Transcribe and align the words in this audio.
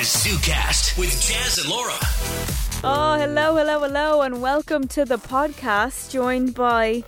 ZooCast 0.00 0.96
with 0.98 1.10
Jaz 1.10 1.60
and 1.60 1.68
Laura. 1.68 1.92
Oh, 2.82 3.18
hello, 3.18 3.54
hello, 3.54 3.80
hello, 3.80 4.22
and 4.22 4.40
welcome 4.40 4.88
to 4.88 5.04
the 5.04 5.18
podcast. 5.18 6.10
Joined 6.10 6.54
by, 6.54 7.04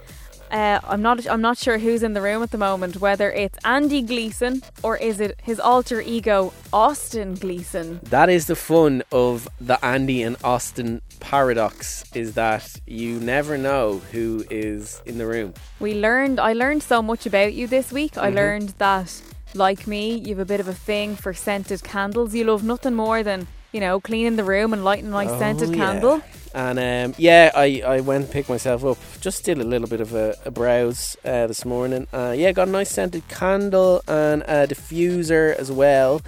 uh, 0.51 0.79
I'm 0.85 1.01
not, 1.01 1.27
I'm 1.27 1.41
not 1.41 1.57
sure 1.57 1.79
who's 1.79 2.03
in 2.03 2.13
the 2.13 2.21
room 2.21 2.43
at 2.43 2.51
the 2.51 2.59
moment. 2.59 2.99
Whether 2.99 3.33
it's 3.33 3.59
Andy 3.65 4.03
Gleeson 4.03 4.63
or 4.83 4.99
is 4.99 5.21
it 5.21 5.41
his 5.43 5.59
alter 5.59 6.03
ego 6.03 6.53
Austin 6.71 7.35
Gleeson? 7.37 8.01
That 8.03 8.29
is 8.29 8.47
the 8.47 8.57
fun 8.57 9.03
of 9.11 9.49
the 9.59 9.83
Andy 9.83 10.23
and 10.23 10.37
Austin 10.45 11.01
paradox 11.19 12.05
is 12.15 12.35
that 12.35 12.79
you 12.87 13.19
never 13.21 13.57
know 13.57 14.03
who 14.13 14.45
is 14.51 15.01
in 15.07 15.17
the 15.17 15.27
room. 15.27 15.55
We 15.81 15.95
learned, 15.95 16.39
I 16.39 16.53
learned 16.53 16.83
so 16.83 17.01
much 17.01 17.25
about 17.25 17.55
you 17.55 17.67
this 17.67 17.91
week. 17.91 18.19
I 18.19 18.29
learned 18.29 18.75
that, 18.77 19.23
like 19.55 19.87
me, 19.87 20.15
you 20.17 20.29
have 20.31 20.39
a 20.39 20.45
bit 20.45 20.61
of 20.61 20.69
a 20.69 20.75
thing 20.75 21.17
for 21.17 21.33
scented 21.35 21.83
candles. 21.83 22.35
You 22.35 22.45
love 22.45 22.63
nothing 22.65 22.95
more 22.95 23.23
than, 23.23 23.47
you 23.73 23.81
know, 23.81 24.01
cleaning 24.01 24.37
the 24.37 24.45
room 24.45 24.73
and 24.73 24.85
lighting 24.85 25.07
a 25.07 25.11
nice 25.11 25.31
scented 25.39 25.69
Oh, 25.69 25.73
yeah. 25.73 25.79
candle. 25.79 26.23
And 26.55 26.79
um, 26.79 27.15
yeah, 27.19 27.51
I, 27.55 27.83
I 27.85 28.01
went 28.01 28.25
and 28.25 28.33
picked 28.33 28.49
myself 28.49 28.85
up. 28.85 28.99
Just 29.21 29.45
did 29.45 29.59
a 29.59 29.65
little 29.65 29.89
bit 29.89 30.01
of 30.01 30.15
a, 30.15 30.37
a 30.45 30.51
browse 30.51 31.17
uh, 31.25 31.47
this 31.47 31.65
morning. 31.65 32.07
Uh, 32.13 32.35
yeah, 32.37 32.53
got 32.53 32.69
a 32.69 32.71
nice 32.71 32.91
scented 32.91 33.27
candle 33.29 34.03
and 34.07 34.43
a 34.43 34.67
diffuser 34.67 35.55
as 35.57 35.73
well. 35.73 36.21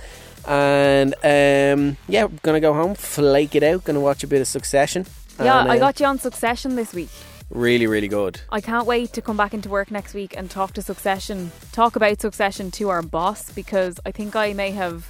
And 0.46 1.15
um, 1.23 1.96
yeah, 2.09 2.27
gonna 2.43 2.60
go 2.60 2.73
home, 2.74 2.95
flake 2.95 3.54
it 3.54 3.62
out, 3.62 3.84
gonna 3.84 4.01
watch 4.01 4.24
a 4.24 4.27
bit 4.27 4.41
of 4.41 4.46
Succession. 4.46 5.06
Yeah, 5.38 5.60
And, 5.62 5.73
I 5.73 5.77
uh, 5.77 5.80
got 5.80 6.01
you 6.01 6.06
on 6.06 6.18
Succession 6.18 6.77
this 6.77 6.93
week. 6.95 7.10
Really, 7.54 7.86
really 7.86 8.08
good. 8.08 8.40
I 8.50 8.60
can't 8.60 8.86
wait 8.86 9.12
to 9.14 9.22
come 9.22 9.36
back 9.36 9.54
into 9.54 9.68
work 9.68 9.90
next 9.90 10.12
week 10.14 10.34
and 10.36 10.50
talk 10.50 10.72
to 10.74 10.82
Succession, 10.82 11.50
talk 11.72 11.96
about 11.96 12.20
Succession 12.20 12.70
to 12.72 12.90
our 12.90 13.02
boss 13.02 13.50
because 13.52 13.98
I 14.04 14.10
think 14.10 14.36
I 14.36 14.52
may 14.52 14.72
have 14.72 15.06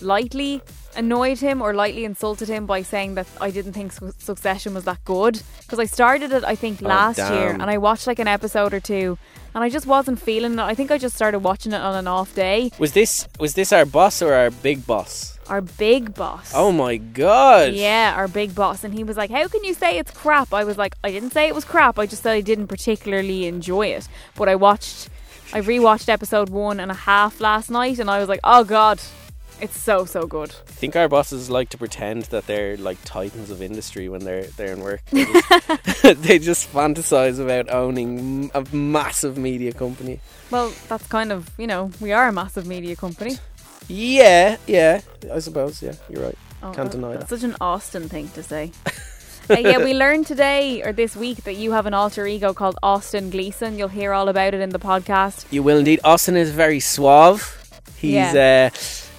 lightly 0.00 0.60
annoyed 0.96 1.38
him 1.38 1.62
or 1.62 1.72
lightly 1.72 2.04
insulted 2.04 2.48
him 2.48 2.66
by 2.66 2.82
saying 2.82 3.14
that 3.14 3.26
I 3.40 3.50
didn't 3.50 3.72
think 3.72 3.92
Su- 3.92 4.12
Succession 4.18 4.74
was 4.74 4.84
that 4.84 5.02
good 5.04 5.40
because 5.60 5.78
I 5.78 5.84
started 5.86 6.32
it 6.32 6.44
I 6.44 6.54
think 6.56 6.82
Oh, 6.82 6.88
last 6.88 7.18
year 7.18 7.50
and 7.50 7.62
I 7.62 7.78
watched 7.78 8.06
like 8.06 8.18
an 8.18 8.26
episode 8.28 8.74
or 8.74 8.80
two 8.80 9.16
and 9.54 9.62
I 9.62 9.68
just 9.68 9.86
wasn't 9.86 10.20
feeling 10.20 10.54
it. 10.54 10.58
I 10.58 10.74
think 10.74 10.90
I 10.90 10.98
just 10.98 11.14
started 11.14 11.40
watching 11.40 11.72
it 11.72 11.80
on 11.80 11.94
an 11.94 12.06
off 12.08 12.34
day. 12.34 12.70
Was 12.78 12.92
this 12.92 13.28
was 13.38 13.54
this 13.54 13.72
our 13.72 13.84
boss 13.86 14.20
or 14.22 14.34
our 14.34 14.50
big 14.50 14.86
boss? 14.86 15.31
Our 15.52 15.60
big 15.60 16.14
boss. 16.14 16.50
Oh 16.54 16.72
my 16.72 16.96
god! 16.96 17.74
Yeah, 17.74 18.14
our 18.16 18.26
big 18.26 18.54
boss. 18.54 18.84
And 18.84 18.94
he 18.94 19.04
was 19.04 19.18
like, 19.18 19.30
How 19.30 19.46
can 19.48 19.62
you 19.64 19.74
say 19.74 19.98
it's 19.98 20.10
crap? 20.10 20.54
I 20.54 20.64
was 20.64 20.78
like, 20.78 20.94
I 21.04 21.10
didn't 21.10 21.34
say 21.34 21.46
it 21.46 21.54
was 21.54 21.66
crap. 21.66 21.98
I 21.98 22.06
just 22.06 22.22
said 22.22 22.32
I 22.32 22.40
didn't 22.40 22.68
particularly 22.68 23.44
enjoy 23.44 23.88
it. 23.88 24.08
But 24.34 24.48
I 24.48 24.54
watched, 24.54 25.10
I 25.52 25.60
rewatched 25.60 26.08
episode 26.08 26.48
one 26.48 26.80
and 26.80 26.90
a 26.90 26.94
half 26.94 27.38
last 27.38 27.70
night 27.70 27.98
and 27.98 28.10
I 28.10 28.18
was 28.18 28.30
like, 28.30 28.40
Oh 28.42 28.64
God, 28.64 28.98
it's 29.60 29.78
so, 29.78 30.06
so 30.06 30.26
good. 30.26 30.54
I 30.68 30.70
think 30.72 30.96
our 30.96 31.06
bosses 31.06 31.50
like 31.50 31.68
to 31.68 31.76
pretend 31.76 32.22
that 32.24 32.46
they're 32.46 32.78
like 32.78 32.96
titans 33.04 33.50
of 33.50 33.60
industry 33.60 34.08
when 34.08 34.24
they're 34.24 34.44
they're 34.56 34.72
in 34.72 34.80
work. 34.80 35.02
They 35.10 35.26
just, 35.26 36.02
they 36.22 36.38
just 36.38 36.72
fantasize 36.72 37.38
about 37.38 37.70
owning 37.70 38.50
a 38.54 38.64
massive 38.74 39.36
media 39.36 39.74
company. 39.74 40.20
Well, 40.50 40.72
that's 40.88 41.06
kind 41.08 41.30
of, 41.30 41.50
you 41.58 41.66
know, 41.66 41.90
we 42.00 42.12
are 42.12 42.28
a 42.28 42.32
massive 42.32 42.66
media 42.66 42.96
company. 42.96 43.36
Yeah, 43.88 44.56
yeah, 44.66 45.00
I 45.32 45.38
suppose. 45.38 45.82
Yeah, 45.82 45.94
you're 46.08 46.22
right. 46.22 46.38
Oh, 46.62 46.72
Can't 46.72 46.90
deny 46.90 47.16
that's 47.16 47.28
such 47.28 47.42
an 47.42 47.56
Austin 47.60 48.08
thing 48.08 48.28
to 48.30 48.42
say. 48.42 48.72
uh, 49.50 49.56
yeah, 49.58 49.78
we 49.78 49.94
learned 49.94 50.26
today 50.26 50.82
or 50.82 50.92
this 50.92 51.16
week 51.16 51.44
that 51.44 51.54
you 51.54 51.72
have 51.72 51.86
an 51.86 51.94
alter 51.94 52.26
ego 52.26 52.54
called 52.54 52.76
Austin 52.82 53.30
Gleeson. 53.30 53.78
You'll 53.78 53.88
hear 53.88 54.12
all 54.12 54.28
about 54.28 54.54
it 54.54 54.60
in 54.60 54.70
the 54.70 54.78
podcast. 54.78 55.46
You 55.50 55.62
will 55.62 55.78
indeed. 55.78 56.00
Austin 56.04 56.36
is 56.36 56.50
very 56.50 56.80
suave. 56.80 57.58
He's 57.96 58.34
uh, 58.34 58.70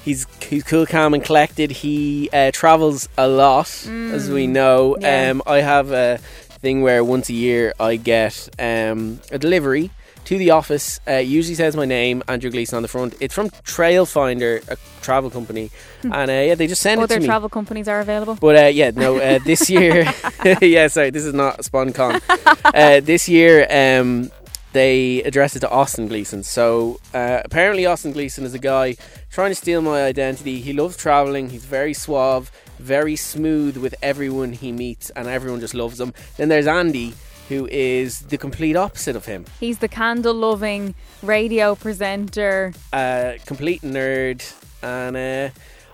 he's 0.03 0.27
he's 0.43 0.63
cool, 0.63 0.85
calm, 0.85 1.13
and 1.13 1.23
collected. 1.23 1.71
He 1.71 2.29
uh, 2.31 2.51
travels 2.51 3.09
a 3.17 3.27
lot, 3.27 3.69
as 3.87 4.29
we 4.29 4.47
know. 4.47 4.95
Mm. 4.99 5.01
yeah. 5.01 5.29
Um, 5.31 5.41
I 5.45 5.61
have 5.61 5.91
a 5.91 6.17
thing 6.63 6.81
where 6.81 7.03
once 7.03 7.29
a 7.29 7.33
year 7.33 7.73
I 7.79 7.97
get 7.97 8.49
um, 8.57 9.19
a 9.31 9.37
delivery 9.37 9.91
to 10.25 10.37
the 10.37 10.51
office. 10.51 10.99
Uh, 11.07 11.15
usually 11.15 11.55
says 11.55 11.75
my 11.75 11.85
name, 11.85 12.23
Andrew 12.27 12.49
Gleeson, 12.49 12.77
on 12.77 12.81
the 12.81 12.87
front. 12.87 13.15
It's 13.19 13.33
from 13.33 13.49
Trailfinder, 13.49 14.67
a 14.69 14.77
travel 15.01 15.29
company, 15.29 15.71
and 16.03 16.29
uh, 16.29 16.33
yeah, 16.33 16.55
they 16.55 16.67
just 16.67 16.81
send 16.81 17.01
it 17.01 17.07
to 17.07 17.13
me. 17.13 17.17
Other 17.17 17.25
travel 17.25 17.49
companies 17.49 17.87
are 17.87 17.99
available. 17.99 18.35
But 18.35 18.55
uh, 18.55 18.67
yeah, 18.67 18.91
no, 18.91 19.17
uh, 19.17 19.39
this 19.39 19.69
year, 19.69 20.11
yeah, 20.61 20.87
sorry, 20.87 21.09
this 21.09 21.25
is 21.25 21.33
not 21.33 21.59
SponCon. 21.59 22.21
uh, 22.65 22.99
this 23.01 23.27
year, 23.27 23.67
um, 23.69 24.31
they 24.73 25.21
addressed 25.23 25.55
it 25.55 25.59
to 25.59 25.69
Austin 25.69 26.07
Gleeson. 26.07 26.43
So 26.43 26.99
uh, 27.13 27.41
apparently, 27.45 27.85
Austin 27.85 28.11
Gleeson 28.11 28.43
is 28.43 28.53
a 28.53 28.59
guy 28.59 28.95
trying 29.29 29.51
to 29.51 29.55
steal 29.55 29.81
my 29.81 30.03
identity. 30.03 30.61
He 30.61 30.73
loves 30.73 30.97
traveling. 30.97 31.49
He's 31.49 31.65
very 31.65 31.93
suave, 31.93 32.51
very 32.79 33.15
smooth 33.15 33.77
with 33.77 33.95
everyone 34.01 34.53
he 34.53 34.71
meets, 34.71 35.09
and 35.11 35.27
everyone 35.27 35.59
just 35.59 35.73
loves 35.73 35.99
him. 35.99 36.13
Then 36.37 36.49
there's 36.49 36.67
Andy. 36.67 37.13
Who 37.49 37.67
is 37.67 38.19
the 38.21 38.37
complete 38.37 38.75
opposite 38.75 39.15
of 39.15 39.25
him? 39.25 39.45
He's 39.59 39.79
the 39.79 39.87
candle 39.87 40.33
loving 40.33 40.95
radio 41.21 41.75
presenter. 41.75 42.73
Uh, 42.91 43.33
complete 43.45 43.81
nerd, 43.81 44.41
and 44.81 45.17
uh, 45.17 45.49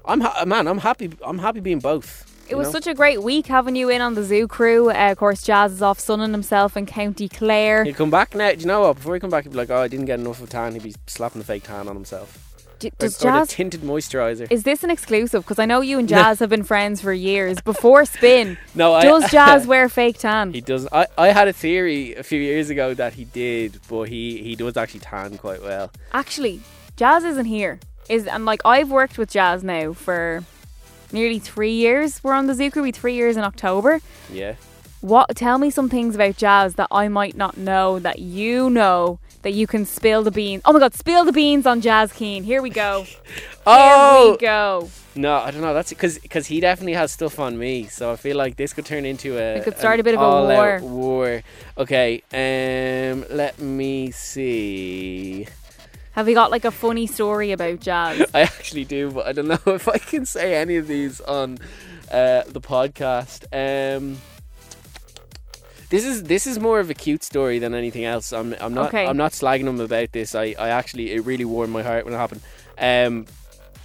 I'm 0.06 0.22
ha- 0.22 0.46
man. 0.46 0.68
I'm 0.68 0.78
happy. 0.78 1.12
I'm 1.24 1.40
happy 1.40 1.60
being 1.60 1.80
both. 1.80 2.26
It 2.50 2.56
was 2.56 2.68
know? 2.68 2.74
such 2.74 2.88
a 2.88 2.96
great 2.96 3.22
week 3.22 3.46
having 3.46 3.76
you 3.76 3.90
in 3.90 4.02
on 4.02 4.16
the 4.16 4.24
zoo 4.24 4.48
crew. 4.48 4.90
Uh, 4.90 5.12
of 5.12 5.18
course, 5.18 5.46
Jaz 5.46 5.72
is 5.72 5.82
off 5.82 6.00
sunning 6.00 6.32
himself 6.32 6.76
in 6.76 6.86
County 6.88 7.30
Clare. 7.30 7.84
He'd 7.84 7.96
come 7.96 8.10
back 8.10 8.34
now. 8.36 8.52
Do 8.52 8.60
you 8.60 8.66
know 8.66 8.82
what? 8.82 8.96
Before 8.96 9.14
he 9.14 9.20
come 9.20 9.30
back, 9.30 9.44
he'd 9.44 9.52
be 9.52 9.58
like, 9.58 9.70
"Oh, 9.70 9.78
I 9.78 9.88
didn't 9.88 10.06
get 10.06 10.20
enough 10.20 10.42
of 10.42 10.50
tan." 10.50 10.74
He'd 10.74 10.84
be 10.84 10.96
slapping 11.08 11.40
the 11.40 11.46
fake 11.46 11.64
tan 11.64 11.88
on 11.88 11.96
himself. 11.96 12.49
D- 12.80 12.88
Or, 12.88 12.92
does 12.98 13.24
or 13.24 13.42
the 13.42 13.46
tinted 13.48 13.82
moisturizer. 13.82 14.48
Is 14.52 14.64
this 14.64 14.84
an 14.84 14.90
exclusive? 14.90 15.44
Because 15.44 15.60
I 15.60 15.66
know 15.66 15.82
you 15.82 16.00
and 16.00 16.08
Jaz 16.08 16.40
have 16.40 16.50
been 16.50 16.64
friends 16.64 17.02
for 17.02 17.12
years. 17.14 17.60
Before 17.62 18.06
Spin, 18.06 18.58
no, 18.76 18.94
I, 18.94 19.04
does 19.04 19.24
Jaz 19.32 19.66
wear 19.66 19.90
fake 19.90 20.18
tan? 20.20 20.54
he 20.54 20.62
doesn't. 20.62 20.92
I, 20.94 21.08
I 21.18 21.28
had 21.28 21.48
a 21.48 21.54
theory 21.54 22.16
a 22.16 22.24
few 22.24 22.40
years 22.40 22.70
ago 22.70 22.94
that 22.94 23.14
he 23.14 23.26
did, 23.26 23.80
but 23.90 24.04
he 24.04 24.42
he 24.42 24.56
does 24.56 24.78
actually 24.78 25.02
tan 25.02 25.38
quite 25.38 25.62
well. 25.62 25.92
Actually, 26.14 26.62
Jaz 26.98 27.24
isn't 27.26 27.46
here. 27.46 27.80
Is 28.10 28.26
and 28.26 28.46
like 28.46 28.62
I've 28.66 28.90
worked 28.90 29.18
with 29.18 29.30
Jaz 29.32 29.62
now 29.62 29.94
for 29.94 30.44
nearly 31.12 31.40
three 31.40 31.74
years. 31.74 32.24
We're 32.24 32.34
on 32.34 32.48
the 32.48 32.54
zoo 32.56 32.72
crew. 32.72 32.82
We 32.84 32.92
three 32.92 33.16
years 33.16 33.38
in 33.38 33.44
October. 33.44 34.00
Yeah. 34.32 34.56
What? 35.02 35.36
Tell 35.36 35.58
me 35.58 35.70
some 35.70 35.90
things 35.90 36.16
about 36.16 36.36
Jaz 36.36 36.76
that 36.76 36.88
I 36.92 37.08
might 37.08 37.38
not 37.38 37.58
know 37.58 38.00
that 38.00 38.20
you 38.20 38.70
know 38.70 39.20
that 39.44 39.54
you 39.54 39.66
can 39.66 39.86
spill 39.86 40.24
the 40.24 40.32
beans. 40.32 40.62
Oh 40.66 40.74
my 40.74 40.80
God! 40.80 40.94
Spill 40.94 41.24
the 41.24 41.32
beans 41.32 41.66
on 41.66 41.82
Jaz 41.82 42.14
Keen. 42.14 42.44
Here 42.44 42.62
we 42.62 42.70
go. 42.70 43.06
Oh 43.66 44.24
Here 44.24 44.32
we 44.32 44.38
go. 44.38 44.90
no, 45.16 45.36
I 45.36 45.52
don't 45.52 45.62
know. 45.62 45.74
That's 45.74 45.90
because 45.90 46.20
because 46.20 46.48
he 46.48 46.60
definitely 46.60 46.94
has 46.94 47.14
stuff 47.14 47.40
on 47.40 47.58
me, 47.58 47.86
so 47.86 48.12
I 48.12 48.18
feel 48.18 48.36
like 48.36 48.58
this 48.58 48.74
could 48.74 48.86
turn 48.86 49.06
into 49.06 49.38
a. 49.38 49.56
It 49.56 49.64
could 49.64 49.78
start 49.78 50.02
a 50.02 50.04
bit 50.04 50.16
of 50.16 50.22
a 50.22 50.54
war. 50.54 50.80
War. 50.82 51.44
Okay. 51.78 52.22
Um. 52.34 53.26
Let 53.30 53.60
me 53.60 54.12
see. 54.12 55.48
Have 56.14 56.28
you 56.28 56.36
got 56.36 56.52
like 56.52 56.66
a 56.66 56.72
funny 56.72 57.08
story 57.08 57.54
about 57.54 57.80
Jaz? 57.80 58.30
I 58.34 58.42
actually 58.42 58.84
do, 58.84 59.12
but 59.12 59.28
I 59.28 59.32
don't 59.32 59.48
know 59.48 59.60
if 59.74 59.88
I 59.88 59.98
can 59.98 60.26
say 60.26 60.56
any 60.56 60.76
of 60.76 60.88
these 60.88 61.22
on 61.22 61.60
uh, 62.12 62.44
the 62.48 62.60
podcast. 62.60 63.46
Um, 63.54 64.18
this 65.90 66.06
is 66.06 66.24
this 66.24 66.46
is 66.48 66.60
more 66.60 66.80
of 66.80 66.90
a 66.90 66.94
cute 66.94 67.24
story 67.24 67.60
than 67.60 67.74
anything 67.74 68.06
else. 68.06 68.32
I'm 68.32 68.56
I'm 68.62 68.74
not 68.74 68.90
Okay. 68.90 69.06
I'm 69.08 69.18
not 69.18 69.32
slagging 69.32 69.68
him 69.68 69.80
about 69.80 70.12
this. 70.12 70.36
I, 70.36 70.56
I 70.58 70.70
actually 70.70 71.12
it 71.12 71.26
really 71.26 71.46
warmed 71.46 71.74
my 71.74 71.84
heart 71.84 72.06
when 72.06 72.14
it 72.14 72.18
happened. 72.18 72.42
Um, 72.78 73.26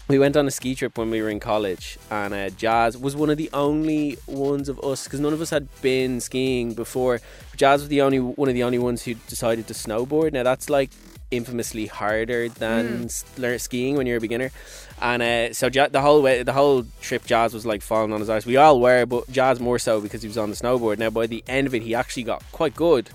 we 0.07 0.19
went 0.19 0.37
on 0.37 0.47
a 0.47 0.51
ski 0.51 0.75
trip 0.75 0.99
when 0.99 1.11
we 1.11 1.23
were 1.23 1.31
in 1.31 1.41
college, 1.41 1.99
and 2.11 2.35
uh, 2.35 2.51
Jaz 2.51 3.01
was 3.01 3.17
one 3.17 3.31
of 3.31 3.39
the 3.39 3.49
only 3.55 4.19
ones 4.27 4.69
of 4.69 4.79
us 4.81 5.05
because 5.05 5.19
none 5.19 5.33
of 5.33 5.41
us 5.41 5.49
had 5.49 5.67
been 5.81 6.21
skiing 6.21 6.75
before. 6.75 7.21
Jaz 7.57 7.79
was 7.79 7.89
the 7.89 8.03
only 8.03 8.21
one 8.21 8.49
of 8.49 8.55
the 8.55 8.65
only 8.65 8.79
ones 8.79 9.03
who 9.03 9.15
decided 9.15 9.67
to 9.69 9.75
snowboard. 9.75 10.33
Now 10.35 10.43
that's 10.43 10.69
like 10.69 10.91
infamously 11.31 11.87
harder 11.87 12.49
than 12.51 13.09
learn 13.39 13.59
skiing 13.59 13.97
when 13.97 14.07
you're 14.07 14.19
a 14.19 14.21
beginner. 14.21 14.51
And 15.01 15.23
uh, 15.23 15.53
so 15.53 15.69
Ja- 15.73 15.89
the 15.89 16.01
whole 16.01 16.23
way, 16.23 16.43
the 16.43 16.53
whole 16.53 16.87
trip, 17.01 17.25
Jaz 17.25 17.53
was 17.53 17.67
like 17.67 17.83
falling 17.83 18.13
on 18.13 18.21
his 18.21 18.31
eyes. 18.31 18.47
We 18.47 18.57
all 18.57 18.81
were, 18.81 19.05
but 19.07 19.27
Jaz 19.27 19.61
more 19.61 19.79
so 19.79 20.01
because 20.01 20.23
he 20.23 20.29
was 20.29 20.39
on 20.39 20.51
the 20.51 20.57
snowboard. 20.57 20.99
Now 20.99 21.11
by 21.11 21.27
the 21.27 21.43
end 21.47 21.67
of 21.67 21.75
it, 21.75 21.83
he 21.83 21.95
actually 21.95 22.23
got 22.23 22.43
quite 22.53 22.75
good. 22.75 23.11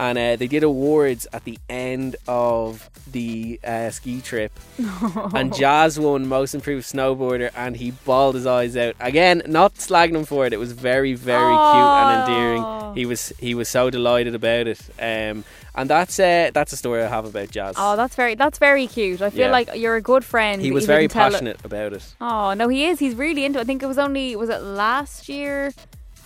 And 0.00 0.16
uh, 0.16 0.36
they 0.36 0.46
did 0.46 0.62
awards 0.62 1.26
at 1.32 1.42
the 1.42 1.58
end 1.68 2.14
of 2.28 2.88
the 3.10 3.58
uh, 3.64 3.90
ski 3.90 4.20
trip, 4.20 4.52
and 4.78 5.50
Jaz 5.52 5.98
won 5.98 6.28
most 6.28 6.54
improved 6.54 6.86
snowboarder, 6.86 7.50
and 7.56 7.76
he 7.76 7.90
bawled 7.90 8.36
his 8.36 8.46
eyes 8.46 8.76
out 8.76 8.94
again. 9.00 9.42
Not 9.48 9.74
slagging 9.74 10.14
him 10.14 10.24
for 10.24 10.46
it; 10.46 10.52
it 10.52 10.58
was 10.58 10.70
very, 10.70 11.14
very 11.14 11.52
cute 11.52 11.58
and 11.58 12.20
endearing. 12.30 12.94
He 12.94 13.06
was 13.06 13.32
he 13.40 13.56
was 13.56 13.68
so 13.68 13.90
delighted 13.90 14.36
about 14.36 14.68
it. 14.68 14.80
Um, 15.00 15.42
and 15.74 15.90
that's 15.90 16.20
uh, 16.20 16.50
that's 16.54 16.72
a 16.72 16.76
story 16.76 17.02
I 17.02 17.08
have 17.08 17.24
about 17.24 17.48
Jaz. 17.48 17.74
Oh, 17.76 17.96
that's 17.96 18.14
very 18.14 18.36
that's 18.36 18.58
very 18.58 18.86
cute. 18.86 19.20
I 19.20 19.30
feel 19.30 19.46
Yeah. 19.46 19.50
like 19.50 19.70
you're 19.74 19.96
a 19.96 20.00
good 20.00 20.24
friend. 20.24 20.62
he 20.62 20.70
was 20.70 20.86
very 20.86 21.08
didn't 21.08 21.10
it- 21.10 21.14
passionate 21.32 21.64
about 21.64 21.92
it. 21.92 22.14
Oh 22.20 22.54
no, 22.54 22.68
he 22.68 22.84
is. 22.86 23.00
He's 23.00 23.16
really 23.16 23.44
into. 23.44 23.58
it. 23.58 23.62
I 23.62 23.64
think 23.64 23.82
it 23.82 23.86
was 23.86 23.98
only 23.98 24.36
was 24.36 24.48
it 24.48 24.62
last 24.62 25.28
year 25.28 25.72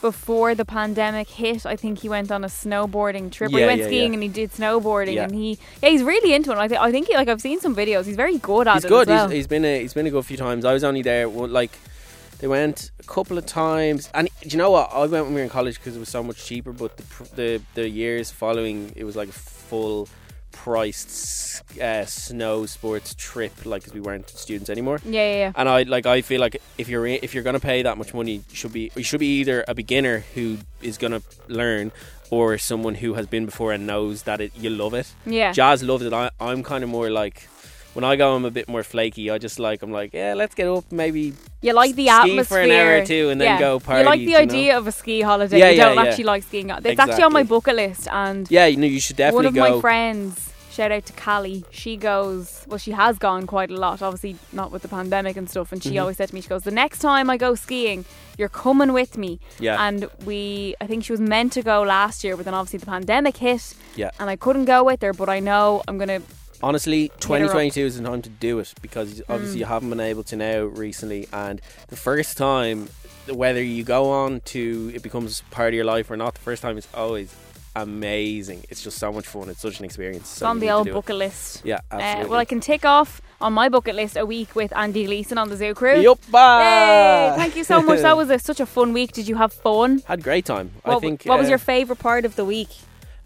before 0.02 0.54
the 0.54 0.66
pandemic 0.66 1.28
hit. 1.30 1.64
I 1.64 1.76
think 1.76 2.00
he 2.00 2.08
went 2.10 2.30
on 2.30 2.44
a 2.44 2.48
snowboarding 2.48 3.32
trip. 3.32 3.54
or 3.54 3.58
he 3.58 3.64
went 3.64 3.80
yeah, 3.80 3.86
skiing 3.86 4.08
yeah. 4.12 4.14
and 4.14 4.22
he 4.22 4.28
did 4.28 4.52
snowboarding, 4.52 5.14
Yeah. 5.14 5.24
and 5.24 5.34
he 5.34 5.58
yeah 5.82 5.88
he's 5.88 6.02
really 6.02 6.34
into 6.34 6.52
it. 6.52 6.58
I 6.58 6.68
think 6.68 6.80
I 6.80 6.90
think 6.92 7.06
he, 7.08 7.14
like 7.14 7.28
I've 7.28 7.40
seen 7.40 7.58
some 7.60 7.74
videos. 7.74 8.04
He's 8.04 8.16
very 8.16 8.36
good 8.36 8.68
at 8.68 8.74
He's 8.74 8.84
it. 8.84 8.88
good. 8.88 9.08
Well. 9.08 9.28
he's, 9.28 9.36
he's 9.38 9.46
been 9.46 9.64
a, 9.64 9.80
he's 9.80 9.94
been 9.94 10.06
a 10.06 10.10
good 10.10 10.26
few 10.26 10.36
times. 10.36 10.64
I 10.66 10.74
was 10.74 10.84
only 10.84 11.00
there 11.02 11.26
like 11.28 11.72
They 12.40 12.48
went 12.48 12.90
a 12.98 13.04
couple 13.04 13.38
of 13.38 13.46
times, 13.46 14.10
and 14.14 14.28
do 14.42 14.48
you 14.48 14.58
know 14.58 14.72
what? 14.72 14.90
I 14.92 14.98
went 15.06 15.24
when 15.26 15.34
we 15.34 15.40
were 15.40 15.44
in 15.44 15.48
college 15.48 15.76
because 15.78 15.94
it 15.96 16.00
was 16.00 16.08
so 16.08 16.22
much 16.24 16.44
cheaper. 16.44 16.72
But 16.72 16.96
the 16.98 17.04
the 17.40 17.48
the 17.78 17.88
years 17.88 18.30
following, 18.32 18.92
it 18.96 19.04
was 19.04 19.14
like 19.14 19.28
a 19.28 19.38
full 19.68 20.08
priced 20.52 21.62
uh, 21.80 22.04
snow 22.06 22.66
sports 22.66 23.14
trip, 23.16 23.66
like 23.66 23.82
because 23.82 23.94
we 23.94 24.00
weren't 24.00 24.28
students 24.30 24.70
anymore. 24.70 25.00
Yeah, 25.04 25.12
yeah, 25.12 25.36
yeah. 25.36 25.52
And 25.56 25.68
I 25.68 25.82
like 25.82 26.06
I 26.06 26.22
feel 26.22 26.40
like 26.40 26.60
if 26.78 26.88
you're 26.88 27.06
if 27.06 27.34
you're 27.34 27.42
gonna 27.42 27.60
pay 27.60 27.82
that 27.82 27.98
much 27.98 28.14
money, 28.14 28.34
you 28.48 28.54
should 28.54 28.72
be 28.72 28.90
you 28.94 29.02
should 29.02 29.20
be 29.20 29.40
either 29.40 29.64
a 29.66 29.74
beginner 29.74 30.24
who 30.34 30.58
is 30.80 30.98
gonna 30.98 31.22
learn, 31.48 31.92
or 32.30 32.58
someone 32.58 32.94
who 32.96 33.14
has 33.14 33.26
been 33.26 33.46
before 33.46 33.72
and 33.72 33.86
knows 33.86 34.22
that 34.22 34.40
it 34.40 34.52
you 34.56 34.70
love 34.70 34.94
it. 34.94 35.12
Yeah. 35.26 35.52
Jaz 35.52 35.86
loves 35.86 36.04
it. 36.04 36.12
I, 36.12 36.30
I'm 36.40 36.62
kind 36.62 36.84
of 36.84 36.90
more 36.90 37.10
like. 37.10 37.48
When 37.94 38.04
I 38.04 38.16
go, 38.16 38.34
I'm 38.34 38.44
a 38.46 38.50
bit 38.50 38.68
more 38.68 38.82
flaky. 38.82 39.30
I 39.30 39.36
just 39.38 39.58
like 39.58 39.82
I'm 39.82 39.92
like, 39.92 40.14
yeah, 40.14 40.32
let's 40.34 40.54
get 40.54 40.66
up, 40.66 40.90
maybe 40.90 41.34
You 41.60 41.74
like 41.74 41.94
the 41.94 42.04
ski 42.06 42.08
atmosphere 42.08 42.44
for 42.44 42.60
an 42.60 42.70
hour 42.70 43.02
or 43.02 43.04
two 43.06 43.28
and 43.30 43.38
then 43.40 43.48
yeah. 43.54 43.60
go 43.60 43.74
You 43.74 43.80
party, 43.80 44.04
like 44.04 44.18
the 44.20 44.24
you 44.24 44.32
know? 44.32 44.38
idea 44.38 44.78
of 44.78 44.86
a 44.86 44.92
ski 44.92 45.20
holiday. 45.20 45.58
Yeah, 45.58 45.70
you 45.70 45.76
yeah, 45.76 45.88
don't 45.94 46.06
actually 46.06 46.24
like 46.24 46.42
skiing. 46.44 46.70
It's 46.70 46.98
actually 46.98 47.22
on 47.24 47.32
my 47.34 47.40
Exactly. 47.40 47.56
bucket 47.56 47.76
list, 47.76 48.08
and 48.10 48.50
Yeah, 48.50 48.66
you 48.66 48.78
know, 48.78 48.86
you 48.86 48.98
should 49.00 49.16
definitely 49.16 49.36
one 49.36 49.46
of 49.46 49.54
go. 49.54 49.74
my 49.76 49.80
friends, 49.82 50.52
shout 50.72 50.90
out 50.90 51.04
to 51.04 51.12
Callie, 51.12 51.64
she 51.70 51.98
goes, 51.98 52.64
well, 52.66 52.78
she 52.78 52.92
has 52.92 53.18
gone 53.18 53.46
quite 53.46 53.70
a 53.70 53.76
lot, 53.76 54.00
obviously 54.00 54.36
not 54.52 54.72
with 54.72 54.80
the 54.80 54.88
pandemic 54.88 55.36
and 55.36 55.50
stuff. 55.50 55.70
And 55.70 55.82
she 55.82 55.90
Mhm. 55.90 56.00
always 56.00 56.16
said 56.16 56.30
to 56.30 56.34
me, 56.34 56.40
she 56.40 56.48
goes, 56.48 56.62
the 56.62 56.70
next 56.70 57.00
time 57.00 57.28
I 57.28 57.36
go 57.36 57.54
skiing, 57.54 58.06
you're 58.38 58.48
coming 58.48 58.94
with 58.94 59.18
me. 59.18 59.38
Yeah. 59.60 59.76
And 59.86 60.08
we, 60.24 60.74
I 60.80 60.86
think 60.86 61.04
she 61.04 61.12
was 61.12 61.20
meant 61.20 61.52
to 61.52 61.62
go 61.62 61.82
last 61.82 62.24
year, 62.24 62.36
but 62.38 62.46
then 62.46 62.54
obviously 62.54 62.78
the 62.78 62.86
pandemic 62.86 63.36
hit, 63.36 63.74
Yeah. 63.96 64.12
and 64.18 64.30
I 64.30 64.36
couldn't 64.36 64.64
go 64.64 64.82
with 64.82 65.02
her. 65.02 65.12
But 65.12 65.28
I 65.28 65.40
know 65.40 65.82
I'm 65.86 65.98
gonna. 65.98 66.22
Honestly, 66.62 67.08
2022 67.20 67.80
is 67.86 67.98
the 67.98 68.04
time 68.08 68.22
to 68.22 68.28
do 68.30 68.58
it 68.60 68.72
because 68.80 69.14
Mm. 69.14 69.22
obviously 69.34 69.58
you 69.60 69.64
haven't 69.66 69.90
been 69.90 70.00
able 70.00 70.22
to 70.24 70.36
now 70.36 70.62
recently, 70.62 71.28
and 71.32 71.60
the 71.88 71.96
first 71.96 72.36
time, 72.36 72.88
whether 73.28 73.62
you 73.62 73.82
go 73.84 74.10
on 74.10 74.40
to 74.46 74.92
it 74.94 75.02
becomes 75.02 75.42
part 75.50 75.68
of 75.68 75.74
your 75.74 75.84
life 75.84 76.10
or 76.10 76.16
not, 76.16 76.34
the 76.34 76.40
first 76.40 76.62
time 76.62 76.78
is 76.78 76.86
always 76.94 77.34
amazing. 77.74 78.62
It's 78.68 78.82
just 78.82 78.98
so 78.98 79.10
much 79.12 79.26
fun. 79.26 79.48
It's 79.48 79.60
such 79.60 79.78
an 79.78 79.84
experience. 79.86 80.22
It's 80.24 80.38
So 80.38 80.46
on 80.46 80.60
the 80.60 80.70
old 80.70 80.84
do 80.86 80.90
it. 80.90 80.94
bucket 80.94 81.16
list. 81.16 81.62
Yeah, 81.64 81.76
Uh, 81.90 81.94
absolutely. 81.96 82.30
well, 82.30 82.38
I 82.40 82.44
can 82.44 82.60
tick 82.60 82.84
off 82.84 83.22
on 83.40 83.52
my 83.54 83.68
bucket 83.70 83.94
list 83.94 84.16
a 84.16 84.26
week 84.26 84.54
with 84.54 84.76
Andy 84.76 85.06
Gleeson 85.06 85.38
on 85.38 85.48
the 85.48 85.56
Zoo 85.56 85.72
Crew. 85.74 85.98
Yup, 86.00 86.18
bye. 86.30 87.32
Thank 87.36 87.56
you 87.56 87.64
so 87.64 87.82
much. 87.82 88.00
That 88.02 88.16
was 88.16 88.28
a, 88.30 88.38
such 88.38 88.60
a 88.60 88.66
fun 88.66 88.92
week. 88.92 89.12
Did 89.12 89.26
you 89.26 89.36
have 89.36 89.52
fun? 89.52 90.02
Had 90.06 90.18
a 90.20 90.22
great 90.22 90.44
time. 90.44 90.70
What, 90.84 90.96
I 90.96 91.00
think. 91.00 91.24
what 91.24 91.38
was 91.38 91.46
uh, 91.48 91.50
your 91.50 91.58
favourite 91.58 91.98
part 91.98 92.24
of 92.24 92.36
the 92.36 92.44
week? 92.44 92.68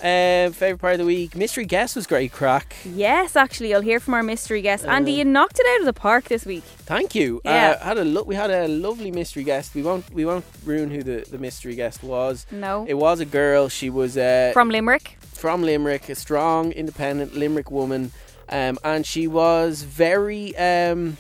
Uh, 0.01 0.51
favorite 0.51 0.79
part 0.79 0.93
of 0.95 0.99
the 0.99 1.05
week? 1.07 1.35
Mystery 1.35 1.65
guest 1.65 1.97
was 1.97 2.07
great 2.07 2.33
crack. 2.33 2.77
Yes, 2.85 3.35
actually, 3.37 3.71
you'll 3.71 3.81
hear 3.81 3.99
from 4.01 4.15
our 4.15 4.23
mystery 4.23 4.61
guest. 4.63 4.85
Uh, 4.85 4.91
Andy, 4.91 5.13
you 5.13 5.25
knocked 5.25 5.59
it 5.59 5.67
out 5.75 5.81
of 5.81 5.87
the 5.87 5.93
park 5.93 6.25
this 6.25 6.45
week. 6.45 6.65
Thank 6.65 7.15
you. 7.15 7.41
Yeah. 7.45 7.79
Uh, 7.81 7.85
had 7.85 7.99
a 7.99 8.05
lo- 8.05 8.23
we 8.25 8.35
had 8.35 8.51
a 8.51 8.69
lovely 8.69 9.11
mystery 9.11 9.43
guest. 9.45 9.75
We 9.75 9.83
won't 9.83 10.11
we 10.13 10.25
won't 10.25 10.45
ruin 10.65 10.91
who 10.91 11.03
the, 11.03 11.25
the 11.31 11.39
mystery 11.39 11.75
guest 11.75 12.03
was. 12.03 12.47
No. 12.51 12.85
It 12.89 12.95
was 12.95 13.21
a 13.21 13.25
girl. 13.27 13.69
She 13.69 13.89
was 13.91 14.17
uh, 14.17 14.51
From 14.53 14.69
Limerick. 14.71 15.17
from 15.21 15.63
Limerick, 15.63 16.09
a 16.09 16.15
strong, 16.15 16.73
independent 16.73 17.35
Limerick 17.35 17.71
woman, 17.71 18.13
um, 18.49 18.79
and 18.85 19.07
she 19.07 19.27
was 19.27 19.83
very. 19.83 20.57
Um, 20.57 21.17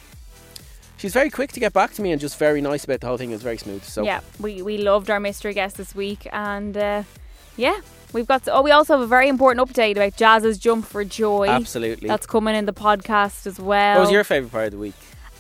she 0.99 1.07
was 1.07 1.13
very 1.13 1.29
quick 1.29 1.53
to 1.53 1.61
get 1.61 1.75
back 1.75 1.93
to 1.95 2.03
me 2.03 2.11
and 2.13 2.19
just 2.19 2.39
very 2.39 2.63
nice 2.63 2.85
about 2.85 3.01
the 3.01 3.07
whole 3.07 3.19
thing. 3.19 3.31
It 3.31 3.35
was 3.35 3.43
very 3.43 3.59
smooth. 3.59 3.85
So 3.85 4.03
Yeah, 4.03 4.21
we, 4.41 4.63
we 4.63 4.79
loved 4.79 5.11
our 5.11 5.21
mystery 5.21 5.53
guest 5.53 5.77
this 5.77 5.95
week. 5.95 6.27
And 6.33 6.75
uh, 6.75 7.03
yeah, 7.59 7.81
we've 8.13 8.27
got. 8.27 8.49
oh, 8.49 8.63
we 8.63 8.71
also 8.71 8.95
have 8.95 9.03
a 9.03 9.07
very 9.07 9.29
important 9.29 9.69
update 9.69 9.93
about 9.93 10.17
Jaz's 10.17 10.59
Jump 10.59 10.87
for 10.87 11.05
Joy. 11.05 11.49
absolutely. 11.49 12.09
That's 12.09 12.27
coming 12.27 12.55
in 12.55 12.67
the 12.67 12.73
podcast 12.73 13.47
as 13.47 13.59
well. 13.59 13.97
what 13.97 14.03
was 14.03 14.11
your 14.11 14.25
favorite 14.25 14.53
part 14.53 14.67
of 14.67 14.73
the 14.73 14.79
week? 14.79 14.95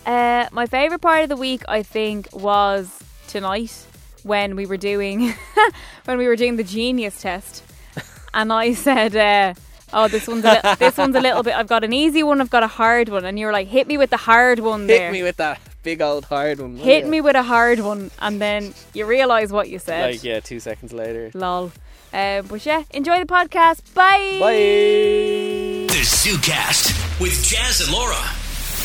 Uh, 0.06 0.46
my 0.52 0.66
favorite 0.66 1.00
part 1.00 1.24
of 1.24 1.28
the 1.28 1.36
week, 1.36 1.62
I 1.68 1.82
think, 1.82 2.28
was 2.32 3.02
tonight 3.26 3.86
when 4.22 4.56
we 4.56 4.66
were 4.66 4.76
doing 4.76 5.34
when 6.04 6.18
we 6.18 6.26
were 6.26 6.36
doing 6.36 6.56
the 6.56 6.64
genius 6.64 7.20
test, 7.20 7.64
and 8.34 8.52
I 8.52 8.74
said, 8.74 9.16
uh, 9.16 9.54
"Oh, 9.92 10.06
this 10.06 10.28
one's 10.28 10.44
a 10.44 10.60
li- 10.64 10.74
this 10.78 10.96
one's 10.96 11.16
a 11.16 11.20
little 11.20 11.42
bit. 11.42 11.54
I've 11.54 11.66
got 11.66 11.82
an 11.82 11.92
easy 11.92 12.22
one. 12.22 12.40
I've 12.40 12.50
got 12.50 12.62
a 12.62 12.68
hard 12.68 13.08
one." 13.08 13.24
And 13.24 13.38
you 13.38 13.46
were 13.46 13.52
like, 13.52 13.66
"Hit 13.66 13.88
me 13.88 13.98
with 13.98 14.10
the 14.10 14.16
hard 14.16 14.60
one 14.60 14.86
there. 14.86 15.06
Hit 15.06 15.12
me 15.12 15.22
with 15.24 15.38
that 15.38 15.60
big 15.82 16.00
old 16.00 16.26
hard 16.26 16.60
one. 16.60 16.76
Hit 16.76 17.04
yeah. 17.04 17.10
me 17.10 17.20
with 17.20 17.34
a 17.34 17.42
hard 17.42 17.80
one." 17.80 18.12
And 18.20 18.40
then 18.40 18.74
you 18.94 19.06
realise 19.06 19.50
what 19.50 19.68
you 19.68 19.80
said. 19.80 20.12
Like 20.12 20.24
yeah, 20.24 20.38
two 20.38 20.60
seconds 20.60 20.92
later. 20.92 21.32
Lol. 21.34 21.72
Uh, 22.16 22.40
but 22.42 22.64
yeah, 22.64 22.82
enjoy 22.92 23.18
the 23.20 23.26
podcast. 23.26 23.92
Bye. 23.92 24.38
Bye. 24.40 25.86
The 25.92 26.00
ZooCast 26.02 27.20
with 27.20 27.32
Jaz 27.44 27.84
and 27.84 27.92
Laura. 27.92 28.16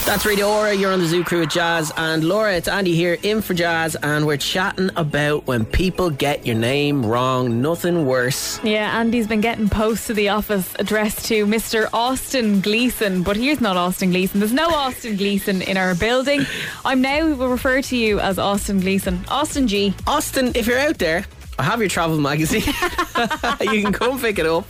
That's 0.05 0.25
Radio 0.25 0.49
Aura. 0.49 0.73
You're 0.73 0.91
on 0.91 0.99
the 0.99 1.05
Zoo 1.05 1.23
Crew 1.23 1.41
with 1.41 1.49
Jaz 1.49 1.91
and 1.95 2.25
Laura. 2.25 2.55
It's 2.55 2.67
Andy 2.67 2.93
here 2.93 3.17
in 3.23 3.41
for 3.41 3.53
Jaz, 3.53 3.95
and 4.03 4.25
we're 4.27 4.35
chatting 4.35 4.89
about 4.97 5.47
when 5.47 5.63
people 5.63 6.09
get 6.09 6.45
your 6.45 6.57
name 6.57 7.05
wrong. 7.05 7.61
Nothing 7.61 8.05
worse. 8.05 8.61
Yeah, 8.63 8.99
Andy's 8.99 9.27
been 9.27 9.41
getting 9.41 9.69
posts 9.69 10.07
to 10.07 10.13
the 10.13 10.27
office 10.29 10.73
addressed 10.79 11.25
to 11.27 11.45
Mr. 11.45 11.87
Austin 11.93 12.59
Gleeson, 12.59 13.23
but 13.23 13.37
here's 13.37 13.61
not 13.61 13.77
Austin 13.77 14.09
Gleeson. 14.09 14.39
There's 14.41 14.51
no 14.51 14.69
Austin 14.71 15.15
Gleeson 15.15 15.61
in 15.61 15.77
our 15.77 15.95
building. 15.95 16.45
I'm 16.83 17.01
now 17.01 17.33
will 17.35 17.47
refer 17.47 17.81
to 17.83 17.95
you 17.95 18.19
as 18.19 18.39
Austin 18.39 18.81
Gleeson. 18.81 19.23
Austin 19.29 19.67
G. 19.69 19.93
Austin, 20.05 20.51
if 20.55 20.67
you're 20.67 20.79
out 20.79 20.97
there, 20.97 21.25
I 21.59 21.63
have 21.63 21.80
your 21.80 21.89
travel 21.89 22.19
magazine. 22.19 22.62
you 23.62 23.81
can 23.83 23.94
come 23.94 24.19
pick 24.19 24.39
it 24.39 24.45
up. 24.45 24.65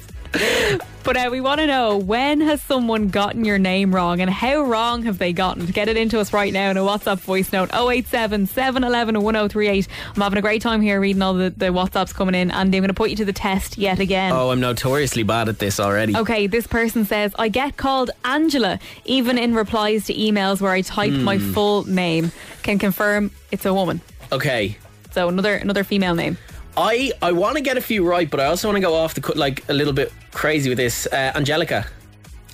But 1.03 1.17
uh, 1.17 1.29
we 1.31 1.41
want 1.41 1.59
to 1.59 1.67
know 1.67 1.97
when 1.97 2.39
has 2.41 2.61
someone 2.61 3.09
gotten 3.09 3.43
your 3.43 3.57
name 3.57 3.93
wrong 3.93 4.21
and 4.21 4.29
how 4.29 4.61
wrong 4.61 5.03
have 5.03 5.17
they 5.17 5.33
gotten? 5.33 5.65
Get 5.65 5.87
it 5.89 5.97
into 5.97 6.19
us 6.19 6.31
right 6.31 6.53
now 6.53 6.69
in 6.69 6.77
a 6.77 6.81
WhatsApp 6.81 7.19
voice 7.19 7.51
note 7.51 7.69
087 7.73 8.47
711 8.47 9.21
1038. 9.21 9.87
I'm 10.15 10.21
having 10.21 10.37
a 10.37 10.41
great 10.41 10.61
time 10.61 10.79
here 10.79 11.01
reading 11.01 11.21
all 11.21 11.33
the, 11.33 11.49
the 11.49 11.65
WhatsApps 11.67 12.13
coming 12.13 12.35
in, 12.35 12.49
and 12.51 12.53
I'm 12.53 12.71
going 12.71 12.87
to 12.87 12.93
put 12.93 13.09
you 13.09 13.15
to 13.17 13.25
the 13.25 13.33
test 13.33 13.77
yet 13.77 13.99
again. 13.99 14.31
Oh, 14.31 14.51
I'm 14.51 14.59
notoriously 14.61 15.23
bad 15.23 15.49
at 15.49 15.59
this 15.59 15.79
already. 15.81 16.15
Okay, 16.15 16.47
this 16.47 16.65
person 16.67 17.03
says, 17.03 17.33
I 17.37 17.49
get 17.49 17.75
called 17.77 18.11
Angela, 18.23 18.79
even 19.05 19.37
in 19.37 19.53
replies 19.53 20.05
to 20.05 20.13
emails 20.13 20.61
where 20.61 20.71
I 20.71 20.81
type 20.81 21.11
my 21.13 21.37
Hmm. 21.39 21.51
full 21.53 21.83
name. 21.85 22.31
Can 22.63 22.79
confirm 22.79 23.31
it's 23.51 23.65
a 23.65 23.73
woman. 23.73 23.99
Okay. 24.31 24.77
So 25.11 25.27
another 25.27 25.55
another 25.55 25.83
female 25.83 26.15
name. 26.15 26.37
I, 26.77 27.11
I 27.21 27.31
want 27.31 27.57
to 27.57 27.61
get 27.61 27.77
a 27.77 27.81
few 27.81 28.07
right, 28.07 28.29
but 28.29 28.39
I 28.39 28.45
also 28.45 28.67
want 28.67 28.77
to 28.77 28.81
go 28.81 28.93
off 28.93 29.13
the 29.13 29.21
cut 29.21 29.37
like 29.37 29.67
a 29.69 29.73
little 29.73 29.93
bit 29.93 30.11
crazy 30.31 30.69
with 30.69 30.77
this. 30.77 31.07
Uh, 31.07 31.31
Angelica. 31.35 31.85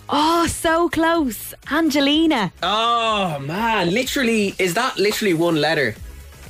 Oh, 0.09 0.47
so 0.47 0.89
close. 0.89 1.53
Angelina. 1.71 2.51
Oh 2.63 3.39
man, 3.39 3.91
literally, 3.91 4.55
is 4.57 4.73
that 4.73 4.97
literally 4.97 5.33
one 5.33 5.55
letter 5.59 5.95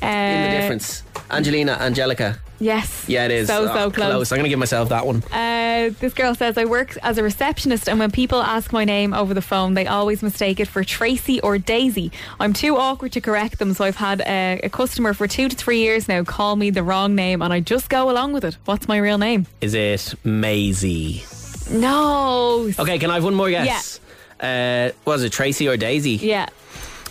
in 0.01 0.51
the 0.51 0.57
difference? 0.61 1.03
Angelina, 1.29 1.73
Angelica. 1.79 2.39
Yes. 2.59 3.05
Yeah, 3.07 3.25
it 3.25 3.31
is. 3.31 3.47
So, 3.47 3.63
Oh, 3.63 3.67
so 3.67 3.91
close. 3.91 4.31
I'm 4.31 4.37
gonna 4.37 4.49
give 4.49 4.57
myself 4.57 4.89
that 4.89 5.05
one. 5.05 5.21
Uh, 5.31 5.91
this 5.99 6.13
girl 6.13 6.33
says, 6.33 6.57
I 6.57 6.65
work 6.65 6.97
as 7.03 7.17
a 7.19 7.23
receptionist, 7.23 7.87
and 7.87 7.99
when 7.99 8.09
people 8.09 8.41
ask 8.41 8.73
my 8.73 8.83
name 8.83 9.13
over 9.13 9.33
the 9.35 9.41
phone, 9.43 9.75
they 9.75 9.85
always 9.85 10.23
mistake 10.23 10.59
it 10.59 10.67
for 10.67 10.83
Tracy 10.83 11.39
or 11.41 11.59
Daisy. 11.59 12.11
I'm 12.39 12.53
too 12.53 12.77
awkward 12.77 13.11
to 13.11 13.21
correct 13.21 13.59
them, 13.59 13.73
so 13.73 13.85
I've 13.85 13.97
had 13.97 14.21
a, 14.21 14.59
a 14.63 14.69
customer 14.69 15.13
for 15.13 15.27
two 15.27 15.49
to 15.49 15.55
three 15.55 15.79
years 15.79 16.07
now 16.07 16.23
call 16.23 16.55
me 16.55 16.71
the 16.71 16.81
wrong 16.81 17.13
name, 17.13 17.41
and 17.43 17.53
I 17.53 17.59
just 17.59 17.89
go 17.89 18.09
along 18.09 18.33
with 18.33 18.43
it. 18.43 18.57
What's 18.65 18.87
my 18.87 18.97
real 18.97 19.19
name? 19.19 19.45
Is 19.61 19.75
it 19.75 20.15
Maisie? 20.23 21.23
No. 21.69 22.71
Okay, 22.79 22.97
can 22.97 23.11
I 23.11 23.15
have 23.15 23.23
one 23.23 23.35
more 23.35 23.49
guess? 23.49 23.99
Yeah. 24.41 24.89
Uh, 24.89 24.91
was 25.05 25.23
it 25.23 25.31
Tracy 25.31 25.67
or 25.67 25.77
Daisy? 25.77 26.11
Yeah. 26.13 26.47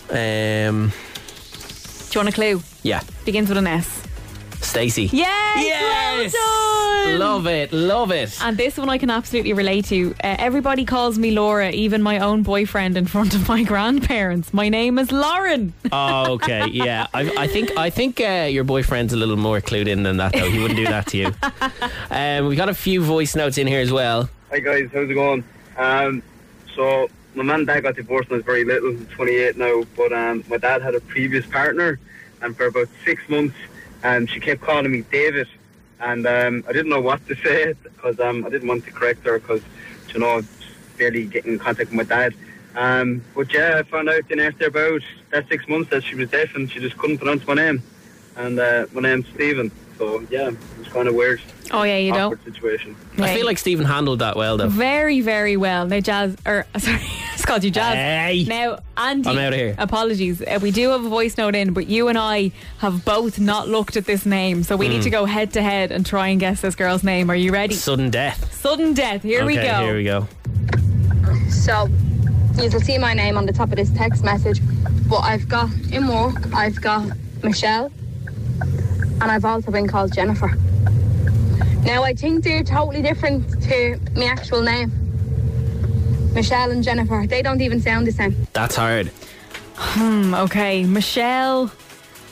Um, 0.09 0.91
you 2.15 2.19
want 2.19 2.29
a 2.29 2.31
clue? 2.31 2.61
yeah, 2.83 3.01
Begins 3.25 3.49
with 3.49 3.57
an 3.57 3.67
S. 3.67 4.03
Stacy. 4.61 5.03
Yes! 5.13 5.63
Yes! 5.63 6.33
Well 6.33 7.05
done! 7.05 7.19
Love 7.19 7.47
it, 7.47 7.71
love 7.71 8.11
it. 8.11 8.37
And 8.43 8.57
this 8.57 8.75
one 8.77 8.89
I 8.89 8.97
can 8.97 9.09
absolutely 9.11 9.53
relate 9.53 9.85
to. 9.85 10.11
Uh, 10.23 10.35
everybody 10.39 10.83
calls 10.83 11.17
me 11.19 11.31
Laura, 11.31 11.69
even 11.69 12.01
my 12.01 12.19
own 12.19 12.41
boyfriend 12.43 12.97
in 12.97 13.05
front 13.05 13.33
of 13.35 13.47
my 13.47 13.63
grandparents. 13.71 14.53
My 14.53 14.67
name 14.67 14.97
is 14.99 15.11
Lauren. 15.11 15.73
Oh, 15.91 16.33
okay, 16.33 16.67
yeah. 16.67 17.07
I, 17.13 17.31
I 17.37 17.47
think 17.47 17.77
I 17.77 17.89
think 17.91 18.19
uh, 18.19 18.47
your 18.49 18.63
boyfriend's 18.63 19.13
a 19.13 19.17
little 19.17 19.37
more 19.37 19.61
clued 19.61 19.87
in 19.87 20.03
than 20.03 20.17
that, 20.17 20.33
though. 20.33 20.49
He 20.49 20.59
wouldn't 20.59 20.77
do 20.77 20.85
that 20.85 21.07
to 21.07 21.17
you. 21.17 21.33
Um, 22.11 22.47
we 22.47 22.55
got 22.55 22.69
a 22.69 22.73
few 22.73 23.01
voice 23.01 23.35
notes 23.35 23.57
in 23.57 23.67
here 23.67 23.79
as 23.81 23.91
well. 23.91 24.29
Hi 24.49 24.59
guys, 24.59 24.89
how's 24.93 25.09
it 25.09 25.13
going? 25.13 25.43
Um, 25.77 26.23
so 26.75 27.07
my 27.37 27.43
mum 27.43 27.59
and 27.59 27.67
dad 27.67 27.81
got 27.81 27.95
divorced 27.95 28.31
when 28.31 28.37
I 28.37 28.39
was 28.39 28.45
very 28.45 28.65
little, 28.65 28.89
I'm 28.89 29.05
28 29.05 29.57
now, 29.57 29.83
but 29.95 30.11
um, 30.11 30.43
my 30.49 30.57
dad 30.57 30.81
had 30.81 30.95
a 30.95 30.99
previous 31.01 31.45
partner, 31.45 31.99
and 32.41 32.57
for 32.57 32.65
about 32.65 32.87
six 33.05 33.29
months, 33.29 33.55
um, 34.03 34.25
she 34.25 34.39
kept 34.39 34.61
calling 34.61 34.91
me 34.91 35.01
David, 35.11 35.47
and 35.99 36.25
um, 36.25 36.63
I 36.67 36.73
didn't 36.73 36.89
know 36.89 36.99
what 36.99 37.25
to 37.27 37.35
say 37.43 37.73
because 37.83 38.19
um, 38.19 38.43
I 38.43 38.49
didn't 38.49 38.67
want 38.67 38.85
to 38.85 38.91
correct 38.91 39.23
her 39.25 39.37
because, 39.37 39.61
you 40.13 40.19
know, 40.19 40.41
barely 40.97 41.25
getting 41.25 41.53
in 41.53 41.59
contact 41.59 41.91
with 41.91 41.97
my 41.97 42.03
dad. 42.03 42.33
Um, 42.75 43.23
but 43.35 43.53
yeah, 43.53 43.77
I 43.77 43.83
found 43.83 44.09
out 44.09 44.27
then 44.29 44.39
after 44.39 44.65
about 44.65 45.01
that 45.29 45.47
six 45.47 45.67
months 45.67 45.91
that 45.91 46.03
she 46.03 46.15
was 46.15 46.31
deaf 46.31 46.55
and 46.55 46.71
she 46.71 46.79
just 46.79 46.97
couldn't 46.97 47.19
pronounce 47.19 47.45
my 47.45 47.53
name, 47.53 47.83
and 48.35 48.59
uh, 48.59 48.87
my 48.93 49.01
name's 49.01 49.27
Stephen. 49.35 49.71
So 49.97 50.19
yeah, 50.29 50.51
it's 50.79 50.89
kind 50.89 51.07
of 51.07 51.15
weird, 51.15 51.41
Oh, 51.71 51.83
yeah, 51.83 51.97
you 51.97 52.13
don't. 52.13 52.33
awkward 52.33 52.43
situation. 52.53 52.95
I 53.17 53.33
feel 53.33 53.45
like 53.45 53.57
Stephen 53.57 53.85
handled 53.85 54.19
that 54.19 54.35
well, 54.37 54.55
though. 54.57 54.69
Very, 54.69 55.21
very 55.21 55.57
well. 55.57 55.85
Now, 55.87 55.97
Jaz, 55.99 56.37
or 56.45 56.65
sorry, 56.79 57.01
it's 57.33 57.43
called 57.45 57.63
you 57.63 57.71
Jaz. 57.71 57.93
Hey. 57.95 58.45
Now, 58.47 58.79
Andy, 58.95 59.27
I'm 59.29 59.37
outta 59.39 59.55
here. 59.55 59.75
Apologies. 59.77 60.41
Uh, 60.41 60.59
we 60.61 60.69
do 60.71 60.89
have 60.91 61.03
a 61.03 61.09
voice 61.09 61.35
note 61.37 61.55
in, 61.55 61.73
but 61.73 61.87
you 61.87 62.07
and 62.09 62.17
I 62.17 62.51
have 62.77 63.03
both 63.05 63.39
not 63.39 63.67
looked 63.67 63.97
at 63.97 64.05
this 64.05 64.25
name, 64.25 64.61
so 64.63 64.77
we 64.77 64.87
need 64.87 64.97
Hmm. 64.97 65.01
to 65.03 65.09
go 65.09 65.25
head 65.25 65.51
to 65.53 65.61
head 65.63 65.91
and 65.91 66.05
try 66.05 66.27
and 66.27 66.39
guess 66.39 66.61
this 66.61 66.75
girl's 66.75 67.03
name. 67.03 67.29
Are 67.31 67.35
you 67.35 67.51
ready? 67.51 67.73
Sudden 67.73 68.11
death. 68.11 68.53
Sudden 68.53 68.93
death. 68.93 69.23
Here 69.23 69.45
we 69.45 69.55
go. 69.55 69.61
Here 69.83 69.95
we 69.97 70.03
go. 70.03 70.27
So 71.49 71.87
you'll 72.55 72.79
see 72.81 72.97
my 72.97 73.13
name 73.13 73.37
on 73.37 73.45
the 73.45 73.53
top 73.53 73.69
of 73.71 73.75
this 73.77 73.89
text 73.91 74.23
message. 74.23 74.61
But 75.09 75.19
I've 75.21 75.47
got 75.49 75.69
in 75.91 76.07
work, 76.07 76.53
I've 76.53 76.79
got 76.81 77.07
Michelle, 77.43 77.91
and 79.21 79.31
I've 79.31 79.45
also 79.45 79.71
been 79.71 79.87
called 79.87 80.13
Jennifer. 80.13 80.51
Now 81.83 82.03
I 82.03 82.13
think 82.13 82.43
they're 82.43 82.63
totally 82.63 83.01
different 83.01 83.61
to 83.63 83.99
my 84.15 84.25
actual 84.25 84.61
name. 84.61 84.91
Michelle 86.33 86.71
and 86.71 86.83
Jennifer, 86.83 87.25
they 87.27 87.41
don't 87.41 87.61
even 87.61 87.81
sound 87.81 88.05
the 88.07 88.11
same. 88.11 88.35
That's 88.53 88.75
hard. 88.75 89.07
Hmm, 89.75 90.33
okay, 90.35 90.83
Michelle. 90.85 91.71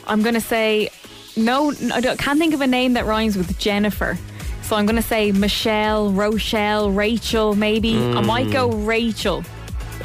I'm 0.06 0.22
gonna 0.22 0.40
say 0.40 0.90
no. 1.36 1.72
I 1.92 2.00
don't- 2.00 2.18
can't 2.18 2.38
think 2.38 2.54
of 2.54 2.60
a 2.60 2.66
name 2.66 2.92
that 2.94 3.06
rhymes 3.06 3.36
with 3.36 3.58
Jennifer. 3.58 4.16
So 4.62 4.76
I'm 4.76 4.86
gonna 4.86 5.02
say 5.02 5.32
Michelle, 5.32 6.10
Rochelle, 6.12 6.90
Rachel. 6.90 7.54
Maybe 7.54 7.96
I 7.96 8.20
might 8.20 8.50
go 8.52 8.70
Hmm. 8.70 8.84
Rachel. 8.84 9.44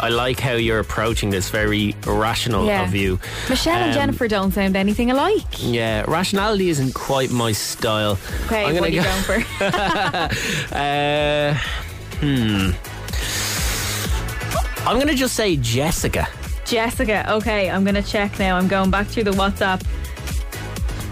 I 0.02 0.10
like 0.10 0.40
how 0.40 0.54
you're 0.54 0.80
approaching 0.80 1.30
this 1.30 1.50
very 1.52 1.96
rational 2.08 2.66
Yeah. 2.66 2.84
of 2.84 2.96
you. 2.96 3.20
Michelle 3.50 3.76
and 3.76 3.92
Um, 3.92 3.98
Jennifer 3.98 4.28
don't 4.28 4.52
sound 4.52 4.76
anything 4.76 5.12
alike. 5.12 5.46
Yeah, 5.60 6.04
rationality 6.08 6.70
isn't 6.70 6.94
quite 6.96 7.30
my 7.30 7.52
style. 7.52 8.18
Okay, 8.48 8.66
I'm 8.66 8.74
what 8.74 8.84
are 8.84 8.92
gonna 8.92 8.96
you 8.96 9.04
go. 9.04 9.10
going 9.10 9.24
for? 9.24 9.44
Uh, 10.76 11.54
hmm. 12.20 12.72
I'm 14.88 14.98
gonna 15.00 15.14
just 15.14 15.36
say 15.36 15.56
Jessica. 15.58 16.28
Jessica. 16.66 17.32
Okay, 17.34 17.70
I'm 17.70 17.84
gonna 17.84 18.02
check 18.02 18.40
now. 18.40 18.58
I'm 18.58 18.68
going 18.68 18.90
back 18.90 19.08
through 19.08 19.26
the 19.26 19.32
WhatsApp. 19.32 19.82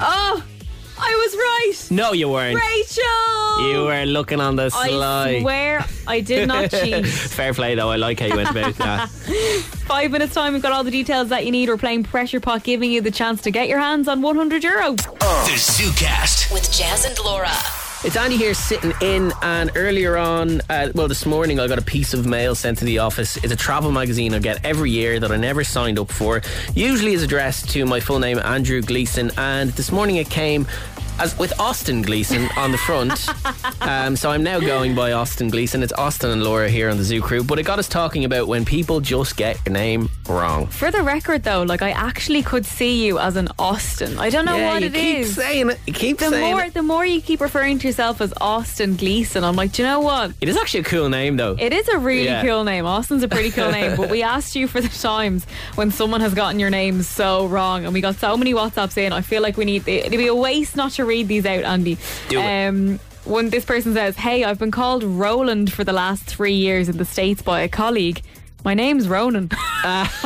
Oh, 0.02 0.44
I 1.02 1.16
was 1.16 1.36
right. 1.36 1.92
No, 1.98 2.14
you 2.14 2.30
weren't. 2.30 2.60
Rachel. 2.60 3.70
You 3.72 3.86
were 3.86 4.06
looking 4.06 4.40
on 4.40 4.56
the 4.56 4.70
slide. 4.70 5.36
I 5.38 5.42
swear 5.42 5.86
I 6.08 6.22
did 6.22 6.48
not 6.48 6.72
cheat. 6.72 7.06
Fair 7.06 7.54
play, 7.54 7.76
though. 7.76 7.90
I 7.90 7.96
like 7.98 8.20
how 8.20 8.28
you 8.28 8.36
went 8.36 8.50
about 8.52 8.76
that. 8.76 9.10
Five 9.88 10.12
minutes 10.12 10.34
time, 10.34 10.54
we've 10.54 10.62
got 10.62 10.72
all 10.72 10.84
the 10.84 10.92
details 10.92 11.30
that 11.30 11.46
you 11.46 11.52
need. 11.52 11.70
We're 11.70 11.78
playing 11.78 12.04
Pressure 12.04 12.40
Pot, 12.40 12.64
giving 12.64 12.92
you 12.92 13.02
the 13.02 13.12
chance 13.12 13.42
to 13.44 13.52
get 13.52 13.68
your 13.68 13.80
hands 13.80 14.08
on 14.08 14.22
100 14.22 14.64
euro. 14.64 14.94
The 14.96 15.56
ZooCast. 15.56 16.54
With 16.54 16.64
Jaz 16.72 17.08
and 17.08 17.18
Laura. 17.24 17.79
It's 18.02 18.16
Andy 18.16 18.38
here 18.38 18.54
sitting 18.54 18.94
in, 19.02 19.34
and 19.42 19.72
earlier 19.76 20.16
on, 20.16 20.62
uh, 20.70 20.88
well, 20.96 21.10
this 21.10 21.26
morning 21.26 21.60
I 21.60 21.68
got 21.68 21.80
a 21.80 21.82
piece 21.82 22.14
of 22.14 22.26
mail 22.26 22.56
sent 22.56 22.78
to 22.78 22.86
the 22.86 23.00
office. 23.00 23.36
It's 23.36 23.52
a 23.52 23.58
travel 23.58 23.92
magazine 23.92 24.34
I 24.34 24.40
get 24.40 24.64
every 24.64 24.90
year 24.90 25.20
that 25.20 25.34
I 25.34 25.36
never 25.36 25.66
signed 25.66 26.00
up 26.00 26.10
for. 26.10 26.42
Usually 26.74 27.12
is 27.12 27.24
addressed 27.24 27.70
to 27.72 27.86
my 27.86 28.00
full 28.00 28.20
name, 28.20 28.40
Andrew 28.40 28.82
Gleeson, 28.82 29.32
and 29.38 29.72
this 29.72 29.92
morning 29.92 30.16
it 30.16 30.30
came 30.30 30.66
as 31.20 31.38
with 31.38 31.60
Austin 31.60 32.02
Gleeson 32.02 32.48
on 32.56 32.72
the 32.72 32.78
front. 32.78 33.28
um, 33.82 34.16
so 34.16 34.32
I'm 34.32 34.44
now 34.44 34.62
going 34.62 34.96
by 34.96 35.12
Austin 35.12 35.50
Gleeson. 35.50 35.84
It's 35.84 35.92
Austin 35.92 36.30
and 36.30 36.42
Laura 36.42 36.70
here 36.70 36.90
on 36.90 36.96
the 36.96 37.04
Zoo 37.04 37.22
Crew, 37.22 37.44
but 37.44 37.60
it 37.60 37.64
got 37.64 37.80
us 37.80 37.90
talking 37.90 38.24
about 38.24 38.48
when 38.48 38.64
people 38.64 39.02
just 39.02 39.36
get 39.36 39.60
your 39.66 39.74
name 39.74 40.10
wrong. 40.30 40.68
For 40.68 40.92
the 40.92 41.02
record, 41.04 41.44
though, 41.44 41.64
like 41.64 41.82
I 41.82 41.92
actually 41.92 42.44
could 42.44 42.66
see 42.66 43.06
you 43.06 43.20
as 43.20 43.36
an 43.36 43.50
Austin. 43.58 44.18
I 44.20 44.30
don't 44.30 44.46
know 44.46 44.56
yeah, 44.56 44.74
what 44.74 44.82
you 44.82 44.88
it 44.88 44.94
keep 44.94 45.18
is. 45.18 45.36
saying 45.36 45.70
it. 45.72 45.80
You 45.88 45.94
keep 45.94 46.18
the 46.20 46.30
saying 46.30 46.54
more, 46.56 46.64
it. 46.66 46.74
the 46.74 46.84
more 46.84 47.06
you 47.06 47.22
keep 47.22 47.42
referring 47.42 47.80
to 47.80 47.88
yourself 47.88 48.22
as 48.22 48.34
Austin 48.40 48.96
Gleeson, 48.96 49.44
I'm 49.44 49.56
like, 49.56 49.72
do 49.74 49.82
you 49.82 49.88
know 49.88 50.00
what? 50.00 50.32
It 50.42 50.48
is 50.50 50.58
actually 50.58 50.82
a 50.82 50.84
cool 50.84 51.10
name, 51.10 51.38
though. 51.38 51.56
It 51.60 51.74
is 51.74 51.88
a 51.90 51.98
really 51.98 52.26
Yeah. 52.26 52.44
cool 52.44 52.64
name. 52.64 52.86
Austin's 52.86 53.24
a 53.24 53.28
pretty 53.28 53.52
cool 53.52 53.72
name, 53.72 53.98
but 53.98 54.10
we 54.10 54.24
asked 54.36 54.56
you 54.56 54.68
for 54.68 54.80
the 54.82 54.88
times 54.90 55.46
when 55.76 55.92
someone 55.92 56.22
has 56.22 56.34
gotten 56.34 56.60
your 56.60 56.70
name 56.70 57.02
so 57.04 57.48
wrong, 57.48 57.84
and 57.86 57.94
we 57.94 58.02
got 58.02 58.16
so 58.16 58.38
many 58.38 58.54
WhatsApps 58.54 58.98
in. 58.98 59.12
I 59.14 59.22
feel 59.22 59.42
like 59.42 59.58
we 59.58 59.66
need 59.66 59.88
it'd 59.88 60.12
be 60.12 60.28
a 60.28 60.36
waste 60.36 60.76
not 60.76 60.92
to 60.94 61.06
read 61.06 61.28
these 61.28 61.46
out, 61.46 61.64
Andy. 61.64 61.98
Do 62.30 62.40
it. 62.40 62.68
Um, 62.68 63.00
when 63.26 63.50
this 63.50 63.66
person 63.66 63.94
says, 63.94 64.16
"Hey, 64.16 64.44
I've 64.44 64.58
been 64.60 64.72
called 64.72 65.04
Roland 65.04 65.72
for 65.72 65.84
the 65.84 65.94
last 65.94 66.24
three 66.24 66.54
years 66.54 66.88
in 66.90 66.98
the 66.98 67.06
states 67.06 67.42
by 67.42 67.62
a 67.62 67.68
colleague." 67.68 68.22
My 68.66 68.74
name's 68.74 69.08
Ronan. 69.08 69.50
That's 69.84 70.18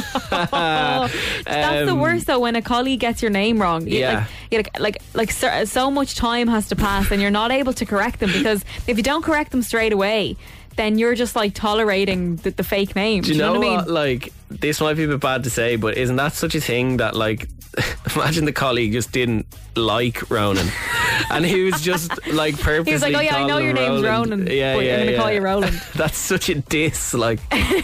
the 1.46 1.90
Um, 1.92 2.00
worst 2.00 2.26
though 2.28 2.40
when 2.40 2.56
a 2.56 2.62
colleague 2.62 3.00
gets 3.00 3.22
your 3.22 3.32
name 3.32 3.62
wrong. 3.62 3.88
You- 3.88 4.00
Yeah. 4.00 4.26
Like, 4.52 4.70
like, 4.80 4.80
like, 4.80 5.02
like 5.14 5.32
so, 5.32 5.66
so 5.66 5.90
much 5.92 6.16
time 6.16 6.48
has 6.48 6.68
to 6.70 6.76
pass 6.76 7.12
and 7.12 7.22
you're 7.22 7.32
not 7.32 7.52
able 7.52 7.74
to 7.74 7.86
correct 7.86 8.20
them 8.20 8.32
because 8.32 8.64
if 8.88 8.98
you 8.98 9.04
don't 9.04 9.24
correct 9.24 9.52
them 9.52 9.62
straight 9.62 9.94
away, 9.94 10.36
then 10.76 10.98
you're 10.98 11.16
just 11.16 11.36
like 11.36 11.54
tolerating 11.54 12.38
the, 12.38 12.52
the 12.52 12.64
fake 12.64 12.96
name. 12.96 13.24
Do 13.24 13.32
you 13.32 13.38
know, 13.38 13.54
what 13.60 13.68
I 13.68 13.78
mean? 13.78 13.94
Like, 13.94 14.34
this 14.50 14.82
might 14.82 14.96
be 14.96 15.04
a 15.04 15.08
bit 15.08 15.20
bad 15.20 15.44
to 15.46 15.50
say, 15.50 15.76
but 15.76 15.98
isn't 15.98 16.16
that 16.18 16.34
such 16.34 16.56
a 16.56 16.62
thing 16.62 16.98
that, 16.98 17.16
like, 17.16 17.48
imagine 18.16 18.46
the 18.46 18.52
colleague 18.52 18.92
just 18.94 19.12
didn't 19.12 19.48
like 19.76 20.30
Ronan, 20.30 20.68
and 21.32 21.44
he 21.44 21.64
was 21.64 21.82
just 21.82 22.12
like 22.28 22.60
purposely. 22.60 22.92
He 22.92 22.94
was 22.94 23.02
like, 23.02 23.16
"Oh 23.16 23.20
yeah, 23.20 23.38
I 23.38 23.48
know 23.48 23.58
your 23.58 23.74
name's 23.74 24.04
Roland. 24.04 24.32
Ronan, 24.32 24.48
Yeah, 24.48 24.76
but 24.76 24.86
yeah, 24.86 24.92
I'm 24.92 24.98
going 24.98 25.08
to 25.08 25.12
yeah. 25.14 25.18
call 25.18 25.32
you 25.32 25.42
Roland." 25.42 25.82
That's 25.96 26.18
such 26.18 26.50
a 26.50 26.56
diss. 26.56 27.14
Like, 27.16 27.40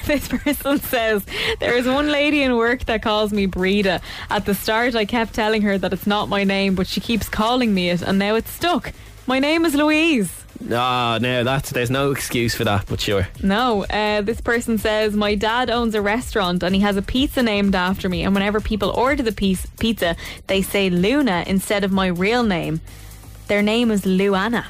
this 0.05 0.27
person 0.27 0.79
says 0.81 1.25
there 1.60 1.75
is 1.75 1.88
one 1.88 2.12
lady 2.12 2.43
in 2.43 2.55
work 2.55 2.86
that 2.86 3.01
calls 3.01 3.34
me 3.34 3.48
Breda. 3.48 4.01
At 4.29 4.46
the 4.46 4.53
start, 4.53 4.96
I 4.96 5.05
kept 5.05 5.34
telling 5.34 5.63
her 5.63 5.77
that 5.79 5.91
it's 5.91 6.05
not 6.05 6.29
my 6.29 6.43
name, 6.43 6.75
but 6.75 6.86
she 6.86 7.00
keeps 7.01 7.27
calling 7.27 7.74
me 7.74 7.89
it, 7.89 8.03
and 8.03 8.19
now 8.19 8.36
it's 8.36 8.51
stuck. 8.51 8.93
My 9.25 9.39
name 9.39 9.65
is 9.65 9.74
Louise. 9.74 10.46
Ah, 10.72 11.20
no, 11.22 11.44
that's 11.44 11.72
there's 11.72 11.89
no 11.89 12.12
excuse 12.12 12.56
for 12.56 12.63
that. 12.66 12.86
But 12.88 13.00
sure, 13.01 13.28
No, 13.42 13.86
uh, 13.86 14.22
this 14.22 14.42
person 14.42 14.78
says 14.78 15.16
my 15.16 15.36
dad 15.36 15.70
owns 15.70 15.96
a 15.96 16.01
restaurant 16.01 16.63
and 16.63 16.75
he 16.75 16.82
has 16.82 16.98
a 16.98 17.01
pizza 17.01 17.42
named 17.44 17.75
after 17.75 18.10
me. 18.10 18.24
And 18.24 18.34
whenever 18.34 18.60
people 18.60 18.89
order 18.92 19.24
the 19.24 19.32
piece, 19.32 19.66
pizza, 19.80 20.16
they 20.48 20.62
say 20.62 20.89
Luna 20.89 21.44
instead 21.48 21.84
of 21.84 21.92
my 21.92 22.08
real 22.08 22.44
name. 22.44 22.82
Their 23.48 23.62
name 23.62 23.89
is 23.92 24.04
Luana. 24.04 24.66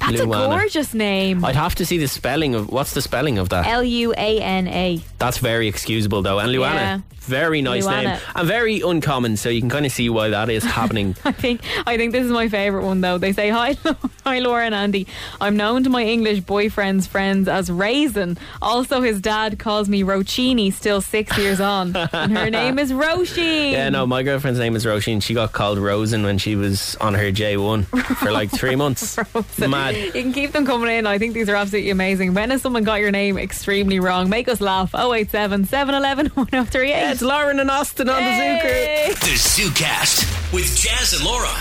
That's 0.00 0.20
Luana. 0.20 0.44
a 0.44 0.48
gorgeous 0.58 0.94
name. 0.94 1.44
I'd 1.44 1.54
have 1.56 1.74
to 1.76 1.86
see 1.86 1.98
the 1.98 2.08
spelling 2.08 2.54
of 2.54 2.68
what's 2.70 2.94
the 2.94 3.02
spelling 3.02 3.38
of 3.38 3.50
that. 3.50 3.66
L 3.66 3.84
U 3.84 4.12
A 4.16 4.40
N 4.40 4.66
A. 4.68 5.00
That's 5.18 5.38
very 5.38 5.68
excusable 5.68 6.22
though. 6.22 6.38
And 6.38 6.50
Luana, 6.50 6.74
Yeah. 6.74 7.00
very 7.20 7.60
nice 7.62 7.86
Luana. 7.86 8.04
name 8.04 8.18
and 8.34 8.48
very 8.48 8.80
uncommon. 8.80 9.36
So 9.36 9.48
you 9.50 9.60
can 9.60 9.68
kind 9.70 9.84
of 9.86 9.92
see 9.92 10.08
why 10.08 10.30
that 10.30 10.48
is 10.48 10.64
happening. 10.64 11.14
I 11.24 11.32
think 11.32 11.60
I 11.86 11.96
think 11.96 12.12
this 12.12 12.24
is 12.24 12.32
my 12.32 12.48
favourite 12.48 12.84
one 12.84 13.00
though. 13.02 13.18
They 13.18 13.32
say 13.32 13.50
hi, 13.50 13.76
hi 14.24 14.38
Laura 14.40 14.64
and 14.64 14.74
Andy. 14.74 15.06
I'm 15.40 15.56
known 15.56 15.84
to 15.84 15.90
my 15.90 16.02
English 16.02 16.40
boyfriend's 16.40 17.06
friends 17.06 17.46
as 17.46 17.70
Raisin. 17.70 18.38
Also, 18.62 19.02
his 19.02 19.20
dad 19.20 19.58
calls 19.58 19.88
me 19.88 20.02
Rochini, 20.02 20.72
still 20.72 21.00
six 21.02 21.36
years 21.38 21.60
on, 21.60 21.94
and 21.94 22.36
her 22.36 22.50
name 22.50 22.78
is 22.78 22.90
Roisin. 22.92 23.72
Yeah, 23.72 23.90
no, 23.90 24.06
my 24.06 24.22
girlfriend's 24.22 24.58
name 24.58 24.74
is 24.76 24.84
Roisin. 24.86 25.22
She 25.22 25.34
got 25.34 25.52
called 25.52 25.78
Rosen 25.78 26.22
when 26.24 26.38
she 26.38 26.56
was 26.56 26.96
on 26.96 27.14
her 27.14 27.30
J1 27.30 27.84
for 28.16 28.32
like 28.32 28.50
three 28.50 28.76
months. 28.76 29.18
Mad. 29.58 29.89
You 29.90 30.12
can 30.12 30.32
keep 30.32 30.52
them 30.52 30.66
coming 30.66 30.90
in. 30.90 31.06
I 31.06 31.18
think 31.18 31.34
these 31.34 31.48
are 31.48 31.56
absolutely 31.56 31.90
amazing. 31.90 32.34
When 32.34 32.50
has 32.50 32.62
someone 32.62 32.84
got 32.84 33.00
your 33.00 33.10
name 33.10 33.38
extremely 33.38 34.00
wrong? 34.00 34.28
Make 34.28 34.48
us 34.48 34.60
laugh. 34.60 34.94
087 34.94 35.64
711 35.66 36.26
1038. 36.34 36.88
Yeah, 36.88 37.12
it's 37.12 37.22
Lauren 37.22 37.60
and 37.60 37.70
Austin 37.70 38.08
on 38.08 38.16
the 38.22 38.32
Zoo 38.36 38.60
Crew. 38.60 38.70
Hey. 38.70 39.08
The 39.08 39.36
ZooCast 39.36 40.52
with 40.52 40.66
Jaz 40.76 41.16
and 41.16 41.24
Laura. 41.24 41.54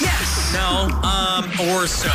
Yes. 0.00 0.52
No. 0.54 0.88
Um. 1.02 1.44
Or 1.70 1.86
so. 1.86 2.10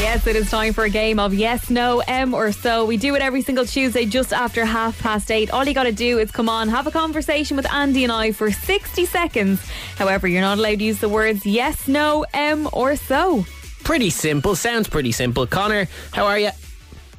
Yes, 0.00 0.26
it 0.26 0.34
is 0.34 0.50
time 0.50 0.72
for 0.72 0.82
a 0.84 0.90
game 0.90 1.20
of 1.20 1.32
yes, 1.32 1.70
no, 1.70 2.02
M 2.08 2.34
or 2.34 2.50
so. 2.50 2.84
We 2.84 2.96
do 2.96 3.14
it 3.14 3.22
every 3.22 3.40
single 3.40 3.64
Tuesday 3.64 4.04
just 4.04 4.32
after 4.32 4.64
half 4.64 4.98
past 5.00 5.30
eight. 5.30 5.50
All 5.52 5.64
you 5.64 5.74
got 5.74 5.84
to 5.84 5.92
do 5.92 6.18
is 6.18 6.32
come 6.32 6.48
on, 6.48 6.68
have 6.70 6.88
a 6.88 6.90
conversation 6.90 7.56
with 7.56 7.70
Andy 7.72 8.02
and 8.02 8.12
I 8.12 8.32
for 8.32 8.50
60 8.50 9.04
seconds. 9.06 9.60
However, 9.96 10.26
you're 10.26 10.40
not 10.40 10.58
allowed 10.58 10.78
to 10.80 10.84
use 10.84 10.98
the 10.98 11.08
words 11.08 11.46
yes, 11.46 11.86
no, 11.86 12.24
M 12.34 12.68
or 12.72 12.96
so. 12.96 13.44
Pretty 13.84 14.10
simple. 14.10 14.54
Sounds 14.54 14.88
pretty 14.88 15.12
simple. 15.12 15.46
Connor, 15.46 15.88
how 16.12 16.26
are 16.26 16.38
you? 16.38 16.50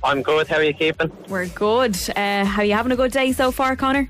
I'm 0.04 0.22
good. 0.22 0.48
How 0.48 0.58
are 0.58 0.64
you 0.64 0.74
keeping? 0.74 1.12
We're 1.30 1.48
good. 1.48 1.98
Uh, 2.16 2.46
are 2.58 2.64
you 2.66 2.74
having 2.74 2.92
a 2.92 2.96
good 2.96 3.12
day 3.12 3.32
so 3.32 3.52
far, 3.52 3.76
Connor? 3.76 4.10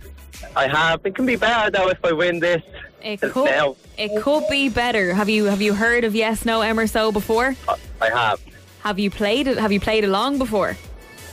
I 0.55 0.67
have. 0.67 1.05
It 1.05 1.15
can 1.15 1.25
be 1.25 1.35
better 1.35 1.69
though 1.71 1.89
if 1.89 2.03
I 2.03 2.11
win 2.11 2.39
this. 2.39 2.61
It 3.01 3.21
could, 3.21 3.45
now. 3.45 3.75
it 3.97 4.21
could 4.23 4.43
be 4.49 4.69
better. 4.69 5.13
Have 5.13 5.29
you 5.29 5.45
have 5.45 5.61
you 5.61 5.73
heard 5.73 6.03
of 6.03 6.15
yes, 6.15 6.45
no, 6.45 6.61
M 6.61 6.79
or 6.79 6.87
so 6.87 7.11
before? 7.11 7.55
I 8.01 8.09
have. 8.09 8.41
Have 8.81 8.97
you 8.97 9.09
played 9.11 9.47
it? 9.47 9.57
Have 9.57 9.71
you 9.71 9.79
played 9.79 10.03
along 10.03 10.37
before? 10.37 10.77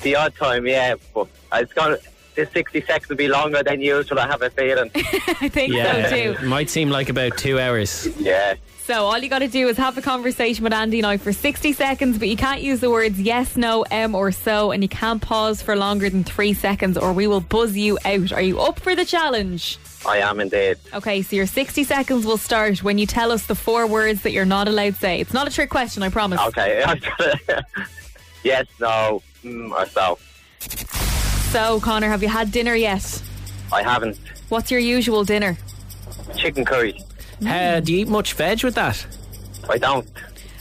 The 0.03 0.17
odd 0.17 0.35
time, 0.35 0.67
yeah. 0.67 0.95
But 1.15 1.29
it's 1.55 1.73
gonna. 1.73 1.99
This 2.37 2.49
60 2.53 2.83
seconds 2.83 3.09
will 3.09 3.17
be 3.17 3.29
longer 3.29 3.63
than 3.63 3.81
usual. 3.81 4.19
I 4.19 4.27
have 4.29 4.43
a 4.43 4.51
feeling. 4.51 4.91
I 4.95 5.49
think 5.49 5.73
so 5.75 6.11
too. 6.11 6.37
it 6.41 6.43
might 6.43 6.71
seem 6.71 6.89
like 6.89 7.09
about 7.09 7.37
two 7.37 7.59
hours. 7.59 8.07
yeah. 8.19 8.55
So 8.91 9.05
all 9.05 9.17
you 9.19 9.29
got 9.29 9.39
to 9.39 9.47
do 9.47 9.69
is 9.69 9.77
have 9.77 9.97
a 9.99 10.03
conversation 10.03 10.65
with 10.65 10.73
Andy 10.73 10.99
and 10.99 11.07
I 11.07 11.17
for 11.17 11.33
60 11.33 11.73
seconds, 11.75 12.19
but 12.19 12.27
you 12.27 12.37
can't 12.37 12.61
use 12.61 12.81
the 12.81 12.91
words 12.91 13.21
yes, 13.21 13.57
no, 13.57 13.83
M 13.83 14.17
or 14.17 14.33
so, 14.33 14.73
and 14.73 14.83
you 14.83 14.89
can't 14.89 15.23
pause 15.23 15.63
for 15.63 15.77
longer 15.77 16.11
than 16.11 16.25
three 16.25 16.53
seconds 16.53 16.99
or 16.99 17.13
we 17.13 17.29
will 17.29 17.41
buzz 17.41 17.77
you 17.77 18.01
out. 18.05 18.33
Are 18.33 18.43
you 18.43 18.59
up 18.59 18.81
for 18.81 18.97
the 18.97 19.05
challenge? 19.05 19.79
I 20.05 20.17
am 20.17 20.41
indeed. 20.41 20.79
Okay, 20.93 21.23
so 21.23 21.37
your 21.37 21.47
60 21.47 21.85
seconds 21.85 22.27
will 22.27 22.37
start 22.37 22.83
when 22.83 22.99
you 22.99 23.07
tell 23.07 23.31
us 23.31 23.47
the 23.47 23.55
four 23.55 23.87
words 23.87 24.23
that 24.23 24.33
you're 24.33 24.45
not 24.45 24.67
allowed 24.67 24.95
to 24.95 24.99
say. 24.99 25.21
It's 25.21 25.33
not 25.33 25.47
a 25.47 25.53
trick 25.53 25.71
question, 25.71 26.03
I 26.03 26.09
promise. 26.09 26.41
Okay. 26.49 26.83
yes, 28.43 28.67
no, 28.81 29.23
mm, 29.45 29.71
or 29.71 29.87
so. 29.87 30.19
So, 31.53 31.79
Connor, 31.79 32.09
have 32.09 32.25
you 32.25 32.29
had 32.29 32.51
dinner 32.51 32.75
yet? 32.75 33.23
I 33.73 33.85
haven't. 33.85 34.19
What's 34.49 34.69
your 34.69 34.81
usual 34.81 35.23
dinner? 35.23 35.57
Chicken 36.35 36.65
curry. 36.65 37.01
Uh, 37.47 37.81
do 37.81 37.93
you 37.93 38.01
eat 38.01 38.09
much 38.09 38.35
veg 38.35 38.63
with 38.65 38.75
that? 38.75 39.05
I 39.69 39.79
don't. 39.79 40.09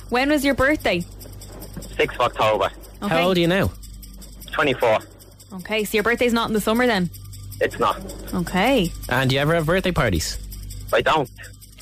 When 0.10 0.30
was 0.30 0.44
your 0.46 0.54
birthday? 0.56 1.00
6th 1.00 2.16
of 2.16 2.22
October. 2.22 2.70
Okay. 3.02 3.08
How 3.08 3.28
old 3.28 3.38
are 3.38 3.42
you 3.42 3.48
now? 3.48 3.72
24. 4.52 5.00
Okay, 5.54 5.84
so 5.84 5.98
your 5.98 6.04
birthday's 6.04 6.34
not 6.34 6.48
in 6.50 6.54
the 6.54 6.62
summer 6.62 6.86
then? 6.88 7.10
It's 7.62 7.80
not. 7.80 8.00
Okay. 8.34 8.92
And 9.10 9.30
do 9.30 9.36
you 9.36 9.42
ever 9.42 9.56
have 9.56 9.66
birthday 9.66 9.92
parties? 9.92 10.38
I 10.94 11.02
don't. 11.02 11.30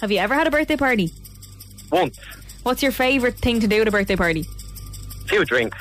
Have 0.01 0.11
you 0.11 0.17
ever 0.19 0.33
had 0.35 0.47
a 0.47 0.51
birthday 0.51 0.75
party? 0.77 1.11
Once. 1.91 2.17
What's 2.63 2.81
your 2.83 2.91
favourite 2.91 3.37
thing 3.37 3.59
to 3.61 3.67
do 3.67 3.81
at 3.81 3.87
a 3.87 3.91
birthday 3.91 4.15
party? 4.15 4.43
Few 5.27 5.45
drinks. 5.45 5.77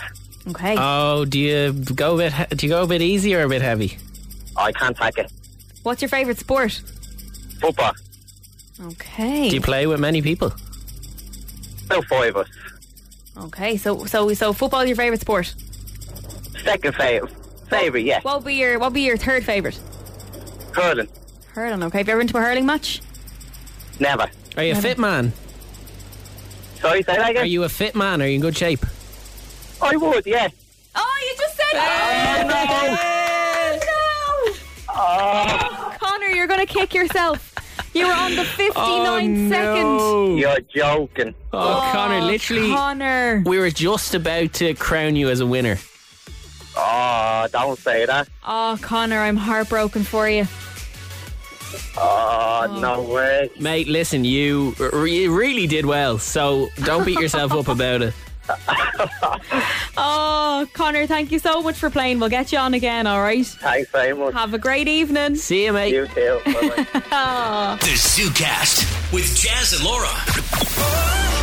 Okay. 0.48 0.76
Oh, 0.78 1.24
do 1.24 1.38
you 1.40 1.72
go 1.72 2.14
a 2.14 2.18
bit? 2.30 2.50
Do 2.56 2.66
you 2.66 2.70
go 2.70 2.82
a 2.82 2.86
bit 2.86 3.02
easy 3.02 3.34
or 3.34 3.42
a 3.42 3.48
bit 3.48 3.62
heavy? 3.62 3.98
I 4.56 4.72
can't 4.72 4.96
take 4.96 5.18
it. 5.18 5.32
What's 5.82 6.02
your 6.02 6.08
favourite 6.08 6.38
sport? 6.38 6.80
Football. 7.60 7.92
Okay. 8.80 9.48
Do 9.48 9.54
you 9.54 9.60
play 9.60 9.86
with 9.86 10.00
many 10.00 10.20
people? 10.22 10.52
About 11.86 12.04
five 12.06 12.36
of 12.36 12.46
us. 12.46 12.48
Okay, 13.38 13.76
so 13.76 14.04
so 14.06 14.32
so 14.34 14.52
football's 14.52 14.86
your 14.86 14.96
favourite 14.96 15.20
sport. 15.20 15.54
Second 16.62 16.94
favourite. 16.94 17.34
Favourite, 17.68 18.04
yeah. 18.04 18.20
What 18.22 18.36
would 18.38 18.46
be 18.46 18.54
your 18.54 18.78
what 18.78 18.88
would 18.88 18.94
be 18.94 19.02
your 19.02 19.16
third 19.16 19.44
favourite? 19.44 19.78
Hurling. 20.72 21.08
Hurling, 21.48 21.82
okay. 21.84 21.98
Have 21.98 22.08
you 22.08 22.12
ever 22.12 22.20
been 22.20 22.28
to 22.28 22.38
a 22.38 22.40
hurling 22.40 22.66
match? 22.66 23.02
Never. 23.98 24.28
Are 24.56 24.62
you 24.62 24.72
a 24.72 24.76
fit 24.76 24.98
man? 24.98 25.32
Sorry, 26.80 27.02
say 27.02 27.16
that 27.16 27.36
Are 27.36 27.44
you 27.44 27.64
a 27.64 27.68
fit 27.68 27.94
man? 27.94 28.20
Are 28.20 28.26
you 28.26 28.34
in 28.34 28.40
good 28.40 28.56
shape? 28.56 28.84
I 29.80 29.96
would, 29.96 30.26
yeah. 30.26 30.48
Oh, 30.94 31.18
you 31.22 31.36
just 31.36 31.56
said 31.56 31.64
oh, 31.74 32.44
no. 32.48 32.64
Oh, 34.88 35.92
oh. 35.92 35.96
Connor, 36.00 36.28
you're 36.28 36.46
gonna 36.46 36.66
kick 36.66 36.94
yourself. 36.94 37.54
You 37.96 38.06
were 38.06 38.12
on 38.12 38.36
the 38.36 38.44
59 38.44 39.48
second. 39.48 40.36
You're 40.36 40.60
joking. 40.60 41.34
Oh, 41.50 41.88
Connor, 41.94 42.16
oh, 42.16 42.26
literally, 42.26 42.68
Connor. 42.68 43.42
we 43.46 43.58
were 43.58 43.70
just 43.70 44.14
about 44.14 44.52
to 44.54 44.74
crown 44.74 45.16
you 45.16 45.30
as 45.30 45.40
a 45.40 45.46
winner. 45.46 45.78
Oh, 46.76 47.48
don't 47.50 47.78
say 47.78 48.04
that. 48.04 48.28
Oh, 48.46 48.78
Connor, 48.82 49.18
I'm 49.18 49.38
heartbroken 49.38 50.02
for 50.02 50.28
you. 50.28 50.46
Ah, 51.96 52.66
oh, 52.68 52.80
no 52.80 53.00
way. 53.14 53.48
Mate, 53.58 53.88
listen, 53.88 54.26
you, 54.26 54.74
you 54.78 55.34
really 55.34 55.66
did 55.66 55.86
well, 55.86 56.18
so 56.18 56.68
don't 56.84 57.06
beat 57.06 57.18
yourself 57.18 57.52
up 57.52 57.68
about 57.68 58.02
it. 58.02 58.12
Oh, 59.98 60.66
Connor, 60.74 61.06
thank 61.06 61.32
you 61.32 61.38
so 61.38 61.62
much 61.62 61.76
for 61.76 61.88
playing. 61.88 62.18
We'll 62.20 62.28
get 62.28 62.52
you 62.52 62.58
on 62.58 62.74
again, 62.74 63.06
all 63.06 63.20
right? 63.22 63.46
Thanks 63.46 63.90
very 63.90 64.14
much. 64.14 64.34
Have 64.34 64.52
a 64.52 64.58
great 64.58 64.88
evening. 64.88 65.36
See 65.36 65.64
you, 65.64 65.72
mate. 65.72 65.94
You 65.94 66.06
too. 66.08 66.40
Bye-bye. 66.44 67.76
The 67.80 67.92
ZooCast 67.92 69.12
with 69.12 69.24
Jaz 69.36 69.74
and 69.74 69.84
Laura. 69.84 70.12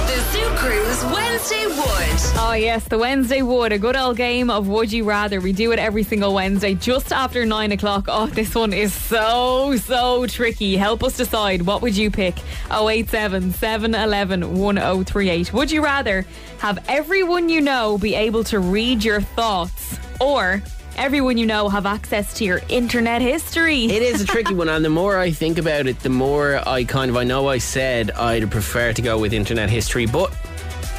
The 0.07 0.19
Zoo 0.31 0.49
Crew's 0.57 1.03
Wednesday 1.05 1.65
Wood. 1.65 2.19
Oh, 2.37 2.53
yes, 2.57 2.87
the 2.87 2.97
Wednesday 2.99 3.41
Wood, 3.41 3.71
a 3.71 3.79
good 3.79 3.95
old 3.95 4.17
game 4.17 4.49
of 4.51 4.67
Would 4.67 4.91
You 4.91 5.03
Rather. 5.05 5.41
We 5.41 5.53
do 5.53 5.71
it 5.71 5.79
every 5.79 6.03
single 6.03 6.33
Wednesday 6.33 6.75
just 6.75 7.11
after 7.11 7.45
nine 7.45 7.71
o'clock. 7.71 8.05
Oh, 8.07 8.27
this 8.27 8.53
one 8.53 8.73
is 8.73 8.93
so, 8.93 9.75
so 9.77 10.27
tricky. 10.27 10.75
Help 10.77 11.03
us 11.03 11.17
decide. 11.17 11.63
What 11.63 11.81
would 11.81 11.97
you 11.97 12.11
pick? 12.11 12.35
087 12.71 13.53
711 13.53 14.59
1038. 14.59 15.53
Would 15.53 15.71
you 15.71 15.83
rather 15.83 16.25
have 16.59 16.87
everyone 16.93 17.49
you 17.49 17.59
know 17.59 17.97
be 17.97 18.13
able 18.13 18.43
to 18.43 18.59
read 18.59 19.03
your 19.03 19.19
thoughts 19.19 19.97
or 20.21 20.61
everyone 20.95 21.39
you 21.39 21.45
know 21.47 21.67
have 21.67 21.87
access 21.87 22.35
to 22.35 22.43
your 22.45 22.61
internet 22.69 23.19
history? 23.19 23.85
It 23.85 24.03
is 24.03 24.21
a 24.21 24.27
tricky 24.27 24.53
one, 24.53 24.69
and 24.69 24.85
the 24.85 24.91
more 24.91 25.17
I 25.17 25.31
think 25.31 25.57
about 25.57 25.87
it, 25.87 25.99
the 26.01 26.09
more 26.09 26.61
I 26.67 26.83
kind 26.83 27.09
of 27.09 27.17
I 27.17 27.23
know 27.23 27.49
I 27.49 27.57
said 27.57 28.11
I'd 28.11 28.51
prefer 28.51 28.93
to 28.93 29.01
go 29.01 29.17
with 29.17 29.33
internet 29.33 29.71
history, 29.71 30.05
but 30.05 30.31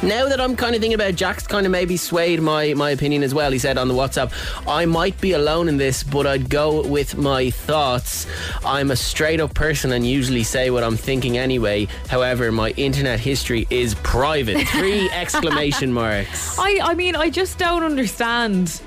now 0.03 0.27
that 0.27 0.39
I'm 0.39 0.55
kind 0.55 0.75
of 0.75 0.81
thinking 0.81 0.93
about 0.95 1.07
it, 1.09 1.15
Jack's 1.15 1.47
kind 1.47 1.65
of 1.65 1.71
maybe 1.71 1.97
swayed 1.97 2.41
my 2.41 2.73
my 2.73 2.91
opinion 2.91 3.23
as 3.23 3.33
well. 3.33 3.51
He 3.51 3.59
said 3.59 3.77
on 3.77 3.87
the 3.87 3.93
WhatsApp, 3.93 4.31
I 4.67 4.85
might 4.85 5.19
be 5.21 5.31
alone 5.33 5.67
in 5.69 5.77
this, 5.77 6.03
but 6.03 6.27
I'd 6.27 6.49
go 6.49 6.85
with 6.87 7.17
my 7.17 7.49
thoughts. 7.49 8.27
I'm 8.65 8.91
a 8.91 8.95
straight 8.95 9.39
up 9.39 9.53
person 9.53 9.91
and 9.93 10.05
usually 10.05 10.43
say 10.43 10.69
what 10.69 10.83
I'm 10.83 10.97
thinking 10.97 11.37
anyway. 11.37 11.87
However, 12.09 12.51
my 12.51 12.71
internet 12.71 13.19
history 13.19 13.67
is 13.69 13.95
private. 13.95 14.67
Three 14.67 15.09
exclamation 15.11 15.93
marks. 15.93 16.57
I, 16.59 16.79
I 16.83 16.93
mean, 16.93 17.15
I 17.15 17.29
just 17.29 17.57
don't 17.57 17.83
understand, 17.83 18.81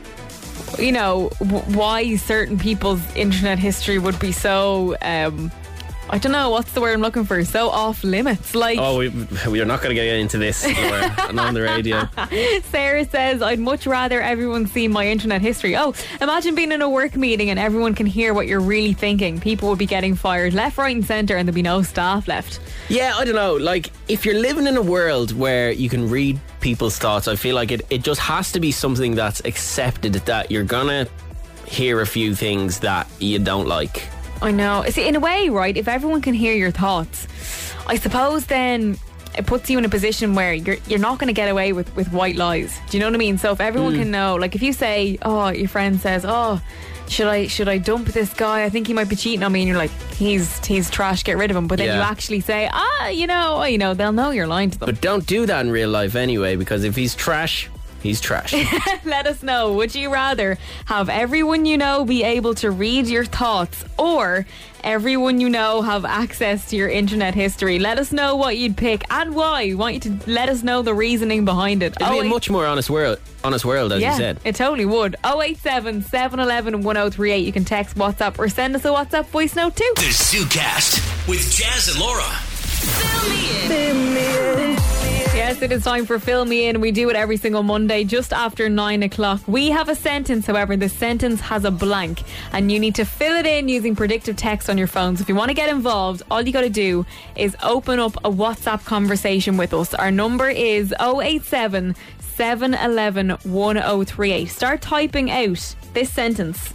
you 0.79 0.93
know, 0.93 1.31
w- 1.41 1.63
why 1.77 2.17
certain 2.17 2.59
people's 2.59 3.01
internet 3.17 3.59
history 3.59 3.99
would 3.99 4.19
be 4.19 4.33
so, 4.33 4.97
um, 5.03 5.51
I 6.11 6.19
don't 6.19 6.33
know, 6.33 6.51
what's 6.51 6.73
the 6.73 6.81
word 6.81 6.95
I'm 6.95 7.01
looking 7.01 7.25
for? 7.25 7.45
So 7.45 7.69
off 7.69 8.03
limits. 8.03 8.55
Like, 8.55 8.79
Oh, 8.81 8.99
we, 8.99 9.09
we 9.49 9.61
are 9.61 9.65
not 9.67 9.83
going 9.83 9.91
to 9.91 9.95
get 9.95 10.07
into 10.17 10.39
this 10.39 10.65
and 10.65 11.39
on 11.39 11.55
the 11.55 11.63
radio. 11.63 12.09
Sarah 12.71 13.05
says, 13.09 13.43
I'd 13.43 13.59
much 13.59 13.87
rather 13.87 14.21
everyone 14.23 14.67
see 14.67 14.89
my 14.89 15.07
internet 15.07 15.43
history. 15.43 15.77
Oh, 15.77 15.95
imagine 16.21 16.55
being 16.55 16.73
in 16.73 16.81
a 16.83 16.89
work 16.89 17.15
meeting 17.17 17.51
and 17.51 17.59
everyone 17.59 17.95
can 17.95 18.07
hear 18.07 18.33
what 18.33 18.47
you're 18.47 18.61
really 18.61 18.95
thinking. 18.95 19.39
People 19.41 19.69
would 19.69 19.79
be 19.79 19.87
getting 19.87 20.15
fired 20.15 20.55
left, 20.55 20.79
right, 20.79 20.95
and 20.97 21.05
centre, 21.05 21.37
and 21.37 21.47
there'd 21.47 21.55
be 21.55 21.63
no 21.63 21.83
staff 21.83 22.27
left. 22.27 22.61
Yeah, 22.89 23.15
I 23.17 23.25
don't 23.25 23.35
know. 23.35 23.55
Like, 23.57 23.91
if 24.09 24.25
you're 24.25 24.39
living 24.41 24.67
in 24.67 24.77
a 24.77 24.83
world 24.83 25.33
where 25.33 25.71
you 25.73 25.89
can 25.91 26.09
read 26.09 26.41
people's 26.61 26.99
thoughts, 26.99 27.29
I 27.29 27.37
feel 27.37 27.55
like 27.55 27.71
it, 27.71 27.83
it 27.91 28.03
just 28.03 28.21
has 28.21 28.51
to 28.53 28.61
be 28.61 28.73
something 28.73 29.15
that's 29.15 29.41
accepted 29.45 30.15
that 30.15 30.51
you're 30.51 30.65
gonna 30.65 31.07
hear 31.67 32.01
a 32.01 32.07
few 32.07 32.35
things 32.35 32.81
that 32.81 33.07
you 33.19 33.39
don't 33.39 33.67
like. 33.69 34.09
I 34.41 34.51
know. 34.53 34.85
See, 34.89 35.07
in 35.07 35.17
a 35.17 35.21
way, 35.21 35.49
right? 35.49 35.77
If 35.77 35.89
everyone 35.89 36.23
can 36.23 36.35
hear 36.35 36.55
your 36.55 36.71
thoughts, 36.71 37.27
I 37.87 37.97
suppose 37.97 38.47
then 38.47 38.99
it 39.37 39.47
puts 39.47 39.71
you 39.71 39.79
in 39.79 39.85
a 39.85 39.89
position 39.89 40.35
where 40.35 40.53
you're 40.53 40.79
you're 40.87 40.99
not 40.99 41.19
going 41.19 41.29
to 41.29 41.35
get 41.35 41.49
away 41.49 41.73
with 41.73 41.95
with 41.97 42.13
white 42.13 42.37
lies. 42.37 42.77
Do 42.89 42.97
you 42.97 43.01
know 43.01 43.07
what 43.09 43.15
I 43.15 43.19
mean? 43.19 43.39
So 43.39 43.53
if 43.53 43.61
everyone 43.61 43.95
can 43.95 44.11
know, 44.11 44.37
like 44.37 44.55
if 44.55 44.63
you 44.63 44.73
say, 44.73 45.19
"Oh, 45.23 45.49
your 45.49 45.69
friend 45.69 46.01
says, 46.01 46.25
oh." 46.27 46.61
Should 47.09 47.27
I 47.27 47.47
should 47.47 47.71
I 47.71 47.79
dump 47.79 48.09
this 48.09 48.35
guy? 48.35 48.65
I 48.65 48.69
think 48.69 48.87
he 48.87 48.93
might 48.93 49.09
be 49.09 49.17
cheating 49.17 49.43
on 49.43 49.51
me, 49.51 49.63
and 49.63 49.69
you're 49.69 49.79
like, 49.79 49.91
he's 50.13 50.63
he's 50.67 50.91
trash. 50.91 51.25
Get 51.25 51.39
rid 51.39 51.51
of 51.51 51.57
him. 51.57 51.67
But 51.67 51.79
then 51.79 51.87
you 51.97 52.03
actually 52.03 52.41
say, 52.41 52.69
ah, 52.71 53.09
you 53.09 53.27
know, 53.27 53.65
you 53.65 53.79
know, 53.79 53.95
they'll 53.95 54.13
know 54.13 54.29
you're 54.31 54.47
lying 54.47 54.69
to 54.73 54.79
them. 54.79 54.85
But 54.85 55.01
don't 55.01 55.25
do 55.25 55.47
that 55.47 55.65
in 55.65 55.73
real 55.73 55.89
life 55.89 56.15
anyway, 56.15 56.57
because 56.57 56.85
if 56.85 56.95
he's 56.97 57.15
trash, 57.15 57.71
he's 58.03 58.21
trash. 58.21 58.53
Let 59.05 59.27
us 59.27 59.43
know. 59.43 59.73
Would 59.75 59.95
you 59.95 60.13
rather 60.13 60.59
have 60.87 61.09
everyone 61.09 61.65
you 61.67 61.77
know 61.79 62.05
be 62.05 62.23
able 62.23 62.55
to 62.57 62.71
read 62.71 63.07
your 63.07 63.25
thoughts 63.25 63.85
or 63.99 64.47
everyone 64.85 65.41
you 65.41 65.49
know 65.49 65.83
have 65.83 66.05
access 66.05 66.69
to 66.71 66.77
your 66.77 66.89
internet 66.89 67.35
history? 67.35 67.79
Let 67.79 67.99
us 67.99 68.13
know 68.13 68.37
what 68.37 68.57
you'd 68.57 68.77
pick 68.77 69.03
and 69.13 69.35
why. 69.35 69.65
We 69.65 69.75
want 69.75 69.95
you 69.95 70.01
to 70.13 70.31
let 70.31 70.49
us 70.49 70.63
know 70.63 70.83
the 70.83 70.95
reasoning 70.95 71.45
behind 71.45 71.83
it. 71.83 71.97
It'd 71.97 71.99
be 71.99 72.05
Oh, 72.05 72.21
a 72.21 72.25
much 72.25 72.49
more 72.51 72.67
honest 72.67 72.89
world, 72.91 73.19
honest 73.45 73.65
world, 73.65 73.93
as 73.93 74.01
yeah, 74.01 74.13
you 74.13 74.17
said. 74.19 74.41
it 74.45 74.55
totally 74.55 74.87
would. 74.87 75.17
087 75.25 76.03
711 76.03 76.83
1038. 76.83 77.45
You 77.45 77.53
can 77.53 77.65
text 77.65 77.97
WhatsApp 77.97 78.39
or 78.39 78.49
send 78.49 78.77
us 78.77 78.85
a 78.85 78.89
WhatsApp 78.89 79.27
voice 79.27 79.55
note 79.57 79.77
too. 79.77 79.93
The 79.97 80.03
ZooCast 80.03 81.29
with 81.29 81.41
Jaz 81.41 81.91
and 81.91 82.01
Laura. 82.01 82.23
Fill 82.79 83.95
me 83.95 84.73
in. 84.75 84.98
Yes, 85.39 85.63
it 85.63 85.71
is 85.71 85.85
time 85.85 86.05
for 86.05 86.19
Fill 86.19 86.45
Me 86.47 86.67
In. 86.67 86.81
We 86.81 86.91
do 86.91 87.09
it 87.11 87.15
every 87.15 87.37
single 87.37 87.63
Monday 87.63 88.03
just 88.03 88.33
after 88.33 88.69
nine 88.69 89.05
o'clock. 89.05 89.41
We 89.47 89.71
have 89.71 89.89
a 89.89 89.95
sentence, 89.95 90.47
however, 90.47 90.77
the 90.77 90.89
sentence 90.89 91.41
has 91.43 91.65
a 91.65 91.71
blank, 91.71 92.25
and 92.53 92.73
you 92.73 92.81
need 92.81 92.97
to 92.97 93.05
fill 93.05 93.37
it 93.37 93.47
in 93.47 93.69
using 93.69 93.95
predictive 93.95 94.35
text 94.35 94.69
on 94.69 94.77
your 94.77 94.89
phone. 94.89 95.17
So 95.17 95.23
if 95.23 95.29
you 95.29 95.37
want 95.37 95.51
to 95.51 95.55
get 95.55 95.69
involved, 95.69 96.25
all 96.29 96.43
you 96.43 96.53
got 96.53 96.63
to 96.63 96.69
do 96.69 97.07
is 97.37 97.57
open 97.63 98.01
up 98.01 98.17
a 98.25 98.31
WhatsApp 98.31 98.85
conversation 98.85 99.57
with 99.57 99.73
us. 99.73 99.95
Our 99.95 100.11
number 100.11 100.51
is 100.51 100.93
087 100.99 101.95
711 102.19 103.31
1038. 103.31 104.47
Start 104.47 104.83
typing 104.83 105.31
out 105.31 105.77
this 105.95 106.13
sentence 106.13 106.75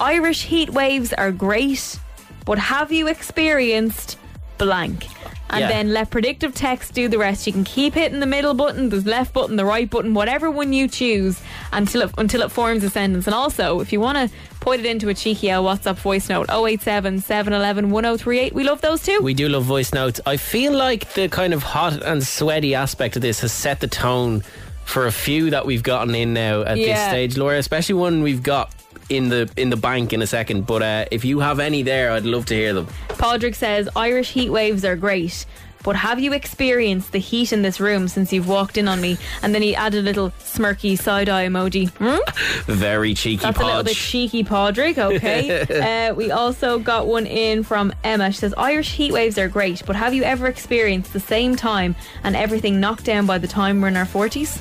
Irish 0.00 0.42
heat 0.42 0.70
waves 0.70 1.12
are 1.12 1.30
great, 1.30 2.00
but 2.46 2.58
have 2.58 2.90
you 2.90 3.06
experienced 3.06 4.18
blank? 4.58 5.06
And 5.48 5.60
Yeah. 5.60 5.68
then 5.68 5.92
let 5.92 6.10
predictive 6.10 6.54
text 6.54 6.92
do 6.94 7.08
the 7.08 7.18
rest. 7.18 7.46
You 7.46 7.52
can 7.52 7.62
keep 7.64 7.94
hitting 7.94 8.20
the 8.20 8.26
middle 8.26 8.52
button, 8.54 8.88
the 8.88 9.00
left 9.08 9.32
button, 9.32 9.56
the 9.56 9.64
right 9.64 9.88
button, 9.88 10.12
whatever 10.12 10.50
one 10.50 10.72
you 10.72 10.88
choose 10.88 11.40
until 11.72 12.02
it, 12.02 12.10
until 12.18 12.42
it 12.42 12.50
forms 12.50 12.82
a 12.82 12.90
sentence. 12.90 13.26
And 13.26 13.34
also, 13.34 13.80
if 13.80 13.92
you 13.92 14.00
want 14.00 14.18
to 14.18 14.36
put 14.60 14.80
it 14.80 14.86
into 14.86 15.08
a 15.08 15.14
cheeky 15.14 15.52
old 15.52 15.66
WhatsApp 15.66 15.96
voice 15.96 16.28
note, 16.28 16.48
087 16.50 17.20
711 17.20 17.90
1038. 17.90 18.54
We 18.54 18.64
love 18.64 18.80
those 18.80 19.02
too. 19.04 19.20
We 19.22 19.34
do 19.34 19.48
love 19.48 19.62
voice 19.62 19.94
notes. 19.94 20.20
I 20.26 20.36
feel 20.36 20.72
like 20.72 21.12
the 21.14 21.28
kind 21.28 21.54
of 21.54 21.62
hot 21.62 22.02
and 22.02 22.26
sweaty 22.26 22.74
aspect 22.74 23.14
of 23.14 23.22
this 23.22 23.40
has 23.40 23.52
set 23.52 23.78
the 23.80 23.86
tone 23.88 24.42
for 24.84 25.06
a 25.06 25.12
few 25.12 25.50
that 25.50 25.66
we've 25.66 25.82
gotten 25.82 26.14
in 26.14 26.32
now 26.32 26.62
at 26.62 26.76
this 26.76 26.98
stage, 27.08 27.36
Laura. 27.36 27.58
Especially 27.58 27.94
one 27.94 28.22
we've 28.22 28.42
got 28.42 28.72
in 29.08 29.28
the 29.28 29.50
in 29.56 29.70
the 29.70 29.76
bank 29.76 30.12
in 30.12 30.22
a 30.22 30.26
second. 30.26 30.66
But 30.66 30.82
uh, 30.82 31.04
if 31.10 31.24
you 31.24 31.40
have 31.40 31.60
any 31.60 31.82
there, 31.82 32.12
I'd 32.12 32.24
love 32.24 32.46
to 32.46 32.54
hear 32.54 32.72
them. 32.72 32.86
Podrick 33.08 33.54
says 33.54 33.88
Irish 33.96 34.32
heat 34.32 34.50
waves 34.50 34.84
are 34.84 34.96
great, 34.96 35.46
but 35.86 35.94
have 35.94 36.18
you 36.18 36.32
experienced 36.32 37.12
the 37.12 37.18
heat 37.18 37.52
in 37.52 37.62
this 37.62 37.78
room 37.78 38.08
since 38.08 38.32
you've 38.32 38.48
walked 38.48 38.76
in 38.76 38.88
on 38.88 39.00
me? 39.00 39.18
And 39.42 39.54
then 39.54 39.62
he 39.62 39.76
added 39.76 40.00
a 40.00 40.02
little 40.02 40.30
smirky 40.30 40.98
side 40.98 41.28
eye 41.28 41.46
emoji. 41.46 41.90
Hmm? 41.90 42.18
Very 42.72 43.14
cheeky 43.14 43.42
That's 43.42 43.58
a 43.58 43.64
little 43.64 43.84
bit 43.84 43.94
cheeky, 43.94 44.42
Podrick. 44.42 44.98
Okay. 44.98 46.08
uh, 46.08 46.14
we 46.14 46.32
also 46.32 46.80
got 46.80 47.06
one 47.06 47.26
in 47.26 47.62
from 47.62 47.92
Emma. 48.02 48.32
She 48.32 48.38
says 48.38 48.54
Irish 48.58 48.94
heat 48.94 49.12
waves 49.12 49.38
are 49.38 49.48
great, 49.48 49.82
but 49.86 49.94
have 49.94 50.12
you 50.12 50.24
ever 50.24 50.48
experienced 50.48 51.12
the 51.12 51.20
same 51.20 51.54
time 51.54 51.94
and 52.24 52.34
everything 52.34 52.80
knocked 52.80 53.04
down 53.04 53.26
by 53.26 53.38
the 53.38 53.48
time 53.48 53.80
we're 53.80 53.88
in 53.88 53.96
our 53.96 54.06
forties? 54.06 54.58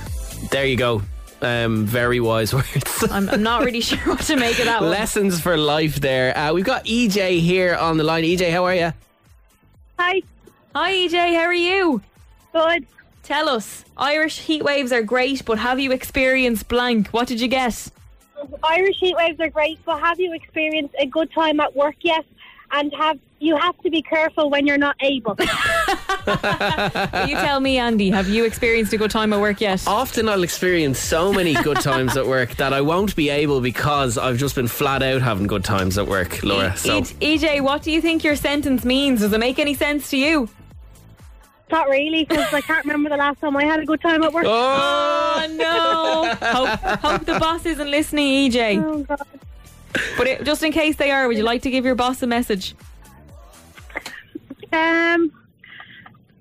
There 0.52 0.66
you 0.66 0.78
go. 0.78 1.02
Um, 1.41 1.86
very 1.86 2.19
wise 2.19 2.54
words. 2.54 3.04
I'm, 3.12 3.30
I'm 3.30 3.43
not 3.43 3.63
really 3.63 3.82
sure 3.82 4.00
what 4.06 4.21
to 4.21 4.36
make 4.36 4.58
of 4.60 4.65
that 4.65 4.82
one. 4.82 4.89
Lessons 4.89 5.39
for 5.39 5.58
life 5.58 5.95
there. 5.95 6.38
Uh, 6.38 6.54
we've 6.54 6.65
got 6.65 6.86
EJ 6.86 7.39
here 7.39 7.76
on 7.76 7.98
the 7.98 8.04
line. 8.04 8.24
EJ, 8.24 8.52
how 8.52 8.63
are 8.65 8.76
you? 8.76 8.93
Hi. 10.00 10.21
Hi, 10.74 10.91
EJ. 10.91 11.36
How 11.36 11.43
are 11.43 11.54
you? 11.54 12.02
Good. 12.54 12.86
Tell 13.24 13.50
us. 13.50 13.86
Irish 13.98 14.39
heat 14.39 14.63
waves 14.63 14.91
are 14.91 15.02
great, 15.02 15.43
but 15.45 15.58
have 15.58 15.80
you 15.80 15.91
experienced 15.91 16.67
blank? 16.67 17.10
What 17.10 17.28
did 17.28 17.41
you 17.41 17.48
get? 17.48 17.89
Irish 18.63 19.00
heat 19.00 19.15
waves 19.15 19.39
are 19.39 19.50
great, 19.50 19.80
but 19.86 20.00
have 20.00 20.19
you 20.19 20.34
experienced 20.34 20.93
a 21.00 21.06
good 21.06 21.32
time 21.34 21.60
at 21.60 21.76
work 21.76 21.95
yet? 22.02 22.26
And 22.71 22.93
have 22.93 23.19
you 23.39 23.56
have 23.58 23.78
to 23.82 23.89
be 23.89 24.02
careful 24.02 24.50
when 24.50 24.65
you're 24.65 24.78
not 24.78 24.95
able. 25.02 25.36
you 26.28 27.36
tell 27.36 27.60
me, 27.60 27.78
Andy. 27.78 28.10
Have 28.10 28.28
you 28.28 28.46
experienced 28.46 28.94
a 28.94 28.98
good 28.98 29.12
time 29.12 29.34
at 29.34 29.40
work 29.40 29.62
yet? 29.62 29.84
Often 29.88 30.30
I'll 30.30 30.44
experience 30.44 31.00
so 31.00 31.32
many 31.32 31.54
good 31.54 31.80
times 31.82 32.18
at 32.18 32.26
work 32.26 32.56
that 32.56 32.74
I 32.74 32.82
won't 32.82 33.16
be 33.16 33.30
able 33.30 33.62
because 33.62 34.18
I've 34.18 34.38
just 34.38 34.56
been 34.56 34.68
flat 34.68 35.04
out 35.04 35.22
having 35.22 35.48
good 35.48 35.64
times 35.64 35.98
at 35.98 36.08
work, 36.08 36.44
Laura. 36.44 36.76
So 36.78 37.00
E- 37.00 37.38
EJ, 37.38 37.62
what 37.62 37.84
do 37.84 37.92
you 37.92 38.02
think 38.02 38.24
your 38.24 38.36
sentence 38.36 38.86
means? 38.86 39.22
Does 39.22 39.34
it 39.34 39.40
make 39.40 39.60
any 39.60 39.74
sense 39.74 40.10
to 40.12 40.18
you? 40.18 40.50
Not 41.72 41.90
really, 41.90 42.26
because 42.26 42.54
I 42.54 42.62
can't 42.62 42.86
remember 42.86 43.10
the 43.10 43.18
last 43.18 43.40
time 43.40 43.58
I 43.58 43.66
had 43.66 43.80
a 43.80 43.86
good 43.86 44.02
time 44.02 44.24
at 44.24 44.32
work. 44.32 44.46
Oh 44.48 45.48
no! 45.52 46.36
hope, 46.48 47.00
hope 47.00 47.26
the 47.26 47.40
boss 47.40 47.66
isn't 47.66 47.90
listening, 47.90 48.52
EJ. 48.52 48.84
Oh, 48.84 49.00
God. 49.04 49.22
But 50.18 50.28
it, 50.28 50.44
just 50.44 50.62
in 50.62 50.72
case 50.72 50.96
they 50.98 51.10
are, 51.12 51.28
would 51.28 51.38
you 51.38 51.44
like 51.44 51.64
to 51.64 51.72
give 51.72 51.86
your 51.86 51.96
boss 51.96 52.22
a 52.22 52.28
message? 52.28 52.76
Um, 54.72 55.32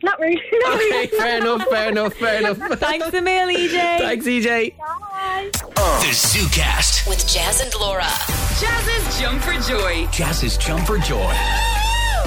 not 0.04 0.20
really. 0.20 0.40
Not 0.52 0.74
Okay, 0.74 0.90
really. 0.90 1.06
fair 1.08 1.38
enough, 1.38 1.62
fair 1.68 1.88
enough, 1.90 2.14
fair 2.14 2.38
enough. 2.40 2.58
Thanks 2.78 3.08
a 3.12 3.20
mil, 3.20 3.48
EJ. 3.48 3.98
Thanks, 3.98 4.26
EJ. 4.26 4.76
Bye. 4.78 5.50
The 5.52 6.12
ZooCast. 6.12 7.08
With 7.08 7.18
Jaz 7.26 7.62
and 7.62 7.74
Laura. 7.80 8.02
Jaz's 8.60 9.20
Jump 9.20 9.42
for 9.42 9.52
Joy. 9.68 10.06
Jaz's 10.12 10.56
Jump 10.56 10.86
for 10.86 10.98
Joy. 10.98 11.32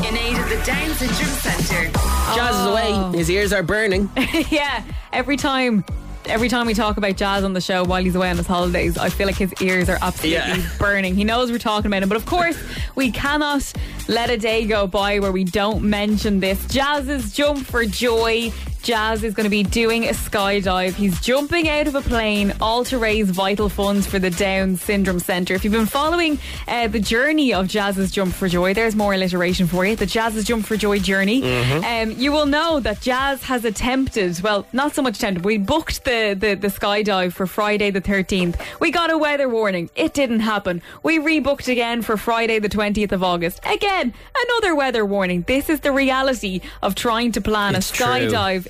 In 0.08 0.16
aid 0.16 0.38
of 0.38 0.48
the 0.50 0.62
Down 0.66 0.90
Syndrome 0.96 1.30
Centre. 1.40 1.90
Jaz 2.36 2.52
is 2.62 2.66
away. 2.68 2.90
Oh. 2.94 3.12
His 3.14 3.30
ears 3.30 3.54
are 3.54 3.64
burning. 3.64 4.10
yeah, 4.50 4.84
every 5.14 5.38
time. 5.38 5.84
Every 6.28 6.50
time 6.50 6.68
we 6.68 6.74
talk 6.74 6.98
about 6.98 7.14
Jaz 7.16 7.44
on 7.46 7.54
the 7.54 7.62
show 7.62 7.84
while 7.84 8.04
he's 8.04 8.16
away 8.16 8.30
on 8.30 8.38
his 8.38 8.48
holidays, 8.48 8.98
I 8.98 9.10
feel 9.10 9.28
like 9.28 9.38
his 9.38 9.54
ears 9.62 9.88
are 9.90 9.98
absolutely 10.02 10.34
Yeah. 10.62 10.70
burning. 10.80 11.16
He 11.16 11.24
knows 11.24 11.52
we're 11.52 11.58
talking 11.58 11.88
about 11.88 12.04
him, 12.04 12.10
but 12.10 12.18
of 12.18 12.26
course, 12.26 12.58
we 12.96 13.12
cannot 13.12 13.72
let 14.08 14.30
a 14.30 14.38
day 14.38 14.66
go 14.66 14.88
by 14.88 15.20
where 15.20 15.32
we 15.32 15.44
don't 15.46 15.84
mention 15.84 16.40
this. 16.40 16.64
Jaz's 16.66 17.34
jump 17.34 17.66
for 17.66 17.86
joy. 17.86 18.52
Jaz 18.88 19.22
is 19.22 19.34
going 19.34 19.44
to 19.44 19.50
be 19.50 19.64
doing 19.64 20.06
a 20.06 20.12
skydive. 20.14 20.94
He's 20.94 21.20
jumping 21.20 21.68
out 21.68 21.88
of 21.88 21.96
a 21.96 22.02
plane, 22.02 22.54
all 22.62 22.86
to 22.86 22.98
raise 22.98 23.30
vital 23.30 23.68
funds 23.68 24.08
for 24.08 24.18
the 24.18 24.30
Down 24.30 24.78
Syndrome 24.78 25.20
Centre. 25.20 25.56
If 25.56 25.66
you've 25.66 25.74
been 25.74 25.86
following 25.86 26.40
uh, 26.70 26.88
the 26.88 27.02
journey 27.02 27.54
of 27.54 27.68
Jaz's 27.68 28.12
Jump 28.12 28.34
for 28.34 28.48
Joy, 28.48 28.74
there's 28.74 28.96
more 28.96 29.14
alliteration 29.14 29.68
for 29.68 29.86
you. 29.86 29.98
The 29.98 30.06
Jaz's 30.06 30.46
Jump 30.46 30.66
for 30.66 30.78
Joy 30.78 31.00
journey. 31.00 31.42
Um, 31.84 32.12
you 32.12 32.32
will 32.32 32.46
know 32.46 32.80
that 32.80 33.02
Jaz 33.02 33.42
has 33.42 33.66
attempted, 33.66 34.40
well, 34.40 34.66
not 34.72 34.96
so 34.96 35.02
much 35.02 35.18
attempted. 35.18 35.44
We 35.44 35.58
booked 35.58 36.06
the, 36.06 36.34
the, 36.40 36.54
the 36.54 36.70
skydive 36.70 37.34
for 37.34 37.46
Friday 37.46 37.92
the 37.92 38.00
13th. 38.00 38.58
We 38.80 38.92
got 38.92 39.12
a 39.12 39.18
weather 39.18 39.50
warning. 39.50 39.90
It 39.98 40.14
didn't 40.14 40.40
happen. 40.40 40.82
We 41.04 41.20
rebooked 41.20 41.68
again 41.70 42.04
for 42.04 42.16
Friday 42.16 42.60
the 42.60 42.70
20th 42.70 43.12
of 43.12 43.22
August. 43.22 43.60
Again, 43.66 44.14
another 44.46 44.74
weather 44.76 45.06
warning. 45.06 45.42
This 45.42 45.70
is 45.70 45.82
the 45.82 45.92
reality 45.92 46.62
of 46.82 46.96
trying 46.96 47.34
to 47.34 47.42
plan 47.42 47.76
It's 47.76 47.92
a 47.92 47.94
true. 47.94 48.06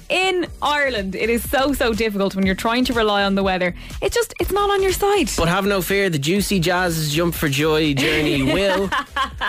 In 0.10 0.48
Ireland. 0.62 1.16
It 1.16 1.30
is 1.30 1.48
so, 1.50 1.74
so 1.74 1.94
difficult 1.94 2.36
when 2.36 2.46
you're 2.46 2.56
trying 2.56 2.86
to 2.86 2.94
rely 2.94 3.24
on 3.24 3.36
the 3.36 3.44
weather. 3.44 3.76
It's 4.02 4.16
just, 4.16 4.34
it's 4.40 4.52
not 4.52 4.70
on 4.70 4.82
your 4.82 4.94
side. 4.94 5.30
But 5.36 5.50
have 5.50 5.66
no 5.66 5.82
fear, 5.82 6.10
the 6.10 6.20
Juicy 6.20 6.60
Jaz's 6.60 7.14
Jump 7.14 7.36
for 7.36 7.50
Joy 7.50 7.94
journey 7.94 8.42
will 8.54 8.90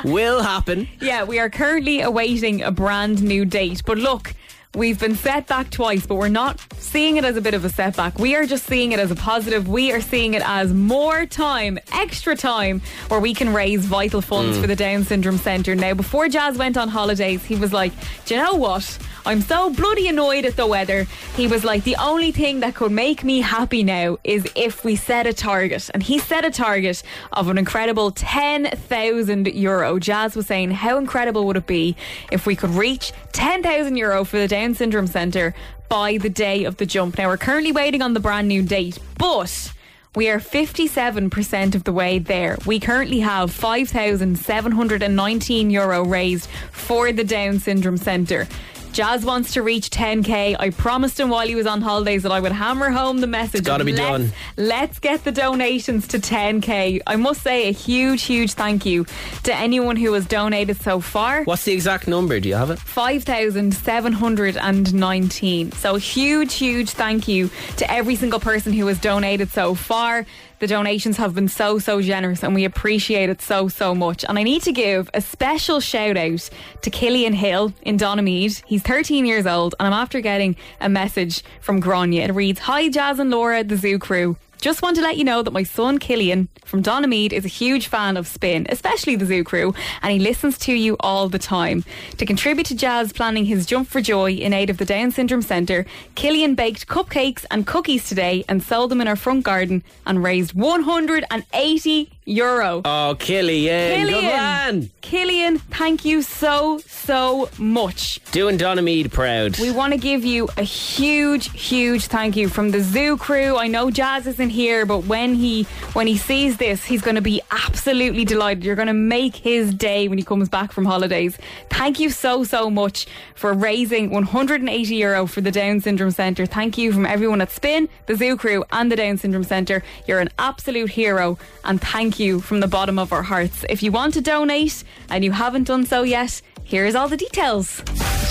will 0.04 0.42
happen. 0.42 0.88
Yeah, 1.00 1.24
we 1.24 1.38
are 1.38 1.50
currently 1.50 2.00
awaiting 2.00 2.62
a 2.62 2.70
brand 2.70 3.22
new 3.22 3.44
date. 3.44 3.82
But 3.86 3.98
look, 3.98 4.34
we've 4.74 4.98
been 4.98 5.14
set 5.14 5.46
back 5.46 5.70
twice, 5.70 6.06
but 6.06 6.16
we're 6.16 6.28
not 6.28 6.60
seeing 6.74 7.16
it 7.16 7.24
as 7.24 7.36
a 7.36 7.40
bit 7.40 7.54
of 7.54 7.64
a 7.64 7.68
setback. 7.68 8.18
We 8.18 8.34
are 8.34 8.46
just 8.46 8.66
seeing 8.66 8.92
it 8.92 8.98
as 8.98 9.10
a 9.10 9.16
positive. 9.16 9.68
We 9.68 9.92
are 9.92 10.00
seeing 10.00 10.34
it 10.34 10.42
as 10.44 10.72
more 10.72 11.26
time, 11.26 11.78
extra 11.92 12.36
time, 12.36 12.80
where 13.08 13.20
we 13.20 13.34
can 13.34 13.52
raise 13.52 13.84
vital 13.84 14.20
funds 14.20 14.56
mm. 14.56 14.60
for 14.60 14.66
the 14.66 14.76
Down 14.76 15.04
Syndrome 15.04 15.38
Centre. 15.38 15.74
Now, 15.74 15.94
before 15.94 16.26
Jaz 16.26 16.56
went 16.56 16.76
on 16.76 16.88
holidays, 16.88 17.44
he 17.44 17.56
was 17.56 17.72
like, 17.72 17.92
Do 18.26 18.34
you 18.34 18.42
know 18.42 18.54
what? 18.54 18.98
I'm 19.26 19.40
so 19.40 19.70
bloody 19.70 20.08
annoyed 20.08 20.44
at 20.44 20.56
the 20.56 20.66
weather. 20.66 21.06
He 21.34 21.46
was 21.46 21.64
like, 21.64 21.84
the 21.84 21.96
only 21.96 22.32
thing 22.32 22.60
that 22.60 22.74
could 22.74 22.92
make 22.92 23.24
me 23.24 23.40
happy 23.40 23.82
now 23.82 24.18
is 24.24 24.46
if 24.54 24.84
we 24.84 24.96
set 24.96 25.26
a 25.26 25.32
target. 25.32 25.88
And 25.92 26.02
he 26.02 26.18
set 26.18 26.44
a 26.44 26.50
target 26.50 27.02
of 27.32 27.48
an 27.48 27.56
incredible 27.58 28.10
10,000 28.10 29.46
euro. 29.48 29.98
Jaz 29.98 30.36
was 30.36 30.46
saying, 30.46 30.70
how 30.70 30.98
incredible 30.98 31.46
would 31.46 31.56
it 31.56 31.66
be 31.66 31.96
if 32.32 32.46
we 32.46 32.56
could 32.56 32.70
reach 32.70 33.12
10,000 33.32 33.96
euro 33.96 34.24
for 34.24 34.38
the 34.38 34.48
Down 34.48 34.74
Syndrome 34.74 35.06
Centre 35.06 35.54
by 35.88 36.18
the 36.18 36.30
day 36.30 36.64
of 36.64 36.78
the 36.78 36.86
jump? 36.86 37.18
Now, 37.18 37.28
we're 37.28 37.36
currently 37.36 37.72
waiting 37.72 38.02
on 38.02 38.14
the 38.14 38.20
brand 38.20 38.48
new 38.48 38.62
date, 38.62 38.98
but. 39.18 39.72
We 40.16 40.30
are 40.30 40.40
57% 40.40 41.74
of 41.74 41.84
the 41.84 41.92
way 41.92 42.18
there. 42.18 42.56
We 42.66 42.80
currently 42.80 43.20
have 43.20 43.52
5,719 43.52 45.70
euro 45.70 46.02
raised 46.02 46.48
for 46.72 47.12
the 47.12 47.22
Down 47.22 47.60
Syndrome 47.60 47.98
Centre. 47.98 48.48
Jaz 48.92 49.24
wants 49.24 49.52
to 49.54 49.62
reach 49.62 49.88
10k. 49.90 50.56
I 50.58 50.70
promised 50.70 51.20
him 51.20 51.28
while 51.28 51.46
he 51.46 51.54
was 51.54 51.66
on 51.66 51.80
holidays 51.82 52.22
that 52.24 52.32
I 52.32 52.40
would 52.40 52.52
hammer 52.52 52.90
home 52.90 53.20
the 53.20 53.26
message. 53.26 53.64
gotta 53.64 53.84
be 53.84 53.92
Let's- 53.92 54.08
done. 54.08 54.32
Let's 54.56 54.98
get 54.98 55.24
the 55.24 55.32
donations 55.32 56.08
to 56.08 56.18
10k. 56.18 57.00
I 57.06 57.16
must 57.16 57.42
say 57.42 57.68
a 57.68 57.72
huge, 57.72 58.24
huge 58.24 58.52
thank 58.54 58.84
you 58.86 59.04
to 59.44 59.54
anyone 59.54 59.96
who 59.96 60.12
has 60.14 60.26
donated 60.26 60.80
so 60.82 61.00
far. 61.00 61.44
What's 61.44 61.64
the 61.64 61.72
exact 61.72 62.08
number? 62.08 62.40
Do 62.40 62.48
you 62.48 62.54
have 62.56 62.70
it? 62.70 62.78
5,719. 62.78 65.72
So 65.72 65.96
huge, 65.96 66.54
huge 66.54 66.90
thank 66.90 67.28
you 67.28 67.50
to 67.76 67.90
every 67.90 68.16
single 68.16 68.40
person 68.40 68.72
who 68.72 68.86
has 68.88 68.98
donated 68.98 69.50
so 69.52 69.74
far. 69.74 70.26
The 70.60 70.66
donations 70.66 71.18
have 71.18 71.36
been 71.36 71.46
so, 71.46 71.78
so 71.78 72.02
generous 72.02 72.42
and 72.42 72.52
we 72.52 72.64
appreciate 72.64 73.30
it 73.30 73.40
so, 73.40 73.68
so 73.68 73.94
much. 73.94 74.24
And 74.28 74.38
I 74.38 74.42
need 74.42 74.62
to 74.62 74.72
give 74.72 75.08
a 75.14 75.20
special 75.20 75.78
shout 75.78 76.16
out 76.16 76.50
to 76.82 76.90
Killian 76.90 77.32
Hill 77.32 77.72
in 77.82 77.96
Donaghmede. 77.96 78.62
He's 78.66 78.82
13 78.82 79.24
years 79.24 79.46
old 79.46 79.76
and 79.78 79.86
I'm 79.86 79.92
after 79.92 80.20
getting 80.20 80.56
a 80.80 80.88
message 80.88 81.44
from 81.60 81.78
Grania. 81.78 82.24
It 82.24 82.32
reads, 82.32 82.58
Hi 82.60 82.88
Jaz 82.88 83.20
and 83.20 83.30
Laura, 83.30 83.62
the 83.62 83.76
Zoo 83.76 84.00
crew. 84.00 84.36
Just 84.60 84.82
want 84.82 84.96
to 84.96 85.02
let 85.02 85.16
you 85.16 85.22
know 85.22 85.42
that 85.42 85.52
my 85.52 85.62
son 85.62 85.98
Killian 85.98 86.48
from 86.64 86.82
Donaghmede 86.82 87.32
is 87.32 87.44
a 87.44 87.48
huge 87.48 87.86
fan 87.86 88.16
of 88.16 88.26
Spin, 88.26 88.66
especially 88.68 89.14
the 89.14 89.24
Zoo 89.24 89.44
Crew, 89.44 89.72
and 90.02 90.12
he 90.12 90.18
listens 90.18 90.58
to 90.58 90.72
you 90.72 90.96
all 90.98 91.28
the 91.28 91.38
time. 91.38 91.84
To 92.16 92.26
contribute 92.26 92.66
to 92.66 92.74
Jaz 92.74 93.14
planning 93.14 93.44
his 93.44 93.66
Jump 93.66 93.88
for 93.88 94.00
Joy 94.00 94.32
in 94.32 94.52
aid 94.52 94.68
of 94.68 94.78
the 94.78 94.84
Down 94.84 95.12
Syndrome 95.12 95.42
Centre, 95.42 95.86
Killian 96.16 96.56
baked 96.56 96.88
cupcakes 96.88 97.46
and 97.52 97.68
cookies 97.68 98.08
today 98.08 98.44
and 98.48 98.60
sold 98.60 98.90
them 98.90 99.00
in 99.00 99.06
our 99.06 99.14
front 99.14 99.44
garden 99.44 99.84
and 100.04 100.24
raised 100.24 100.54
180 100.54 102.17
euro. 102.28 102.82
Oh, 102.84 103.16
Killian. 103.18 104.06
Good 104.06 104.08
Killian. 104.10 104.24
man. 104.24 104.90
Killian, 105.00 105.58
thank 105.58 106.04
you 106.04 106.20
so, 106.20 106.78
so 106.86 107.48
much. 107.58 108.20
Doing 108.30 108.58
Donaghmede 108.58 109.10
proud. 109.10 109.58
We 109.58 109.70
want 109.70 109.94
to 109.94 109.98
give 109.98 110.22
you 110.22 110.50
a 110.58 110.62
huge, 110.62 111.50
huge 111.52 112.06
thank 112.06 112.36
you 112.36 112.50
from 112.50 112.72
the 112.72 112.82
zoo 112.82 113.16
crew. 113.16 113.56
I 113.56 113.68
know 113.68 113.90
Jaz 113.90 114.26
isn't 114.26 114.50
here, 114.50 114.84
but 114.84 115.06
when 115.06 115.34
he 115.34 115.62
when 115.94 116.06
he 116.06 116.18
sees 116.18 116.58
this, 116.58 116.84
he's 116.84 117.00
going 117.00 117.14
to 117.14 117.22
be 117.22 117.40
absolutely 117.50 118.26
delighted. 118.26 118.64
You're 118.64 118.76
going 118.76 118.88
to 118.88 118.92
make 118.92 119.34
his 119.34 119.72
day 119.72 120.08
when 120.08 120.18
he 120.18 120.24
comes 120.24 120.50
back 120.50 120.72
from 120.72 120.84
holidays. 120.84 121.38
Thank 121.70 121.98
you 121.98 122.10
so 122.10 122.44
so 122.44 122.68
much 122.68 123.06
for 123.34 123.54
raising 123.54 124.10
180 124.10 124.94
euro 124.94 125.26
for 125.26 125.40
the 125.40 125.50
Down 125.50 125.80
Syndrome 125.80 126.10
Centre. 126.10 126.44
Thank 126.44 126.76
you 126.76 126.92
from 126.92 127.06
everyone 127.06 127.40
at 127.40 127.50
Spin, 127.50 127.88
the 128.06 128.16
zoo 128.16 128.36
crew, 128.36 128.64
and 128.72 128.92
the 128.92 128.96
Down 128.96 129.16
Syndrome 129.16 129.44
Centre. 129.44 129.82
You're 130.06 130.20
an 130.20 130.28
absolute 130.38 130.90
hero, 130.90 131.38
and 131.64 131.80
thank 131.80 132.17
you 132.17 132.17
from 132.18 132.58
the 132.58 132.66
bottom 132.66 132.98
of 132.98 133.12
our 133.12 133.22
hearts. 133.22 133.64
If 133.68 133.80
you 133.80 133.92
want 133.92 134.14
to 134.14 134.20
donate 134.20 134.82
and 135.08 135.22
you 135.22 135.30
haven't 135.30 135.68
done 135.68 135.86
so 135.86 136.02
yet, 136.02 136.42
here's 136.64 136.96
all 136.96 137.06
the 137.06 137.16
details. 137.16 137.80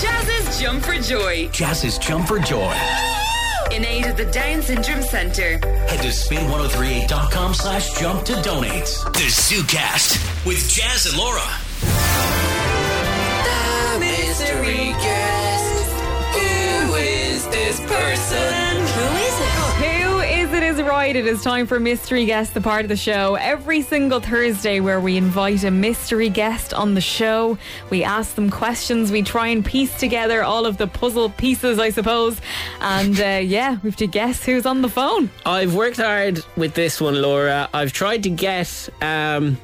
Jaz's 0.01 0.59
Jump 0.59 0.83
for 0.83 0.95
Joy. 0.95 1.47
Jaz's 1.53 1.97
Jump 1.97 2.27
for 2.27 2.37
Joy. 2.37 2.75
In 3.71 3.85
aid 3.85 4.05
of 4.07 4.17
the 4.17 4.25
Down 4.25 4.61
Syndrome 4.61 5.01
Centre. 5.01 5.59
Head 5.87 6.01
to 6.01 6.09
spin1038.com 6.09 7.53
slash 7.53 7.97
jump 7.97 8.25
to 8.25 8.41
donate. 8.41 8.85
The 9.13 9.29
ZooCast 9.29 10.45
with 10.45 10.69
Jaz 10.69 11.05
and 11.05 11.17
Laura. 11.17 11.47
The 13.45 13.99
Mystery 14.01 14.91
Guest. 15.01 15.37
person. 17.87 18.27
Who 18.27 18.35
is 18.35 18.35
it? 18.37 18.37
Who 18.37 18.43
is 18.43 19.15
it 19.15 19.16
is 19.16 19.16
right? 21.07 21.15
It 21.15 21.25
is 21.25 21.41
time 21.41 21.67
for 21.67 21.79
Mystery 21.79 22.25
Guest, 22.25 22.53
the 22.53 22.59
part 22.59 22.83
of 22.83 22.89
the 22.89 22.97
show 22.97 23.35
every 23.35 23.81
single 23.81 24.19
Thursday 24.19 24.81
where 24.81 24.99
we 24.99 25.15
invite 25.15 25.63
a 25.63 25.71
mystery 25.71 26.27
guest 26.27 26.73
on 26.73 26.95
the 26.95 27.01
show. 27.01 27.57
We 27.89 28.03
ask 28.03 28.35
them 28.35 28.49
questions. 28.49 29.09
We 29.09 29.21
try 29.21 29.47
and 29.47 29.63
piece 29.63 29.97
together 29.97 30.43
all 30.43 30.65
of 30.65 30.77
the 30.77 30.85
puzzle 30.85 31.29
pieces, 31.29 31.79
I 31.79 31.91
suppose. 31.91 32.41
And 32.81 33.17
uh, 33.21 33.39
yeah, 33.41 33.77
we 33.83 33.89
have 33.89 33.95
to 33.97 34.07
guess 34.07 34.43
who's 34.43 34.65
on 34.65 34.81
the 34.81 34.89
phone. 34.89 35.29
I've 35.45 35.75
worked 35.75 35.95
hard 35.95 36.43
with 36.57 36.73
this 36.73 36.99
one, 36.99 37.21
Laura. 37.21 37.69
I've 37.73 37.93
tried 37.93 38.23
to 38.23 38.29
get 38.29 38.89
um, 39.01 39.57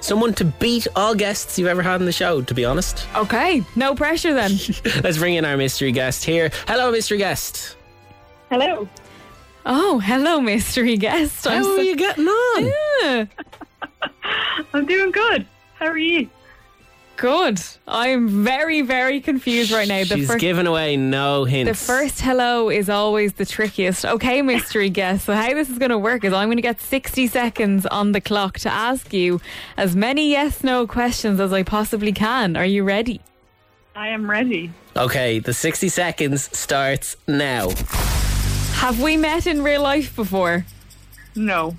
someone 0.00 0.34
to 0.34 0.46
beat 0.46 0.88
all 0.96 1.14
guests 1.14 1.60
you've 1.60 1.68
ever 1.68 1.82
had 1.82 2.00
on 2.00 2.06
the 2.06 2.12
show, 2.12 2.42
to 2.42 2.54
be 2.54 2.64
honest. 2.64 3.06
Okay, 3.14 3.62
no 3.76 3.94
pressure 3.94 4.34
then. 4.34 4.50
Let's 5.04 5.18
bring 5.18 5.36
in 5.36 5.44
our 5.44 5.56
mystery 5.56 5.92
guest 5.92 6.24
here. 6.24 6.50
Hello, 6.66 6.90
mystery 6.90 7.18
guest. 7.18 7.76
Hello. 8.50 8.88
Oh, 9.66 9.98
hello, 9.98 10.40
mystery 10.40 10.96
guest. 10.96 11.44
How 11.46 11.64
are 11.76 11.82
you 11.82 11.96
getting 11.96 12.26
on? 12.26 12.64
Yeah. 13.02 13.26
I'm 14.72 14.86
doing 14.86 15.10
good. 15.10 15.46
How 15.74 15.86
are 15.86 15.98
you? 15.98 16.28
Good. 17.16 17.60
I'm 17.88 18.44
very, 18.44 18.80
very 18.82 19.20
confused 19.20 19.72
right 19.72 19.88
now. 19.88 19.98
The 20.04 20.14
She's 20.16 20.28
first, 20.28 20.38
giving 20.38 20.68
away 20.68 20.96
no 20.96 21.44
hints. 21.44 21.68
the 21.80 21.86
first 21.86 22.20
hello 22.20 22.70
is 22.70 22.88
always 22.88 23.32
the 23.32 23.44
trickiest. 23.44 24.04
Okay, 24.04 24.40
mystery 24.40 24.88
guest. 25.00 25.24
So 25.26 25.34
how 25.34 25.48
this 25.52 25.68
is 25.68 25.78
going 25.78 25.90
to 25.90 25.98
work 25.98 26.22
is 26.24 26.32
I'm 26.32 26.46
going 26.46 26.58
to 26.58 26.62
get 26.62 26.80
60 26.80 27.26
seconds 27.26 27.86
on 27.86 28.12
the 28.12 28.20
clock 28.20 28.60
to 28.60 28.70
ask 28.72 29.12
you 29.12 29.40
as 29.76 29.96
many 29.96 30.30
yes/no 30.30 30.86
questions 30.86 31.40
as 31.40 31.52
I 31.52 31.64
possibly 31.64 32.12
can. 32.12 32.56
Are 32.56 32.64
you 32.64 32.84
ready? 32.84 33.20
I 33.96 34.08
am 34.08 34.30
ready. 34.30 34.70
Okay, 34.96 35.40
the 35.40 35.52
60 35.52 35.88
seconds 35.88 36.56
starts 36.56 37.16
now. 37.26 37.70
Have 38.78 39.02
we 39.02 39.16
met 39.16 39.46
in 39.48 39.62
real 39.62 39.82
life 39.82 40.14
before? 40.14 40.64
No. 41.34 41.74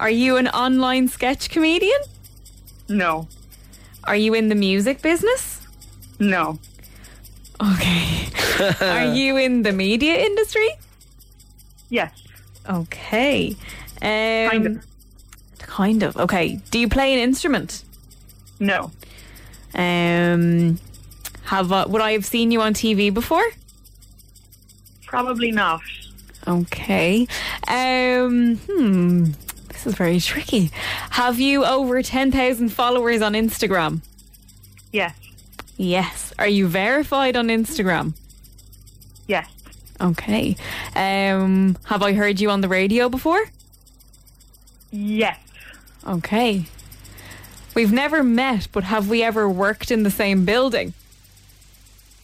Are 0.00 0.10
you 0.10 0.38
an 0.38 0.48
online 0.48 1.06
sketch 1.08 1.50
comedian? 1.50 2.00
No. 2.88 3.28
Are 4.04 4.16
you 4.16 4.32
in 4.32 4.48
the 4.48 4.54
music 4.54 5.02
business? 5.02 5.60
No. 6.18 6.58
Okay. 7.62 8.26
Are 8.80 9.14
you 9.14 9.36
in 9.36 9.62
the 9.64 9.72
media 9.72 10.16
industry? 10.16 10.70
Yes. 11.90 12.10
Okay. 12.68 13.54
Um, 14.00 14.50
Kind 14.50 14.66
of. 14.66 14.86
Kind 15.58 16.02
of. 16.02 16.16
Okay. 16.16 16.58
Do 16.70 16.78
you 16.78 16.88
play 16.88 17.12
an 17.12 17.18
instrument? 17.18 17.84
No. 18.58 18.90
Um, 19.74 20.80
have 21.44 21.70
uh, 21.70 21.84
would 21.86 22.00
I 22.00 22.12
have 22.12 22.24
seen 22.24 22.50
you 22.50 22.62
on 22.62 22.72
TV 22.72 23.12
before? 23.12 23.44
Probably 25.06 25.50
not. 25.50 25.82
Okay. 26.46 27.26
Um, 27.68 28.56
hmm. 28.56 29.24
This 29.68 29.86
is 29.86 29.94
very 29.94 30.20
tricky. 30.20 30.70
Have 31.10 31.40
you 31.40 31.64
over 31.64 32.02
ten 32.02 32.32
thousand 32.32 32.70
followers 32.70 33.22
on 33.22 33.34
Instagram? 33.34 34.00
Yes. 34.92 35.14
Yes. 35.76 36.32
Are 36.38 36.48
you 36.48 36.66
verified 36.66 37.36
on 37.36 37.48
Instagram? 37.48 38.14
Yes. 39.26 39.48
Okay. 40.00 40.56
Um, 40.96 41.76
have 41.84 42.02
I 42.02 42.12
heard 42.14 42.40
you 42.40 42.50
on 42.50 42.62
the 42.62 42.68
radio 42.68 43.08
before? 43.08 43.44
Yes. 44.90 45.38
Okay. 46.06 46.64
We've 47.74 47.92
never 47.92 48.22
met, 48.22 48.68
but 48.72 48.84
have 48.84 49.08
we 49.08 49.22
ever 49.22 49.48
worked 49.48 49.90
in 49.90 50.02
the 50.02 50.10
same 50.10 50.44
building? 50.44 50.94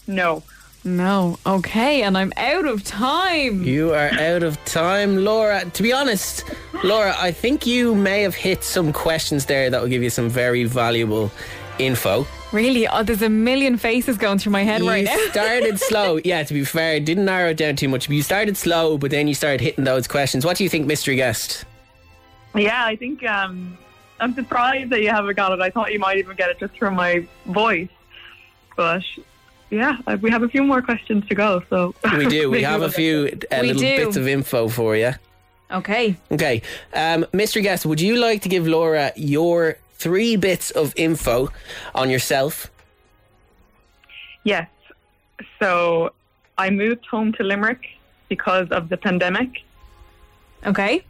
No. 0.07 0.42
No. 0.87 1.37
Okay, 1.44 2.03
and 2.03 2.16
I'm 2.16 2.33
out 2.37 2.64
of 2.64 2.85
time. 2.85 3.64
You 3.64 3.92
are 3.92 4.09
out 4.12 4.44
of 4.44 4.64
time, 4.64 5.25
Laura. 5.25 5.64
To 5.64 5.83
be 5.83 5.92
honest, 5.92 6.44
Laura, 6.85 7.12
I 7.18 7.33
think 7.33 7.66
you 7.66 7.94
may 7.94 8.22
have 8.22 8.37
hit 8.37 8.62
some 8.62 8.92
questions 8.92 9.46
there 9.46 9.68
that 9.68 9.81
will 9.83 9.88
give 9.88 10.05
you 10.05 10.11
some 10.11 10.29
very 10.29 10.62
valuable 10.62 11.33
info. 11.81 12.25
Really? 12.53 12.87
Oh, 12.87 13.03
there's 13.03 13.22
a 13.22 13.29
million 13.29 13.77
faces 13.77 14.16
going 14.16 14.38
through 14.38 14.53
my 14.53 14.62
head 14.62 14.81
you 14.81 14.88
right 14.88 15.05
now. 15.05 15.16
You 15.16 15.29
started 15.31 15.81
slow. 15.81 16.20
Yeah, 16.22 16.44
to 16.44 16.55
be 16.55 16.64
fair, 16.64 17.01
didn't 17.01 17.25
narrow 17.25 17.51
it 17.51 17.57
down 17.57 17.75
too 17.75 17.88
much. 17.88 18.07
But 18.07 18.14
you 18.14 18.22
started 18.22 18.57
slow, 18.57 18.96
but 18.96 19.11
then 19.11 19.27
you 19.27 19.35
started 19.35 19.61
hitting 19.61 19.83
those 19.83 20.07
questions. 20.07 20.46
What 20.46 20.57
do 20.57 20.62
you 20.62 20.70
think, 20.70 20.87
mystery 20.87 21.16
guest? 21.16 21.64
Yeah, 22.55 22.85
I 22.87 22.94
think 22.94 23.25
um, 23.25 23.77
I'm 24.20 24.35
surprised 24.35 24.90
that 24.90 25.03
you 25.03 25.11
haven't 25.11 25.35
got 25.35 25.51
it. 25.51 25.61
I 25.61 25.68
thought 25.68 25.92
you 25.92 25.99
might 25.99 26.18
even 26.18 26.37
get 26.37 26.49
it 26.49 26.61
just 26.61 26.79
from 26.79 26.94
my 26.94 27.27
voice. 27.46 27.88
But 28.77 29.03
yeah, 29.70 29.98
uh, 30.07 30.16
we 30.20 30.31
have 30.31 30.42
a 30.42 30.48
few 30.48 30.62
more 30.62 30.81
questions 30.83 31.26
to 31.29 31.35
go. 31.35 31.62
So 31.70 31.94
We 32.16 32.26
do. 32.26 32.50
We 32.57 32.62
have 32.62 32.83
a 32.83 32.90
few 32.90 33.38
uh, 33.52 33.61
little 33.61 33.81
do. 33.81 33.96
bits 34.05 34.16
of 34.16 34.26
info 34.29 34.68
for 34.68 34.96
you. 34.96 35.12
okay. 35.70 36.16
Okay, 36.31 36.62
um, 36.94 37.26
mystery 37.33 37.62
guest, 37.62 37.85
would 37.87 38.00
you 38.00 38.16
like 38.16 38.42
to 38.42 38.48
give 38.48 38.66
Laura 38.66 39.12
your 39.16 39.79
three 39.94 40.37
bits 40.37 40.70
of 40.70 40.92
info 40.96 41.48
on 41.94 42.11
yourself? 42.11 42.70
Yes. 44.44 44.68
So 45.61 46.12
I 46.57 46.70
moved 46.70 47.05
home 47.07 47.33
to 47.35 47.42
Limerick 47.42 47.83
because 48.29 48.68
of 48.70 48.88
the 48.88 48.96
pandemic. 48.96 49.62
Okay. 50.64 51.02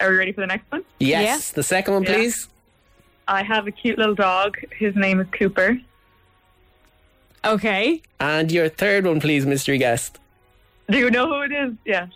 Are 0.00 0.10
we 0.10 0.16
ready 0.16 0.32
for 0.32 0.40
the 0.40 0.46
next 0.48 0.70
one? 0.70 0.84
Yes. 0.98 1.52
The 1.52 1.62
second 1.62 1.94
one, 1.94 2.02
Yeah. 2.02 2.14
please. 2.14 2.48
I 3.28 3.42
have 3.42 3.66
a 3.66 3.70
cute 3.70 3.96
little 3.98 4.14
dog. 4.14 4.58
His 4.76 4.94
name 4.96 5.20
is 5.20 5.26
Cooper. 5.30 5.78
Okay. 7.46 8.02
And 8.20 8.50
your 8.50 8.68
third 8.68 9.06
one, 9.06 9.20
please, 9.20 9.46
mystery 9.46 9.78
guest. 9.78 10.18
Do 10.88 10.98
you 10.98 11.10
know 11.10 11.26
who 11.26 11.42
it 11.42 11.52
is? 11.52 11.72
Yes. 11.84 12.08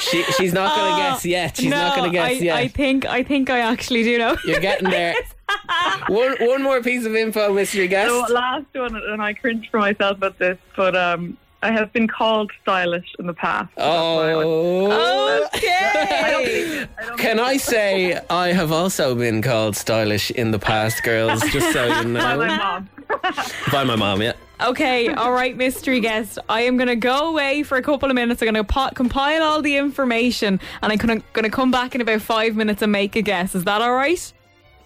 She, 0.00 0.22
she's 0.24 0.52
not 0.52 0.76
going 0.76 0.90
to 0.90 0.94
Oh, 0.94 0.96
guess 0.98 1.24
yet. 1.24 1.56
She's 1.56 1.70
no, 1.70 1.76
not 1.76 1.96
going 1.96 2.10
to 2.10 2.16
guess 2.16 2.28
I, 2.40 2.44
yet. 2.44 2.56
I 2.56 2.68
think 2.68 3.06
I 3.06 3.22
think 3.22 3.50
I 3.50 3.60
actually 3.60 4.02
do 4.02 4.18
know. 4.18 4.36
You're 4.44 4.60
getting 4.60 4.90
there. 4.90 5.14
one 6.08 6.36
one 6.40 6.62
more 6.62 6.82
piece 6.82 7.04
of 7.06 7.14
info, 7.14 7.52
mystery 7.52 7.88
guest. 7.88 8.10
So 8.10 8.32
last 8.32 8.66
one, 8.72 8.94
and 8.96 9.22
I 9.22 9.32
cringe 9.32 9.70
for 9.70 9.80
myself 9.80 10.22
at 10.22 10.38
this, 10.38 10.58
but 10.76 10.94
um, 10.94 11.36
I 11.62 11.72
have 11.72 11.92
been 11.92 12.06
called 12.06 12.52
stylish 12.62 13.14
in 13.18 13.26
the 13.26 13.34
past. 13.34 13.72
Oh. 13.76 15.48
Okay. 15.54 16.86
Can 17.16 17.40
I 17.40 17.56
say 17.56 18.20
I 18.30 18.48
have 18.52 18.72
also 18.72 19.14
been 19.14 19.42
called 19.42 19.74
stylish 19.76 20.30
in 20.30 20.50
the 20.50 20.58
past, 20.58 21.02
girls? 21.02 21.40
Just 21.50 21.72
so 21.72 21.86
you 21.86 22.04
know. 22.08 22.20
By 22.20 22.36
my 22.36 22.56
mom. 22.56 22.88
By 23.72 23.84
my 23.84 23.96
mom, 23.96 24.22
yeah. 24.22 24.34
Okay, 24.60 25.08
all 25.08 25.32
right, 25.32 25.54
mystery 25.56 26.00
guest. 26.00 26.38
I 26.48 26.62
am 26.62 26.76
going 26.76 26.88
to 26.88 26.96
go 26.96 27.28
away 27.28 27.62
for 27.62 27.76
a 27.76 27.82
couple 27.82 28.08
of 28.08 28.14
minutes. 28.14 28.40
I'm 28.40 28.46
going 28.52 28.54
to 28.54 28.64
po- 28.64 28.90
compile 28.94 29.42
all 29.42 29.60
the 29.60 29.76
information, 29.76 30.60
and 30.82 30.92
I'm 30.92 30.98
going 30.98 31.20
to 31.20 31.50
come 31.50 31.70
back 31.70 31.94
in 31.94 32.00
about 32.00 32.22
five 32.22 32.56
minutes 32.56 32.80
and 32.80 32.90
make 32.90 33.16
a 33.16 33.22
guess. 33.22 33.54
Is 33.54 33.64
that 33.64 33.82
all 33.82 33.92
right? 33.92 34.32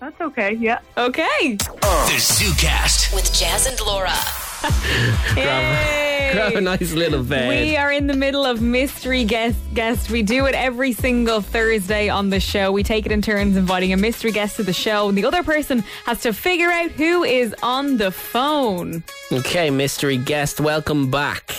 That's 0.01 0.21
okay. 0.21 0.55
Yeah. 0.55 0.81
Okay. 0.97 1.55
The 1.57 2.19
ZooCast. 2.19 3.15
With 3.15 3.27
Jaz 3.27 3.69
and 3.69 3.79
Laura. 3.87 4.50
Yay. 5.37 6.31
Grab 6.33 6.55
a 6.55 6.61
nice 6.61 6.93
little 6.93 7.23
bed. 7.25 7.49
We 7.49 7.77
are 7.77 7.91
in 7.91 8.07
the 8.07 8.15
middle 8.15 8.45
of 8.45 8.61
mystery 8.61 9.25
guest 9.25 9.59
guest. 9.75 10.11
We 10.11 10.23
do 10.23 10.47
it 10.47 10.55
every 10.55 10.93
single 10.93 11.41
Thursday 11.41 12.09
on 12.09 12.31
the 12.31 12.41
show. 12.41 12.71
We 12.71 12.83
take 12.83 13.07
it 13.07 13.13
in 13.13 13.23
turns 13.23 13.57
inviting 13.57 13.93
a 13.93 13.97
mystery 13.97 14.33
guest 14.33 14.57
to 14.57 14.63
the 14.63 14.73
show, 14.73 15.09
and 15.09 15.19
the 15.19 15.25
other 15.25 15.43
person 15.43 15.81
has 16.05 16.21
to 16.23 16.33
figure 16.33 16.71
out 16.71 16.91
who 16.93 17.25
is 17.25 17.55
on 17.63 17.97
the 17.97 18.11
phone. 18.11 19.03
Okay, 19.33 19.71
mystery 19.71 20.19
guest, 20.19 20.61
welcome 20.61 21.11
back. 21.11 21.55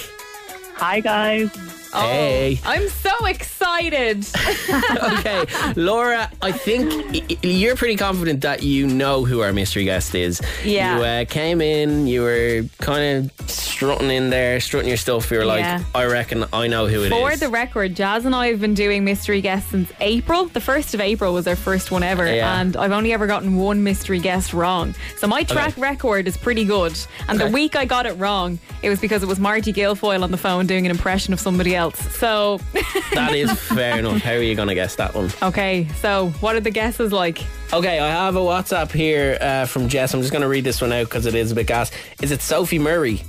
Hi 0.76 1.00
guys. 1.00 1.81
Oh, 1.94 2.02
Hey. 2.02 2.60
I'm 2.66 2.88
so 2.90 3.26
excited. 3.26 4.26
okay, 5.04 5.46
Laura, 5.76 6.30
I 6.42 6.52
think 6.52 7.44
you're 7.44 7.76
pretty 7.76 7.96
confident 7.96 8.42
that 8.42 8.64
you 8.64 8.88
know 8.88 9.26
who 9.26 9.42
our 9.42 9.54
mystery 9.54 9.84
guest 9.86 10.16
is. 10.16 10.42
Yeah. 10.64 10.98
You 10.98 11.04
uh, 11.04 11.26
came 11.26 11.62
in, 11.62 12.08
you 12.08 12.22
were 12.22 12.64
kind 12.80 13.30
of 13.40 13.50
strutting 13.50 14.10
in 14.12 14.30
there, 14.30 14.60
strutting 14.60 14.88
your 14.88 14.98
stuff. 14.98 15.30
You 15.32 15.40
were 15.40 15.46
like, 15.46 15.62
Yeah. 15.62 15.84
I 15.96 16.06
reckon 16.06 16.46
I 16.54 16.68
know 16.68 16.88
who 16.88 17.02
it 17.04 17.08
is. 17.08 17.10
For 17.12 17.36
the 17.36 17.50
record, 17.50 17.96
Jaz 17.96 18.26
and 18.26 18.36
I 18.36 18.48
have 18.48 18.62
been 18.62 18.74
doing 18.74 19.04
mystery 19.04 19.42
guests 19.42 19.72
since 19.72 19.92
April. 20.00 20.46
The 20.46 20.62
first 20.62 20.94
of 20.94 21.02
April 21.02 21.34
was 21.34 21.48
our 21.48 21.56
first 21.56 21.92
one 21.92 22.04
ever, 22.04 22.26
Yeah. 22.34 22.60
and 22.62 22.76
I've 22.78 22.92
only 22.92 23.14
ever 23.14 23.28
gotten 23.28 23.56
one 23.58 23.84
mystery 23.84 24.20
guest 24.20 24.54
wrong. 24.54 24.94
So 25.18 25.28
my 25.28 25.44
track 25.44 25.72
Okay. 25.74 25.82
record 25.82 26.28
is 26.28 26.38
pretty 26.38 26.66
good. 26.66 26.98
And 27.28 27.40
the 27.40 27.48
week 27.50 27.76
I 27.76 27.86
got 27.86 28.06
it 28.06 28.14
wrong, 28.14 28.60
it 28.82 28.90
was 28.90 29.00
because 29.00 29.24
it 29.24 29.28
was 29.28 29.40
Marty 29.40 29.74
Guilfoyle 29.74 30.24
on 30.24 30.32
the 30.32 30.38
phone 30.38 30.68
doing 30.68 30.86
an 30.86 30.92
impression 30.92 31.34
of 31.34 31.40
somebody 31.40 31.76
else. 31.76 31.81
So, 31.90 32.60
that 33.14 33.34
is 33.34 33.52
fair 33.60 33.98
enough. 34.00 34.22
How 34.22 34.32
are 34.34 34.42
you 34.42 34.56
going 34.56 34.68
to 34.70 34.76
guess 34.76 34.96
that 34.96 35.14
one? 35.16 35.32
okay. 35.42 35.88
So, 36.00 36.30
what 36.40 36.56
are 36.56 36.60
the 36.62 36.72
guesses 36.72 37.12
like? 37.12 37.40
Okay, 37.74 38.00
I 38.00 38.08
have 38.10 38.36
a 38.36 38.40
WhatsApp 38.40 38.92
here 38.92 39.38
uh, 39.42 39.66
from 39.66 39.88
Jess. 39.90 40.14
I'm 40.14 40.22
just 40.22 40.32
going 40.32 40.42
to 40.44 40.48
read 40.48 40.64
this 40.64 40.82
one 40.82 40.92
out 40.94 41.06
because 41.06 41.26
it 41.26 41.36
is 41.36 41.52
a 41.52 41.56
bit 41.56 41.68
gas. 41.68 41.92
Is 42.22 42.32
it 42.32 42.42
Sophie 42.42 42.80
Murray? 42.80 43.24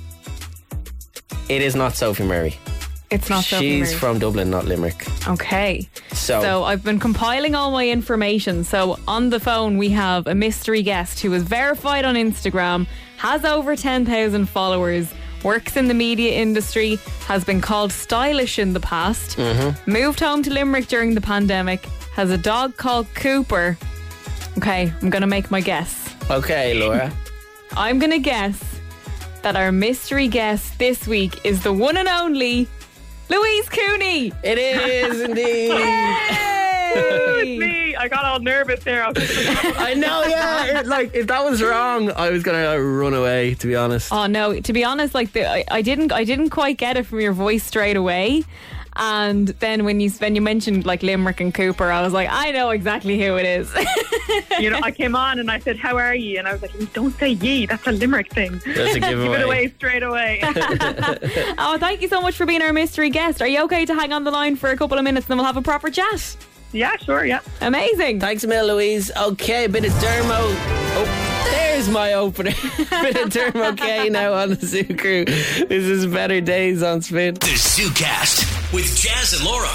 It 1.49 1.61
is 1.61 1.75
not 1.75 1.93
Sophie 1.95 2.23
Murray. 2.23 2.57
It's 3.09 3.29
not 3.29 3.43
Sophie 3.43 3.79
She's 3.81 3.89
Murray. 3.91 3.99
from 3.99 4.19
Dublin, 4.19 4.49
not 4.49 4.65
Limerick. 4.65 5.05
Okay. 5.27 5.87
So, 6.13 6.41
So 6.41 6.63
I've 6.63 6.83
been 6.83 6.99
compiling 6.99 7.53
all 7.53 7.69
my 7.69 7.87
information. 7.87 8.63
So 8.63 8.97
on 9.07 9.29
the 9.29 9.39
phone 9.39 9.77
we 9.77 9.89
have 9.89 10.25
a 10.25 10.33
mystery 10.33 10.81
guest 10.81 11.19
who 11.19 11.31
is 11.33 11.43
verified 11.43 12.05
on 12.05 12.15
Instagram, 12.15 12.87
has 13.17 13.45
over 13.45 13.75
10,000 13.75 14.47
followers, 14.49 15.13
works 15.43 15.75
in 15.77 15.87
the 15.87 15.93
media 15.93 16.33
industry, 16.33 16.97
has 17.27 17.43
been 17.43 17.61
called 17.61 17.91
stylish 17.91 18.57
in 18.59 18.73
the 18.73 18.79
past, 18.79 19.37
Mm-hmm. 19.37 19.91
moved 19.91 20.19
home 20.19 20.41
to 20.43 20.49
Limerick 20.51 20.87
during 20.87 21.13
the 21.15 21.21
pandemic, 21.21 21.85
has 22.15 22.29
a 22.31 22.37
dog 22.37 22.77
called 22.77 23.07
Cooper. 23.15 23.77
Okay, 24.57 24.91
I'm 25.01 25.09
going 25.09 25.21
to 25.21 25.27
make 25.27 25.49
my 25.51 25.61
guess. 25.61 26.13
Okay, 26.29 26.73
Laura. 26.73 27.11
I'm 27.75 27.97
going 27.99 28.11
to 28.11 28.19
guess 28.19 28.61
that 29.41 29.55
our 29.55 29.71
mystery 29.71 30.27
guest 30.27 30.77
this 30.79 31.07
week 31.07 31.43
is 31.45 31.63
the 31.63 31.73
one 31.73 31.97
and 31.97 32.07
only 32.07 32.67
Louise 33.29 33.67
Cooney. 33.69 34.31
It 34.43 34.57
is 34.57 35.21
indeed. 35.27 35.71
It's. 37.93 38.01
I 38.01 38.07
got 38.07 38.25
all 38.25 38.39
nervous 38.39 38.83
there. 38.83 39.03
I 39.03 39.07
like, 39.07 39.79
I 39.79 39.93
know, 39.93 40.23
yeah. 40.23 40.63
It, 40.79 40.87
like 40.87 41.13
if 41.13 41.27
that 41.27 41.43
was 41.43 41.61
wrong, 41.61 42.11
I 42.11 42.29
was 42.29 42.43
gonna 42.43 42.71
uh, 42.71 42.77
run 42.77 43.13
away. 43.13 43.55
To 43.55 43.67
be 43.67 43.75
honest. 43.75 44.11
Oh 44.11 44.27
no! 44.27 44.59
To 44.59 44.73
be 44.73 44.83
honest, 44.83 45.13
like 45.13 45.33
the, 45.33 45.49
I, 45.49 45.63
I 45.69 45.81
didn't, 45.81 46.11
I 46.11 46.23
didn't 46.23 46.49
quite 46.49 46.77
get 46.77 46.97
it 46.97 47.05
from 47.05 47.19
your 47.19 47.33
voice 47.33 47.63
straight 47.63 47.97
away. 47.97 48.43
And 48.95 49.47
then 49.47 49.85
when 49.85 49.99
you 49.99 50.11
when 50.11 50.35
you 50.35 50.41
mentioned 50.41 50.85
like 50.85 51.01
Limerick 51.01 51.41
and 51.41 51.53
Cooper, 51.53 51.91
I 51.91 52.01
was 52.01 52.13
like, 52.13 52.29
I 52.31 52.51
know 52.51 52.69
exactly 52.69 53.19
who 53.19 53.35
it 53.37 53.45
is. 53.45 53.73
you 54.59 54.69
know, 54.69 54.79
I 54.83 54.91
came 54.91 55.15
on 55.15 55.39
and 55.39 55.49
I 55.49 55.59
said, 55.59 55.77
"How 55.77 55.97
are 55.97 56.13
you?" 56.13 56.37
And 56.37 56.47
I 56.47 56.53
was 56.53 56.61
like, 56.61 56.93
"Don't 56.93 57.17
say 57.17 57.29
ye. 57.29 57.65
That's 57.65 57.87
a 57.87 57.91
Limerick 57.91 58.31
thing." 58.31 58.61
That's 58.65 58.95
a 58.95 58.99
Give 59.13 59.19
it 59.19 59.41
away 59.41 59.69
straight 59.69 60.03
away. 60.03 60.41
oh, 60.43 61.77
thank 61.79 62.01
you 62.01 62.07
so 62.07 62.21
much 62.21 62.35
for 62.35 62.45
being 62.45 62.61
our 62.61 62.73
mystery 62.73 63.09
guest. 63.09 63.41
Are 63.41 63.47
you 63.47 63.63
okay 63.63 63.85
to 63.85 63.95
hang 63.95 64.13
on 64.13 64.23
the 64.23 64.31
line 64.31 64.55
for 64.55 64.69
a 64.69 64.77
couple 64.77 64.97
of 64.97 65.03
minutes, 65.03 65.25
and 65.25 65.31
then 65.31 65.37
we'll 65.37 65.47
have 65.47 65.57
a 65.57 65.61
proper 65.61 65.89
chat? 65.89 66.37
Yeah, 66.73 66.97
sure. 66.97 67.23
Yeah. 67.23 67.39
Amazing. 67.61 68.19
Thanks 68.19 68.43
a 68.43 68.47
million, 68.47 68.75
Louise. 68.75 69.11
Okay, 69.15 69.65
a 69.65 69.69
bit 69.69 69.85
of 69.85 69.91
Dermo. 69.93 70.39
Oh, 70.95 71.49
there's 71.51 71.87
my 71.87 72.13
opener. 72.13 72.51
bit 72.77 73.15
of 73.15 73.29
Dermo 73.29 73.77
K 73.77 74.09
now 74.09 74.33
on 74.33 74.49
the 74.49 74.65
Zoo 74.65 74.83
Crew. 74.97 75.23
This 75.25 75.69
is 75.69 76.07
Better 76.07 76.41
Days 76.41 76.81
on 76.81 77.01
Spin. 77.01 77.35
The 77.35 77.45
ZooCast 77.47 78.73
with 78.73 78.85
Jaz 78.85 79.35
and 79.37 79.45
Laura. 79.45 79.69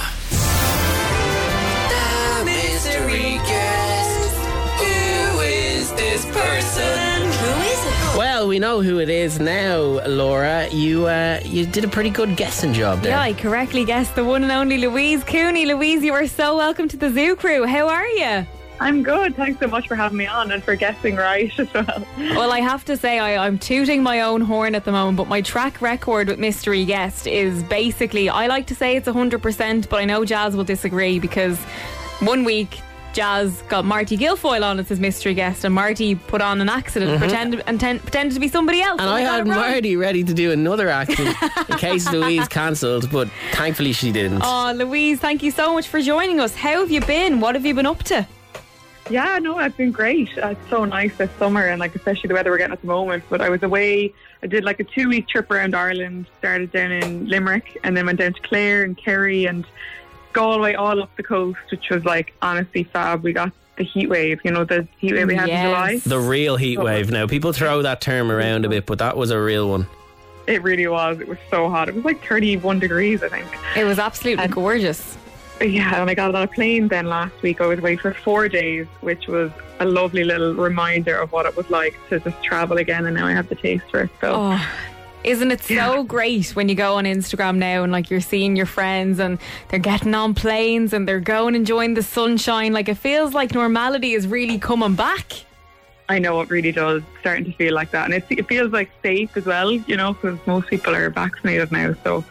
The 1.88 2.44
mystery 2.44 3.38
guest. 3.46 4.36
Who 4.80 5.40
is 5.40 5.92
this 5.92 6.24
person? 6.26 7.07
Who 8.18 8.22
is 8.22 8.28
it? 8.28 8.34
Well, 8.34 8.48
we 8.48 8.58
know 8.58 8.82
who 8.82 8.98
it 8.98 9.08
is 9.08 9.38
now, 9.38 9.80
Laura. 10.06 10.68
You 10.68 11.06
uh, 11.06 11.40
you 11.44 11.66
did 11.66 11.84
a 11.84 11.88
pretty 11.88 12.10
good 12.10 12.36
guessing 12.36 12.72
job 12.72 13.02
there. 13.02 13.12
Yeah, 13.12 13.20
I 13.20 13.32
correctly 13.32 13.84
guessed 13.84 14.14
the 14.14 14.24
one 14.24 14.42
and 14.42 14.52
only 14.52 14.78
Louise 14.78 15.24
Cooney. 15.24 15.66
Louise, 15.66 16.02
you 16.02 16.12
are 16.12 16.26
so 16.26 16.56
welcome 16.56 16.88
to 16.88 16.96
the 16.96 17.10
Zoo 17.10 17.36
Crew. 17.36 17.64
How 17.66 17.88
are 17.88 18.06
you? 18.06 18.46
I'm 18.80 19.02
good. 19.02 19.34
Thanks 19.34 19.58
so 19.58 19.66
much 19.66 19.88
for 19.88 19.96
having 19.96 20.18
me 20.18 20.26
on 20.26 20.52
and 20.52 20.62
for 20.62 20.76
guessing 20.76 21.16
right 21.16 21.50
as 21.58 21.72
well. 21.74 22.06
Well, 22.16 22.52
I 22.52 22.60
have 22.60 22.84
to 22.84 22.96
say, 22.96 23.18
I, 23.18 23.44
I'm 23.44 23.58
tooting 23.58 24.04
my 24.04 24.20
own 24.20 24.40
horn 24.40 24.76
at 24.76 24.84
the 24.84 24.92
moment, 24.92 25.16
but 25.16 25.26
my 25.26 25.40
track 25.40 25.82
record 25.82 26.28
with 26.28 26.38
Mystery 26.38 26.84
Guest 26.84 27.26
is 27.26 27.64
basically, 27.64 28.28
I 28.28 28.46
like 28.46 28.68
to 28.68 28.76
say 28.76 28.96
it's 28.96 29.08
100%, 29.08 29.88
but 29.88 29.96
I 29.96 30.04
know 30.04 30.20
Jaz 30.20 30.54
will 30.54 30.62
disagree 30.62 31.18
because 31.18 31.58
one 32.20 32.44
week 32.44 32.78
Jaz 33.14 33.66
got 33.68 33.84
Marty 33.84 34.16
Guilfoyle 34.16 34.62
on 34.64 34.78
as 34.78 34.88
his 34.88 35.00
mystery 35.00 35.34
guest, 35.34 35.64
and 35.64 35.74
Marty 35.74 36.14
put 36.14 36.40
on 36.40 36.60
an 36.60 36.68
accident, 36.68 37.18
pretended, 37.18 37.62
and 37.66 37.80
ten, 37.80 37.98
pretended 38.00 38.34
to 38.34 38.40
be 38.40 38.48
somebody 38.48 38.80
else. 38.80 39.00
Mm-hmm. 39.00 39.08
And 39.08 39.10
I 39.10 39.20
had. 39.20 39.46
Marty 39.46 39.96
ready 39.96 40.22
to 40.24 40.34
do 40.34 40.52
another 40.52 40.88
accident 40.88 41.36
in 41.68 41.76
case 41.78 42.10
Louise 42.10 42.46
cancelled, 42.48 43.10
but 43.10 43.28
thankfully 43.52 43.92
she 43.92 44.12
didn't. 44.12 44.42
Oh, 44.44 44.72
Louise, 44.74 45.18
thank 45.20 45.42
you 45.42 45.50
so 45.50 45.72
much 45.72 45.88
for 45.88 46.00
joining 46.00 46.40
us. 46.40 46.54
How 46.54 46.80
have 46.80 46.90
you 46.90 47.00
been? 47.00 47.40
What 47.40 47.54
have 47.54 47.64
you 47.66 47.74
been 47.74 47.86
up 47.86 48.02
to? 48.04 48.26
Yeah, 49.10 49.38
no, 49.38 49.56
I've 49.56 49.74
been 49.76 49.90
great. 49.90 50.36
Uh, 50.36 50.48
It's 50.48 50.68
so 50.68 50.84
nice 50.84 51.16
this 51.16 51.30
summer, 51.38 51.64
and 51.66 51.80
like 51.80 51.94
especially 51.94 52.28
the 52.28 52.34
weather 52.34 52.50
we're 52.50 52.58
getting 52.58 52.74
at 52.74 52.82
the 52.82 52.86
moment. 52.86 53.24
But 53.30 53.40
I 53.40 53.48
was 53.48 53.62
away. 53.62 54.12
I 54.42 54.46
did 54.46 54.64
like 54.64 54.80
a 54.80 54.84
two-week 54.84 55.26
trip 55.28 55.50
around 55.50 55.74
Ireland. 55.74 56.26
Started 56.38 56.72
down 56.72 56.92
in 56.92 57.26
Limerick, 57.26 57.78
and 57.84 57.96
then 57.96 58.04
went 58.06 58.18
down 58.18 58.34
to 58.34 58.40
Clare 58.42 58.82
and 58.84 58.96
Kerry 58.98 59.46
and 59.46 59.64
Galway, 60.32 60.74
all 60.74 61.02
up 61.02 61.14
the 61.16 61.22
coast, 61.22 61.58
which 61.70 61.88
was 61.90 62.04
like 62.04 62.32
honestly 62.42 62.84
fab. 62.84 63.22
We 63.22 63.32
got 63.32 63.52
the 63.76 63.84
heat 63.84 64.08
wave. 64.08 64.40
You 64.44 64.50
know 64.52 64.64
the 64.64 64.86
heat 64.98 65.14
wave 65.14 65.28
we 65.28 65.34
had 65.34 65.48
Yes. 65.48 65.64
in 65.64 65.70
July. 65.70 65.96
The 66.04 66.18
real 66.20 66.56
heat 66.56 66.78
wave. 66.78 67.10
Now, 67.10 67.26
people 67.26 67.52
throw 67.52 67.82
that 67.82 68.00
term 68.00 68.30
around 68.30 68.64
a 68.64 68.68
bit, 68.68 68.86
but 68.86 68.98
that 68.98 69.16
was 69.16 69.30
a 69.30 69.40
real 69.40 69.68
one. 69.68 69.86
It 70.46 70.62
really 70.62 70.86
was. 70.86 71.20
It 71.20 71.28
was 71.28 71.38
so 71.50 71.68
hot. 71.68 71.88
It 71.88 71.94
was 71.94 72.04
like 72.04 72.24
31 72.26 72.78
degrees, 72.78 73.22
I 73.22 73.28
think. 73.28 73.46
It 73.76 73.84
was 73.84 73.98
absolutely 73.98 74.44
And- 74.44 74.52
gorgeous. 74.52 75.16
Yeah, 75.60 76.00
and 76.00 76.08
I 76.08 76.14
got 76.14 76.32
on 76.34 76.42
a 76.42 76.46
plane 76.46 76.86
then 76.86 77.06
last 77.06 77.34
week. 77.42 77.60
I 77.60 77.66
was 77.66 77.80
away 77.80 77.96
for 77.96 78.14
four 78.14 78.48
days, 78.48 78.86
which 79.00 79.26
was 79.26 79.50
a 79.80 79.84
lovely 79.84 80.22
little 80.22 80.54
reminder 80.54 81.16
of 81.18 81.32
what 81.32 81.46
it 81.46 81.56
was 81.56 81.68
like 81.68 81.94
to 82.10 82.20
just 82.20 82.40
travel 82.44 82.76
again. 82.78 83.06
And 83.06 83.16
now 83.16 83.26
I 83.26 83.32
have 83.32 83.48
the 83.48 83.56
taste 83.56 83.84
for 83.90 84.02
it. 84.02 84.10
So 84.20 84.32
Oh, 84.36 84.66
isn't 85.24 85.50
it 85.50 85.62
so 85.62 86.04
great 86.04 86.50
when 86.56 86.68
you 86.68 86.74
go 86.74 86.94
on 86.94 87.04
Instagram 87.04 87.56
now 87.56 87.82
and 87.82 87.92
like 87.92 88.10
you're 88.10 88.20
seeing 88.20 88.56
your 88.56 88.66
friends 88.66 89.18
and 89.18 89.38
they're 89.68 89.78
getting 89.78 90.14
on 90.14 90.34
planes 90.34 90.92
and 90.92 91.08
they're 91.08 91.20
going 91.20 91.54
enjoying 91.54 91.94
the 91.94 92.02
sunshine? 92.02 92.72
Like 92.72 92.88
it 92.88 92.96
feels 92.96 93.34
like 93.34 93.52
normality 93.52 94.12
is 94.12 94.26
really 94.26 94.58
coming 94.58 94.94
back. 94.94 95.44
I 96.10 96.18
know 96.18 96.40
it 96.40 96.48
really 96.48 96.72
does 96.72 97.02
starting 97.20 97.44
to 97.44 97.52
feel 97.52 97.74
like 97.74 97.90
that, 97.90 98.06
and 98.06 98.14
it's, 98.14 98.26
it 98.30 98.48
feels 98.48 98.72
like 98.72 98.90
safe 99.02 99.36
as 99.36 99.44
well. 99.44 99.72
You 99.72 99.96
know, 99.96 100.14
because 100.14 100.38
most 100.46 100.68
people 100.68 100.94
are 100.94 101.10
vaccinated 101.10 101.70
now, 101.70 101.94
so 102.02 102.24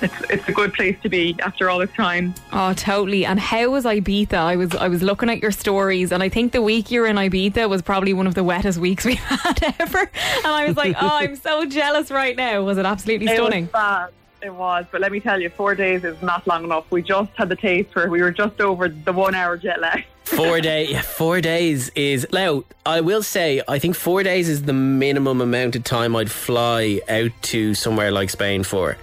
it's 0.00 0.14
it's 0.30 0.48
a 0.48 0.52
good 0.52 0.72
place 0.72 0.96
to 1.02 1.08
be 1.08 1.36
after 1.40 1.68
all 1.68 1.78
this 1.78 1.90
time. 1.92 2.34
Oh, 2.52 2.72
totally. 2.74 3.26
And 3.26 3.40
how 3.40 3.70
was 3.70 3.84
Ibiza? 3.84 4.34
I 4.34 4.56
was 4.56 4.74
I 4.76 4.88
was 4.88 5.02
looking 5.02 5.28
at 5.30 5.40
your 5.40 5.50
stories, 5.50 6.12
and 6.12 6.22
I 6.22 6.28
think 6.28 6.52
the 6.52 6.62
week 6.62 6.90
you 6.90 7.00
were 7.00 7.06
in 7.06 7.16
Ibiza 7.16 7.68
was 7.68 7.82
probably 7.82 8.12
one 8.12 8.26
of 8.26 8.34
the 8.34 8.44
wettest 8.44 8.78
weeks 8.78 9.04
we've 9.04 9.18
had 9.18 9.74
ever. 9.80 9.98
And 9.98 10.46
I 10.46 10.66
was 10.66 10.76
like, 10.76 10.96
oh, 11.00 11.08
I'm 11.12 11.36
so 11.36 11.64
jealous 11.64 12.10
right 12.10 12.36
now. 12.36 12.62
Was 12.62 12.78
it 12.78 12.86
absolutely 12.86 13.26
stunning? 13.26 13.64
It. 13.74 14.14
It 14.44 14.52
was, 14.52 14.84
but 14.92 15.00
let 15.00 15.10
me 15.10 15.20
tell 15.20 15.40
you, 15.40 15.48
four 15.48 15.74
days 15.74 16.04
is 16.04 16.20
not 16.20 16.46
long 16.46 16.64
enough. 16.64 16.90
We 16.90 17.00
just 17.00 17.30
had 17.34 17.48
the 17.48 17.56
taste 17.56 17.94
for. 17.94 18.10
We 18.10 18.20
were 18.20 18.30
just 18.30 18.60
over 18.60 18.88
the 18.88 19.12
one 19.12 19.34
hour 19.34 19.56
jet 19.56 19.80
lag. 19.80 20.04
Four 20.24 20.60
day, 20.60 20.88
yeah, 20.88 21.02
four 21.02 21.40
days 21.42 21.90
is 21.94 22.26
now. 22.32 22.64
I 22.86 23.02
will 23.02 23.22
say, 23.22 23.62
I 23.68 23.78
think 23.78 23.94
four 23.94 24.22
days 24.22 24.48
is 24.48 24.62
the 24.62 24.72
minimum 24.72 25.40
amount 25.42 25.76
of 25.76 25.84
time 25.84 26.16
I'd 26.16 26.30
fly 26.30 27.00
out 27.08 27.30
to 27.42 27.74
somewhere 27.74 28.10
like 28.10 28.30
Spain 28.30 28.64
for. 28.64 28.96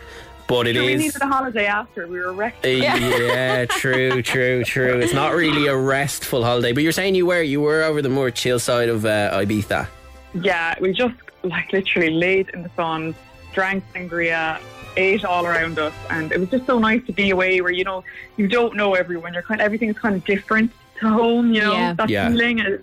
But 0.48 0.68
it 0.68 0.76
Sure, 0.76 0.84
we 0.84 0.96
needed 0.96 1.22
a 1.22 1.28
holiday 1.28 1.66
after. 1.68 2.08
We 2.08 2.20
were 2.20 2.34
wrecked. 2.34 2.66
uh, 2.66 2.70
yeah, 2.70 3.66
true, 3.70 4.22
true, 4.22 4.64
true. 4.64 5.00
It's 5.00 5.14
not 5.14 5.34
really 5.34 5.68
a 5.68 5.78
restful 5.78 6.44
holiday. 6.44 6.72
But 6.72 6.84
you're 6.84 6.92
saying 6.92 7.16
you 7.16 7.28
were, 7.28 7.42
you 7.42 7.62
were 7.62 7.84
over 7.84 8.02
the 8.02 8.10
more 8.10 8.32
chill 8.32 8.60
side 8.60 8.90
of 8.90 9.06
uh, 9.06 9.32
Ibiza. 9.32 9.88
Yeah, 10.34 10.76
we 10.82 10.92
just 10.92 11.16
like 11.44 11.72
literally 11.72 12.10
laid 12.12 12.50
in 12.50 12.64
the 12.64 12.72
sun, 12.76 13.16
drank 13.54 13.84
sangria, 13.94 14.60
ate 14.98 15.24
all 15.26 15.46
around 15.46 15.80
us, 15.80 15.94
and 16.10 16.32
it 16.32 16.40
was 16.40 16.50
just 16.50 16.66
so 16.66 16.80
nice 16.80 17.06
to 17.06 17.14
be 17.14 17.30
away 17.32 17.62
where 17.62 17.72
you 17.72 17.84
know 17.84 18.04
you 18.38 18.48
don't 18.48 18.76
know 18.76 18.94
everyone. 18.96 19.34
You're 19.34 19.44
kind 19.44 19.62
of 19.62 19.66
everything's 19.66 19.98
kind 20.00 20.16
of 20.16 20.24
different 20.26 20.72
to 21.00 21.10
home. 21.10 21.54
You 21.54 21.62
know 21.62 21.74
Yeah. 21.74 21.94
that 21.94 22.10
Yeah. 22.10 22.30
feeling. 22.30 22.60
Is, 22.60 22.82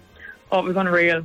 oh, 0.52 0.60
it 0.60 0.64
was 0.64 0.76
unreal. 0.76 1.22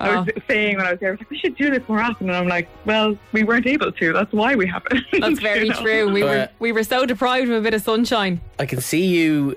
I 0.00 0.16
was 0.16 0.28
Oh. 0.36 0.40
saying 0.48 0.76
when 0.76 0.86
I 0.86 0.90
was 0.90 0.98
there, 1.00 1.10
I 1.10 1.12
was 1.12 1.20
like, 1.20 1.30
we 1.30 1.38
should 1.38 1.56
do 1.56 1.70
this 1.70 1.88
more 1.88 2.00
often, 2.00 2.28
and 2.28 2.36
I'm 2.36 2.48
like, 2.48 2.66
well, 2.84 3.16
we 3.30 3.44
weren't 3.44 3.66
able 3.68 3.92
to. 3.92 4.12
That's 4.12 4.32
why 4.32 4.56
we 4.56 4.66
haven't. 4.66 5.04
That's 5.12 5.38
very 5.38 5.60
You 5.66 5.72
know? 5.72 5.80
true. 5.80 6.08
We 6.12 6.22
But- 6.22 6.28
were 6.28 6.48
we 6.58 6.72
were 6.72 6.82
so 6.82 7.06
deprived 7.06 7.48
of 7.48 7.54
a 7.56 7.60
bit 7.60 7.74
of 7.74 7.82
sunshine. 7.82 8.40
I 8.58 8.66
can 8.66 8.80
see 8.80 9.04
you 9.06 9.56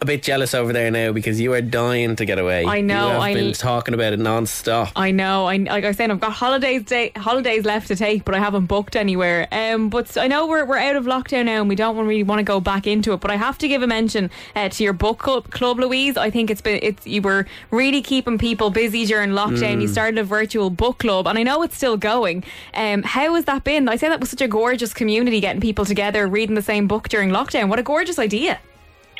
a 0.00 0.04
bit 0.04 0.22
jealous 0.22 0.54
over 0.54 0.72
there 0.72 0.90
now 0.90 1.12
because 1.12 1.40
you 1.40 1.52
are 1.52 1.60
dying 1.60 2.14
to 2.16 2.24
get 2.24 2.38
away. 2.38 2.64
I 2.64 2.80
know, 2.80 3.20
I've 3.20 3.34
been 3.34 3.52
talking 3.52 3.94
about 3.94 4.12
it 4.12 4.18
non-stop. 4.18 4.92
I 4.94 5.10
know. 5.10 5.46
I 5.46 5.56
like 5.56 5.84
I 5.84 5.92
said, 5.92 6.10
I've 6.10 6.20
got 6.20 6.32
holidays 6.32 6.84
day, 6.84 7.10
holidays 7.16 7.64
left 7.64 7.88
to 7.88 7.96
take, 7.96 8.24
but 8.24 8.34
I 8.34 8.38
haven't 8.38 8.66
booked 8.66 8.94
anywhere. 8.94 9.48
Um, 9.50 9.88
but 9.88 10.16
I 10.16 10.28
know 10.28 10.46
we're, 10.46 10.64
we're 10.64 10.78
out 10.78 10.96
of 10.96 11.04
lockdown 11.04 11.46
now, 11.46 11.60
and 11.60 11.68
we 11.68 11.74
don't 11.74 11.96
really 11.96 12.22
want 12.22 12.38
to 12.38 12.44
go 12.44 12.60
back 12.60 12.86
into 12.86 13.12
it. 13.12 13.20
But 13.20 13.30
I 13.30 13.36
have 13.36 13.58
to 13.58 13.68
give 13.68 13.82
a 13.82 13.86
mention 13.86 14.30
uh, 14.54 14.68
to 14.68 14.84
your 14.84 14.92
book 14.92 15.18
club, 15.18 15.50
club, 15.50 15.78
Louise. 15.78 16.16
I 16.16 16.30
think 16.30 16.50
it's 16.50 16.60
been 16.60 16.78
it's 16.82 17.06
you 17.06 17.22
were 17.22 17.46
really 17.70 18.02
keeping 18.02 18.38
people 18.38 18.70
busy 18.70 19.04
during 19.04 19.30
lockdown. 19.30 19.80
You 19.80 19.88
started 19.88 20.18
a 20.18 20.24
virtual 20.24 20.70
book 20.70 20.98
club, 20.98 21.26
and 21.26 21.38
I 21.38 21.42
know 21.42 21.62
it's 21.62 21.76
still 21.76 21.96
going. 21.96 22.44
Um, 22.74 23.02
how 23.02 23.34
has 23.34 23.46
that 23.46 23.64
been? 23.64 23.88
I 23.88 23.96
say 23.96 24.08
that 24.08 24.20
was 24.20 24.30
such 24.30 24.42
a 24.42 24.48
gorgeous 24.48 24.94
community, 24.94 25.40
getting 25.40 25.60
people 25.60 25.84
together, 25.84 26.26
reading 26.28 26.54
the 26.54 26.62
same 26.62 26.86
book 26.86 27.08
during 27.08 27.30
lockdown. 27.30 27.68
What 27.68 27.78
a 27.78 27.82
gorgeous 27.82 28.18
idea! 28.18 28.60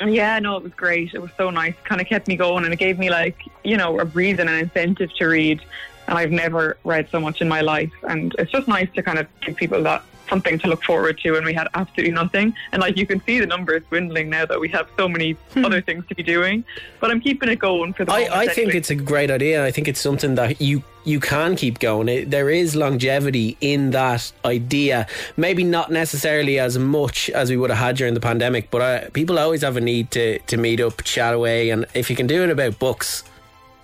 Yeah, 0.05 0.39
no, 0.39 0.57
it 0.57 0.63
was 0.63 0.73
great. 0.73 1.13
It 1.13 1.21
was 1.21 1.31
so 1.37 1.49
nice. 1.49 1.73
Kind 1.83 1.99
of 1.99 2.07
kept 2.07 2.27
me 2.27 2.35
going, 2.35 2.63
and 2.63 2.73
it 2.73 2.77
gave 2.77 2.97
me 2.97 3.09
like 3.09 3.37
you 3.63 3.77
know 3.77 3.99
a 3.99 4.05
reason, 4.05 4.47
an 4.47 4.59
incentive 4.59 5.13
to 5.15 5.25
read. 5.27 5.61
And 6.07 6.17
I've 6.17 6.31
never 6.31 6.77
read 6.83 7.07
so 7.11 7.19
much 7.19 7.39
in 7.39 7.47
my 7.47 7.61
life, 7.61 7.91
and 8.03 8.33
it's 8.39 8.51
just 8.51 8.67
nice 8.67 8.89
to 8.95 9.03
kind 9.03 9.19
of 9.19 9.27
give 9.41 9.55
people 9.55 9.83
that 9.83 10.03
something 10.29 10.59
to 10.59 10.67
look 10.67 10.83
forward 10.83 11.19
to. 11.19 11.35
And 11.35 11.45
we 11.45 11.53
had 11.53 11.67
absolutely 11.73 12.13
nothing, 12.13 12.53
and 12.71 12.81
like 12.81 12.97
you 12.97 13.05
can 13.05 13.21
see 13.25 13.39
the 13.39 13.45
numbers 13.45 13.83
dwindling 13.89 14.29
now 14.29 14.45
that 14.45 14.59
we 14.59 14.69
have 14.69 14.87
so 14.97 15.07
many 15.07 15.35
other 15.57 15.81
things 15.81 16.05
to 16.07 16.15
be 16.15 16.23
doing. 16.23 16.63
But 16.99 17.11
I'm 17.11 17.21
keeping 17.21 17.49
it 17.49 17.57
going 17.57 17.93
for 17.93 18.05
the. 18.05 18.11
moment, 18.11 18.31
I, 18.31 18.41
I 18.41 18.45
think 18.47 18.57
anyway. 18.57 18.77
it's 18.77 18.89
a 18.89 18.95
great 18.95 19.31
idea. 19.31 19.65
I 19.65 19.71
think 19.71 19.87
it's 19.87 20.01
something 20.01 20.35
that 20.35 20.61
you 20.61 20.83
you 21.03 21.19
can 21.19 21.55
keep 21.55 21.79
going. 21.79 22.09
It, 22.09 22.29
there 22.29 22.49
is 22.49 22.75
longevity 22.75 23.57
in 23.61 23.91
that 23.91 24.31
idea. 24.45 25.07
Maybe 25.37 25.63
not 25.63 25.91
necessarily 25.91 26.59
as 26.59 26.77
much 26.77 27.29
as 27.29 27.49
we 27.49 27.57
would 27.57 27.69
have 27.69 27.79
had 27.79 27.95
during 27.97 28.13
the 28.13 28.19
pandemic, 28.19 28.69
but 28.69 28.81
uh, 28.81 29.09
people 29.11 29.39
always 29.39 29.61
have 29.61 29.77
a 29.77 29.81
need 29.81 30.11
to 30.11 30.39
to 30.39 30.57
meet 30.57 30.79
up, 30.79 31.03
chat 31.03 31.33
away, 31.33 31.69
and 31.69 31.85
if 31.93 32.09
you 32.09 32.15
can 32.15 32.27
do 32.27 32.43
it 32.43 32.49
about 32.49 32.79
books, 32.79 33.23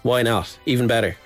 why 0.04 0.22
not? 0.22 0.58
Even 0.66 0.88
better. 0.88 1.18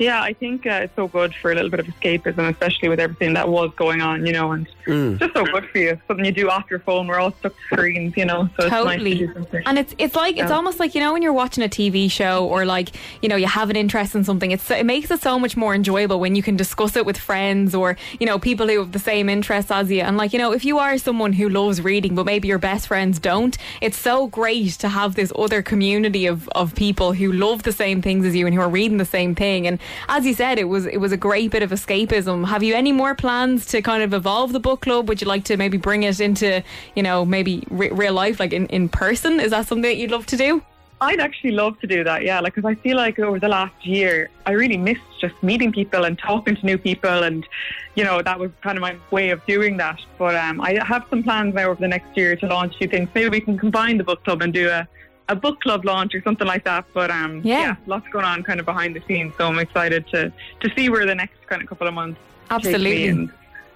Yeah, 0.00 0.20
I 0.22 0.32
think 0.32 0.66
uh, 0.66 0.80
it's 0.84 0.96
so 0.96 1.06
good 1.08 1.34
for 1.34 1.52
a 1.52 1.54
little 1.54 1.70
bit 1.70 1.78
of 1.78 1.86
escapism, 1.86 2.48
especially 2.50 2.88
with 2.88 2.98
everything 2.98 3.34
that 3.34 3.48
was 3.48 3.70
going 3.76 4.00
on, 4.00 4.26
you 4.26 4.32
know, 4.32 4.50
and 4.52 4.66
Mm. 4.86 5.20
just 5.20 5.34
so 5.34 5.44
good 5.44 5.66
for 5.68 5.78
you. 5.78 6.00
Something 6.08 6.24
you 6.24 6.32
do 6.32 6.48
off 6.50 6.64
your 6.68 6.80
phone. 6.80 7.06
We're 7.06 7.20
all 7.20 7.30
stuck 7.32 7.52
to 7.54 7.62
screens, 7.74 8.16
you 8.16 8.24
know, 8.24 8.48
so 8.56 8.64
it's 8.64 8.72
nice 8.72 8.84
Totally. 8.96 9.18
to 9.18 9.26
do 9.26 9.32
something. 9.34 9.62
And 9.66 9.78
it's 9.78 9.94
it's 9.98 10.16
like 10.16 10.36
it's 10.38 10.50
almost 10.50 10.80
like 10.80 10.94
you 10.96 11.00
know 11.00 11.12
when 11.12 11.22
you're 11.22 11.34
watching 11.34 11.62
a 11.62 11.68
TV 11.68 12.10
show 12.10 12.46
or 12.48 12.64
like 12.64 12.88
you 13.22 13.28
know 13.28 13.36
you 13.36 13.46
have 13.46 13.70
an 13.70 13.76
interest 13.76 14.14
in 14.16 14.24
something. 14.24 14.50
It's 14.50 14.68
it 14.70 14.86
makes 14.86 15.10
it 15.12 15.20
so 15.20 15.38
much 15.38 15.56
more 15.56 15.74
enjoyable 15.76 16.18
when 16.18 16.34
you 16.34 16.42
can 16.42 16.56
discuss 16.56 16.96
it 16.96 17.04
with 17.06 17.18
friends 17.18 17.72
or 17.74 17.96
you 18.18 18.26
know 18.26 18.38
people 18.38 18.66
who 18.66 18.78
have 18.80 18.90
the 18.90 18.98
same 18.98 19.28
interests 19.28 19.70
as 19.70 19.90
you. 19.92 20.00
And 20.00 20.16
like 20.16 20.32
you 20.32 20.38
know 20.40 20.50
if 20.52 20.64
you 20.64 20.78
are 20.78 20.98
someone 20.98 21.34
who 21.34 21.48
loves 21.50 21.80
reading 21.82 22.14
but 22.16 22.24
maybe 22.26 22.48
your 22.48 22.58
best 22.58 22.88
friends 22.88 23.20
don't, 23.20 23.56
it's 23.80 23.98
so 23.98 24.26
great 24.28 24.70
to 24.80 24.88
have 24.88 25.14
this 25.14 25.30
other 25.36 25.62
community 25.62 26.26
of 26.26 26.48
of 26.56 26.74
people 26.74 27.12
who 27.12 27.30
love 27.30 27.62
the 27.62 27.72
same 27.72 28.02
things 28.02 28.24
as 28.26 28.34
you 28.34 28.46
and 28.46 28.54
who 28.56 28.60
are 28.62 28.68
reading 28.68 28.96
the 28.96 29.04
same 29.04 29.34
thing. 29.36 29.68
And 29.68 29.78
as 30.08 30.26
you 30.26 30.34
said, 30.34 30.58
it 30.58 30.64
was 30.64 30.86
it 30.86 30.98
was 30.98 31.12
a 31.12 31.16
great 31.16 31.50
bit 31.50 31.62
of 31.62 31.70
escapism. 31.70 32.46
Have 32.46 32.62
you 32.62 32.74
any 32.74 32.92
more 32.92 33.14
plans 33.14 33.66
to 33.66 33.82
kind 33.82 34.02
of 34.02 34.12
evolve 34.14 34.52
the 34.52 34.60
book 34.60 34.82
club? 34.82 35.08
Would 35.08 35.20
you 35.20 35.26
like 35.26 35.44
to 35.44 35.56
maybe 35.56 35.76
bring 35.76 36.02
it 36.02 36.20
into 36.20 36.62
you 36.94 37.02
know 37.02 37.24
maybe 37.24 37.64
re- 37.70 37.90
real 37.90 38.12
life, 38.12 38.40
like 38.40 38.52
in, 38.52 38.66
in 38.66 38.88
person? 38.88 39.40
Is 39.40 39.50
that 39.50 39.66
something 39.66 39.82
that 39.82 39.96
you'd 39.96 40.10
love 40.10 40.26
to 40.26 40.36
do? 40.36 40.62
I'd 41.02 41.20
actually 41.20 41.52
love 41.52 41.80
to 41.80 41.86
do 41.86 42.04
that, 42.04 42.24
yeah. 42.24 42.40
Like, 42.40 42.54
because 42.54 42.68
I 42.68 42.74
feel 42.74 42.96
like 42.98 43.18
over 43.18 43.38
the 43.38 43.48
last 43.48 43.86
year, 43.86 44.28
I 44.44 44.52
really 44.52 44.76
missed 44.76 45.00
just 45.18 45.34
meeting 45.42 45.72
people 45.72 46.04
and 46.04 46.18
talking 46.18 46.56
to 46.56 46.66
new 46.66 46.76
people, 46.76 47.22
and 47.22 47.46
you 47.94 48.04
know 48.04 48.20
that 48.20 48.38
was 48.38 48.50
kind 48.60 48.76
of 48.76 48.82
my 48.82 48.96
way 49.10 49.30
of 49.30 49.44
doing 49.46 49.78
that. 49.78 49.98
But 50.18 50.36
um, 50.36 50.60
I 50.60 50.78
have 50.84 51.06
some 51.08 51.22
plans 51.22 51.54
now 51.54 51.70
over 51.70 51.80
the 51.80 51.88
next 51.88 52.14
year 52.16 52.36
to 52.36 52.46
launch 52.46 52.76
few 52.76 52.88
things. 52.88 53.08
Maybe 53.14 53.30
we 53.30 53.40
can 53.40 53.56
combine 53.58 53.96
the 53.96 54.04
book 54.04 54.22
club 54.24 54.42
and 54.42 54.52
do 54.52 54.68
a, 54.68 54.86
a 55.30 55.34
book 55.36 55.60
club 55.60 55.84
launch 55.84 56.14
or 56.14 56.22
something 56.22 56.46
like 56.46 56.64
that. 56.64 56.84
But 56.92 57.10
um, 57.10 57.40
Yeah. 57.44 57.76
lots 57.86 58.06
going 58.08 58.24
on 58.24 58.42
kind 58.42 58.60
of 58.60 58.66
behind 58.66 58.94
the 58.96 59.02
scenes. 59.08 59.32
So 59.38 59.46
I'm 59.48 59.58
excited 59.58 60.06
to 60.08 60.32
to 60.62 60.66
see 60.76 60.88
where 60.88 61.06
the 61.06 61.14
next 61.14 61.38
kind 61.48 61.62
of 61.62 61.68
couple 61.68 61.86
of 61.86 61.94
months. 61.94 62.18
take 62.48 62.50
me 62.50 62.56
Absolutely. 62.56 63.06
and- 63.08 63.30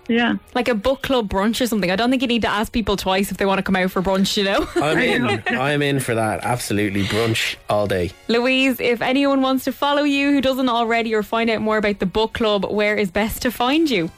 yeah. 0.06 0.34
Like 0.54 0.68
a 0.68 0.74
book 0.74 1.00
club 1.00 1.30
brunch 1.30 1.62
or 1.62 1.66
something. 1.66 1.90
I 1.90 1.96
don't 1.96 2.10
think 2.10 2.20
you 2.20 2.28
need 2.28 2.42
to 2.42 2.48
ask 2.60 2.70
people 2.70 2.94
twice 2.94 3.30
if 3.30 3.38
they 3.38 3.46
want 3.46 3.56
to 3.58 3.62
come 3.62 3.74
out 3.76 3.90
for 3.90 4.02
brunch, 4.02 4.36
you 4.36 4.44
know? 4.44 4.68
I'm 4.76 4.98
in. 4.98 5.42
I'm 5.68 5.80
in 5.80 5.98
for 5.98 6.14
that. 6.14 6.44
Absolutely, 6.44 7.04
brunch 7.04 7.56
all 7.70 7.86
day. 7.86 8.10
Louise, 8.28 8.80
if 8.80 9.00
anyone 9.00 9.40
wants 9.40 9.64
to 9.64 9.72
follow 9.72 10.02
you 10.02 10.30
who 10.32 10.42
doesn't 10.42 10.68
already 10.68 11.14
or 11.14 11.22
find 11.22 11.48
out 11.48 11.62
more 11.62 11.78
about 11.78 12.00
the 12.00 12.06
book 12.06 12.34
club, 12.34 12.66
where 12.70 12.96
is 12.96 13.10
best 13.10 13.40
to 13.42 13.50
find 13.50 13.88
you? 13.88 14.10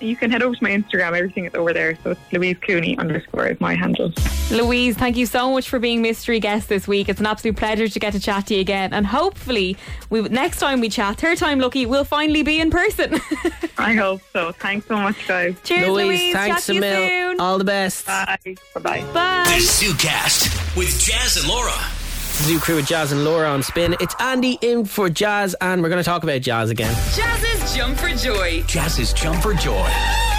You 0.00 0.16
can 0.16 0.30
head 0.30 0.42
over 0.42 0.54
to 0.54 0.62
my 0.62 0.70
Instagram. 0.70 1.16
Everything 1.16 1.44
is 1.46 1.54
over 1.54 1.72
there. 1.72 1.96
So 2.02 2.10
it's 2.10 2.20
Louise 2.32 2.56
Cooney 2.66 2.96
underscore 2.98 3.46
is 3.48 3.60
my 3.60 3.74
handle. 3.74 4.12
Louise, 4.50 4.96
thank 4.96 5.16
you 5.16 5.26
so 5.26 5.50
much 5.52 5.68
for 5.68 5.78
being 5.78 6.02
mystery 6.02 6.40
guest 6.40 6.68
this 6.68 6.86
week. 6.86 7.08
It's 7.08 7.20
an 7.20 7.26
absolute 7.26 7.56
pleasure 7.56 7.88
to 7.88 7.98
get 7.98 8.12
to 8.12 8.20
chat 8.20 8.46
to 8.48 8.54
you 8.54 8.60
again. 8.60 8.92
And 8.92 9.06
hopefully, 9.06 9.76
we 10.10 10.22
next 10.22 10.58
time 10.58 10.80
we 10.80 10.88
chat, 10.88 11.18
third 11.18 11.38
time 11.38 11.58
lucky, 11.58 11.86
we'll 11.86 12.04
finally 12.04 12.42
be 12.42 12.60
in 12.60 12.70
person. 12.70 13.14
I 13.78 13.94
hope 13.94 14.20
so. 14.32 14.52
Thanks 14.52 14.86
so 14.86 14.96
much, 14.96 15.26
guys. 15.26 15.56
Cheers, 15.64 15.88
Louise. 15.88 16.32
thanks 16.32 16.56
Chat 16.56 16.62
to 16.66 16.72
a 16.72 16.74
you 16.74 16.80
mil. 16.80 17.08
soon. 17.08 17.40
All 17.40 17.58
the 17.58 17.64
best. 17.64 18.06
Bye. 18.06 18.38
Bye-bye. 18.74 19.00
Bye. 19.12 19.44
The 19.46 19.62
ZooCast 19.64 20.76
with 20.76 20.88
Jaz 20.88 21.40
and 21.40 21.48
Laura. 21.48 22.03
Zoo 22.42 22.58
crew 22.58 22.76
with 22.76 22.86
Jaz 22.86 23.12
and 23.12 23.24
Laura 23.24 23.48
on 23.48 23.62
spin. 23.62 23.96
It's 24.00 24.14
Andy 24.18 24.58
in 24.60 24.84
for 24.84 25.08
Jaz, 25.08 25.54
and 25.60 25.82
we're 25.82 25.88
going 25.88 26.02
to 26.02 26.04
talk 26.04 26.24
about 26.24 26.40
Jaz 26.40 26.70
again. 26.70 26.92
Jaz's 27.14 27.74
Jump 27.74 27.96
for 27.96 28.08
Joy. 28.08 28.62
Jaz's 28.62 29.12
Jump 29.12 29.40
for 29.40 29.54
Joy. 29.54 30.33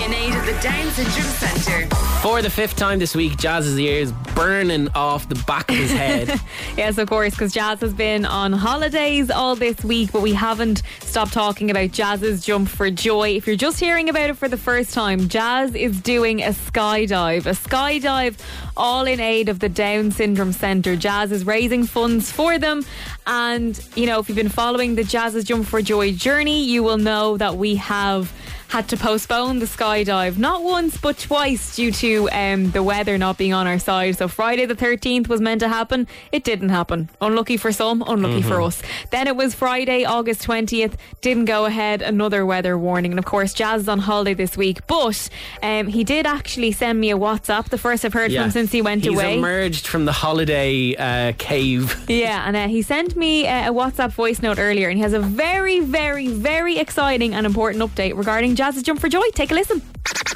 In 0.00 0.14
aid 0.14 0.34
of 0.34 0.46
the 0.46 0.56
Down 0.62 0.90
Syndrome 0.92 1.32
Centre. 1.34 1.96
For 2.22 2.40
the 2.42 2.50
fifth 2.50 2.76
time 2.76 2.98
this 2.98 3.14
week, 3.16 3.32
Jaz's 3.32 3.78
ears 3.78 4.12
burning 4.34 4.88
off 4.94 5.28
the 5.28 5.34
back 5.46 5.70
of 5.70 5.76
his 5.76 5.90
head. 5.90 6.40
Yes, 6.76 6.96
of 6.98 7.08
course, 7.08 7.34
because 7.34 7.52
Jaz 7.52 7.80
has 7.80 7.92
been 7.92 8.24
on 8.24 8.52
holidays 8.52 9.32
all 9.32 9.56
this 9.56 9.82
week, 9.82 10.12
but 10.12 10.22
we 10.22 10.32
haven't 10.32 10.82
stopped 11.00 11.32
talking 11.32 11.72
about 11.72 11.90
Jaz's 11.90 12.44
Jump 12.44 12.68
for 12.68 12.88
Joy. 12.88 13.30
If 13.30 13.48
you're 13.48 13.56
just 13.56 13.80
hearing 13.80 14.08
about 14.08 14.30
it 14.30 14.36
for 14.36 14.48
the 14.48 14.56
first 14.56 14.94
time, 14.94 15.22
Jaz 15.22 15.74
is 15.74 16.00
doing 16.00 16.40
a 16.40 16.50
skydive, 16.50 17.46
a 17.46 17.50
skydive 17.50 18.38
all 18.76 19.06
in 19.08 19.18
aid 19.18 19.48
of 19.48 19.58
the 19.58 19.68
Down 19.68 20.12
Syndrome 20.12 20.52
Centre. 20.52 20.96
Jaz 20.96 21.32
is 21.32 21.44
raising 21.44 21.84
funds 21.84 22.30
for 22.30 22.60
them. 22.60 22.84
And, 23.26 23.84
you 23.96 24.06
know, 24.06 24.20
if 24.20 24.28
you've 24.28 24.36
been 24.36 24.48
following 24.48 24.94
the 24.94 25.02
Jaz's 25.02 25.42
Jump 25.44 25.66
for 25.66 25.82
Joy 25.82 26.12
journey, 26.12 26.62
you 26.62 26.84
will 26.84 26.98
know 26.98 27.36
that 27.38 27.56
we 27.56 27.74
have 27.74 28.32
had 28.68 28.88
to 28.88 28.96
postpone 28.96 29.58
the 29.60 29.66
skydive 29.66 30.36
not 30.36 30.62
once 30.62 30.96
but 30.98 31.18
twice 31.18 31.74
due 31.76 31.90
to 31.90 32.28
um, 32.30 32.70
the 32.72 32.82
weather 32.82 33.16
not 33.16 33.38
being 33.38 33.52
on 33.54 33.66
our 33.66 33.78
side. 33.78 34.16
So 34.16 34.28
Friday 34.28 34.66
the 34.66 34.74
13th 34.76 35.26
was 35.28 35.40
meant 35.40 35.60
to 35.60 35.68
happen. 35.68 36.06
It 36.32 36.44
didn't 36.44 36.68
happen. 36.68 37.08
Unlucky 37.20 37.56
for 37.56 37.72
some, 37.72 38.02
unlucky 38.06 38.42
for 38.42 38.60
us. 38.60 38.82
Then 39.10 39.26
it 39.26 39.36
was 39.36 39.54
Friday, 39.54 40.04
August 40.04 40.42
20th. 40.46 40.94
Didn't 41.22 41.46
go 41.46 41.64
ahead. 41.64 42.02
Another 42.02 42.44
weather 42.44 42.76
warning. 42.76 43.12
And 43.12 43.18
of 43.18 43.24
course, 43.24 43.54
Jaz 43.54 43.78
is 43.78 43.88
on 43.88 44.00
holiday 44.00 44.34
this 44.34 44.56
week. 44.56 44.86
But 44.86 45.28
um, 45.62 45.86
he 45.86 46.04
did 46.04 46.26
actually 46.26 46.72
send 46.72 47.00
me 47.00 47.10
a 47.10 47.16
WhatsApp. 47.16 47.68
The 47.70 47.78
first 47.78 48.04
I've 48.04 48.12
heard 48.12 48.32
from 48.32 48.50
since 48.50 48.70
he 48.70 48.82
went 48.82 49.04
He's 49.04 49.14
away. 49.14 49.38
emerged 49.38 49.86
from 49.86 50.04
the 50.04 50.12
holiday 50.12 50.94
uh, 50.96 51.32
cave. 51.38 52.04
Yeah, 52.08 52.44
and 52.46 52.56
uh, 52.56 52.68
he 52.68 52.82
sent 52.82 53.16
me 53.16 53.46
uh, 53.46 53.70
a 53.70 53.72
WhatsApp 53.72 54.12
voice 54.12 54.42
note 54.42 54.58
earlier, 54.58 54.88
and 54.88 54.96
he 54.98 55.02
has 55.02 55.12
a 55.14 55.20
very, 55.20 55.80
very, 55.80 56.28
very 56.28 56.78
exciting 56.78 57.34
and 57.34 57.46
important 57.46 57.82
update 57.82 58.16
regarding 58.16 58.54
Jaz's 58.58 58.82
Jump 58.82 58.98
for 58.98 59.08
Joy. 59.08 59.22
Take 59.34 59.52
a 59.52 59.54
listen. 59.54 59.80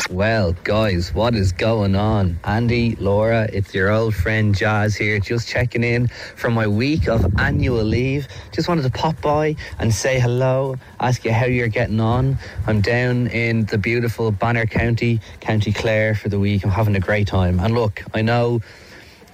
Well, 0.08 0.52
guys, 0.62 1.12
what 1.12 1.34
is 1.34 1.50
going 1.50 1.96
on? 1.96 2.38
Andy, 2.44 2.94
Laura, 3.00 3.48
it's 3.52 3.74
your 3.74 3.90
old 3.90 4.14
friend 4.14 4.54
Jaz 4.54 4.96
here, 4.96 5.18
just 5.18 5.48
checking 5.48 5.82
in 5.82 6.06
from 6.36 6.54
my 6.54 6.68
week 6.68 7.08
of 7.08 7.26
annual 7.40 7.82
leave. 7.82 8.28
Just 8.52 8.68
wanted 8.68 8.82
to 8.82 8.90
pop 8.90 9.20
by 9.20 9.56
and 9.80 9.92
say 9.92 10.20
hello, 10.20 10.76
ask 11.00 11.24
you 11.24 11.32
how 11.32 11.46
you're 11.46 11.66
getting 11.66 11.98
on. 11.98 12.38
I'm 12.68 12.80
down 12.80 13.26
in 13.26 13.64
the 13.66 13.76
beautiful 13.76 14.30
Banner 14.30 14.66
County, 14.66 15.18
County 15.40 15.72
Clare 15.72 16.14
for 16.14 16.28
the 16.28 16.38
week. 16.38 16.62
I'm 16.62 16.70
having 16.70 16.94
a 16.94 17.00
great 17.00 17.26
time. 17.26 17.58
And 17.58 17.74
look, 17.74 18.04
I 18.14 18.22
know 18.22 18.60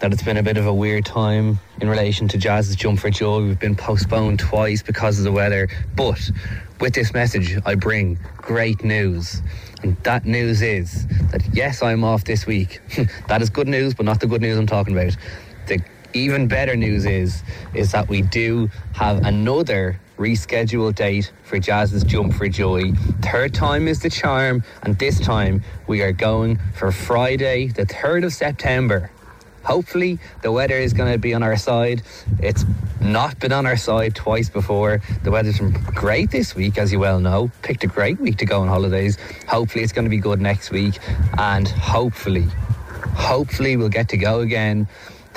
that 0.01 0.14
it's 0.14 0.22
been 0.22 0.39
a 0.39 0.43
bit 0.43 0.57
of 0.57 0.66
a 0.66 0.72
weird 0.72 1.05
time 1.05 1.59
in 1.80 1.91
relation 1.91 2.28
to 2.28 2.39
Jaz's 2.39 2.76
Jump 2.76 3.01
for 3.01 3.11
Joy. 3.11 3.43
We've 3.43 3.61
been 3.61 3.76
postponed 3.76 4.39
twice 4.39 4.82
because 4.82 5.18
of 5.18 5.24
the 5.24 5.32
weather. 5.32 5.68
But 5.95 6.30
with 6.81 6.95
this 6.95 7.12
message, 7.12 7.59
I 7.66 7.74
bring 7.74 8.18
great 8.37 8.85
news. 8.85 9.43
And 9.83 9.97
that 10.05 10.24
news 10.24 10.62
is 10.62 11.07
that 11.31 11.43
yes, 11.53 11.83
I'm 11.83 12.05
off 12.05 12.24
this 12.24 12.47
week. 12.47 12.81
that 13.29 13.43
is 13.43 13.51
good 13.51 13.68
news, 13.68 13.95
but 13.95 14.07
not 14.07 14.20
the 14.20 14.26
good 14.26 14.41
news 14.41 14.59
I'm 14.59 14.66
talking 14.66 14.97
about. 14.97 15.16
The 15.66 15.81
even 16.14 16.49
better 16.49 16.74
news 16.74 17.05
is 17.05 17.43
is 17.74 17.93
that 17.93 18.09
we 18.09 18.22
do 18.22 18.70
have 18.95 19.24
another 19.24 20.01
rescheduled 20.16 20.97
date 20.97 21.33
for 21.45 21.59
Jaz's 21.59 22.03
Jump 22.03 22.35
for 22.35 22.49
Joy. 22.49 22.93
Third 23.22 23.55
time 23.55 23.87
is 23.87 24.01
the 24.01 24.11
charm, 24.11 24.64
and 24.83 24.99
this 24.99 25.20
time 25.20 25.62
we 25.87 26.03
are 26.03 26.12
going 26.12 26.59
for 26.74 26.91
Friday, 26.91 27.68
the 27.68 27.87
3rd 27.87 28.24
of 28.26 28.33
September. 28.33 29.11
Hopefully, 29.69 30.19
the 30.41 30.51
weather 30.51 30.79
is 30.79 30.95
going 30.95 31.12
to 31.12 31.19
be 31.19 31.35
on 31.35 31.43
our 31.43 31.59
side. 31.59 32.01
It's 32.41 32.64
not 33.03 33.39
been 33.39 33.53
on 33.53 33.66
our 33.66 33.77
side 33.77 34.14
twice 34.14 34.49
before. 34.49 35.03
The 35.25 35.31
weather's 35.31 35.59
been 35.59 35.73
great 35.73 36.31
this 36.31 36.55
week, 36.55 36.79
as 36.79 36.91
you 36.91 36.99
well 36.99 37.21
know. 37.21 37.51
Picked 37.61 37.85
a 37.85 37.87
great 37.87 38.19
week 38.19 38.39
to 38.39 38.47
go 38.47 38.62
on 38.62 38.69
holidays. 38.69 39.19
Hopefully, 39.47 39.85
it's 39.85 39.93
going 39.93 40.07
to 40.07 40.11
be 40.11 40.16
good 40.16 40.41
next 40.41 40.71
week. 40.71 40.99
And 41.37 41.69
hopefully, 41.69 42.47
hopefully, 43.14 43.77
we'll 43.77 43.91
get 43.91 44.09
to 44.09 44.16
go 44.16 44.41
again. 44.41 44.89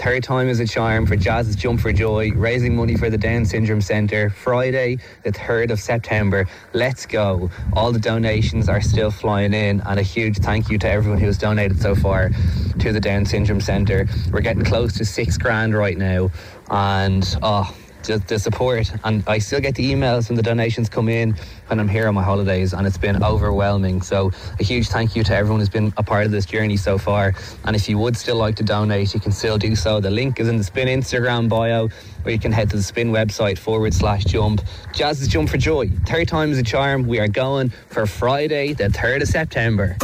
Third 0.01 0.23
time 0.23 0.49
is 0.49 0.59
a 0.59 0.65
charm 0.65 1.05
for 1.05 1.15
Jaz's 1.15 1.55
Jump 1.55 1.79
for 1.79 1.93
Joy, 1.93 2.31
raising 2.31 2.75
money 2.75 2.95
for 2.95 3.11
the 3.11 3.19
Down 3.19 3.45
Syndrome 3.45 3.81
Centre, 3.81 4.31
Friday, 4.31 4.97
the 5.21 5.31
3rd 5.31 5.69
of 5.69 5.79
September. 5.79 6.47
Let's 6.73 7.05
go. 7.05 7.51
All 7.73 7.91
the 7.91 7.99
donations 7.99 8.67
are 8.67 8.81
still 8.81 9.11
flying 9.11 9.53
in, 9.53 9.79
and 9.81 9.99
a 9.99 10.01
huge 10.01 10.39
thank 10.39 10.71
you 10.71 10.79
to 10.79 10.89
everyone 10.89 11.19
who 11.19 11.27
has 11.27 11.37
donated 11.37 11.79
so 11.79 11.93
far 11.93 12.31
to 12.79 12.91
the 12.91 12.99
Down 12.99 13.27
Syndrome 13.27 13.61
Centre. 13.61 14.07
We're 14.31 14.41
getting 14.41 14.65
close 14.65 14.97
to 14.97 15.05
six 15.05 15.37
grand 15.37 15.75
right 15.75 15.99
now, 15.99 16.31
and 16.71 17.37
oh, 17.43 17.71
just 18.03 18.27
the 18.27 18.39
support. 18.39 18.91
And 19.03 19.23
I 19.27 19.39
still 19.39 19.59
get 19.59 19.75
the 19.75 19.91
emails 19.91 20.29
when 20.29 20.35
the 20.35 20.43
donations 20.43 20.89
come 20.89 21.09
in 21.09 21.35
when 21.67 21.79
I'm 21.79 21.87
here 21.87 22.07
on 22.07 22.15
my 22.15 22.23
holidays 22.23 22.73
and 22.73 22.85
it's 22.85 22.97
been 22.97 23.23
overwhelming. 23.23 24.01
So 24.01 24.31
a 24.59 24.63
huge 24.63 24.87
thank 24.87 25.15
you 25.15 25.23
to 25.23 25.35
everyone 25.35 25.59
who's 25.59 25.69
been 25.69 25.93
a 25.97 26.03
part 26.03 26.25
of 26.25 26.31
this 26.31 26.45
journey 26.45 26.77
so 26.77 26.97
far. 26.97 27.33
And 27.65 27.75
if 27.75 27.87
you 27.87 27.97
would 27.97 28.17
still 28.17 28.35
like 28.35 28.55
to 28.57 28.63
donate 28.63 29.13
you 29.13 29.19
can 29.19 29.31
still 29.31 29.57
do 29.57 29.75
so. 29.75 29.99
The 29.99 30.11
link 30.11 30.39
is 30.39 30.47
in 30.47 30.57
the 30.57 30.63
spin 30.63 30.87
Instagram 30.87 31.49
bio 31.49 31.89
or 32.25 32.31
you 32.31 32.39
can 32.39 32.51
head 32.51 32.69
to 32.71 32.75
the 32.77 32.83
spin 32.83 33.11
website 33.11 33.57
forward 33.57 33.93
slash 33.93 34.25
jump. 34.25 34.61
Jaz's 34.93 35.27
jump 35.27 35.49
for 35.49 35.57
joy. 35.57 35.89
Third 36.05 36.27
time 36.27 36.51
is 36.51 36.57
a 36.57 36.63
charm. 36.63 37.07
We 37.07 37.19
are 37.19 37.27
going 37.27 37.69
for 37.89 38.05
Friday 38.05 38.73
the 38.73 38.89
3rd 38.89 39.23
of 39.23 39.27
September. 39.27 39.97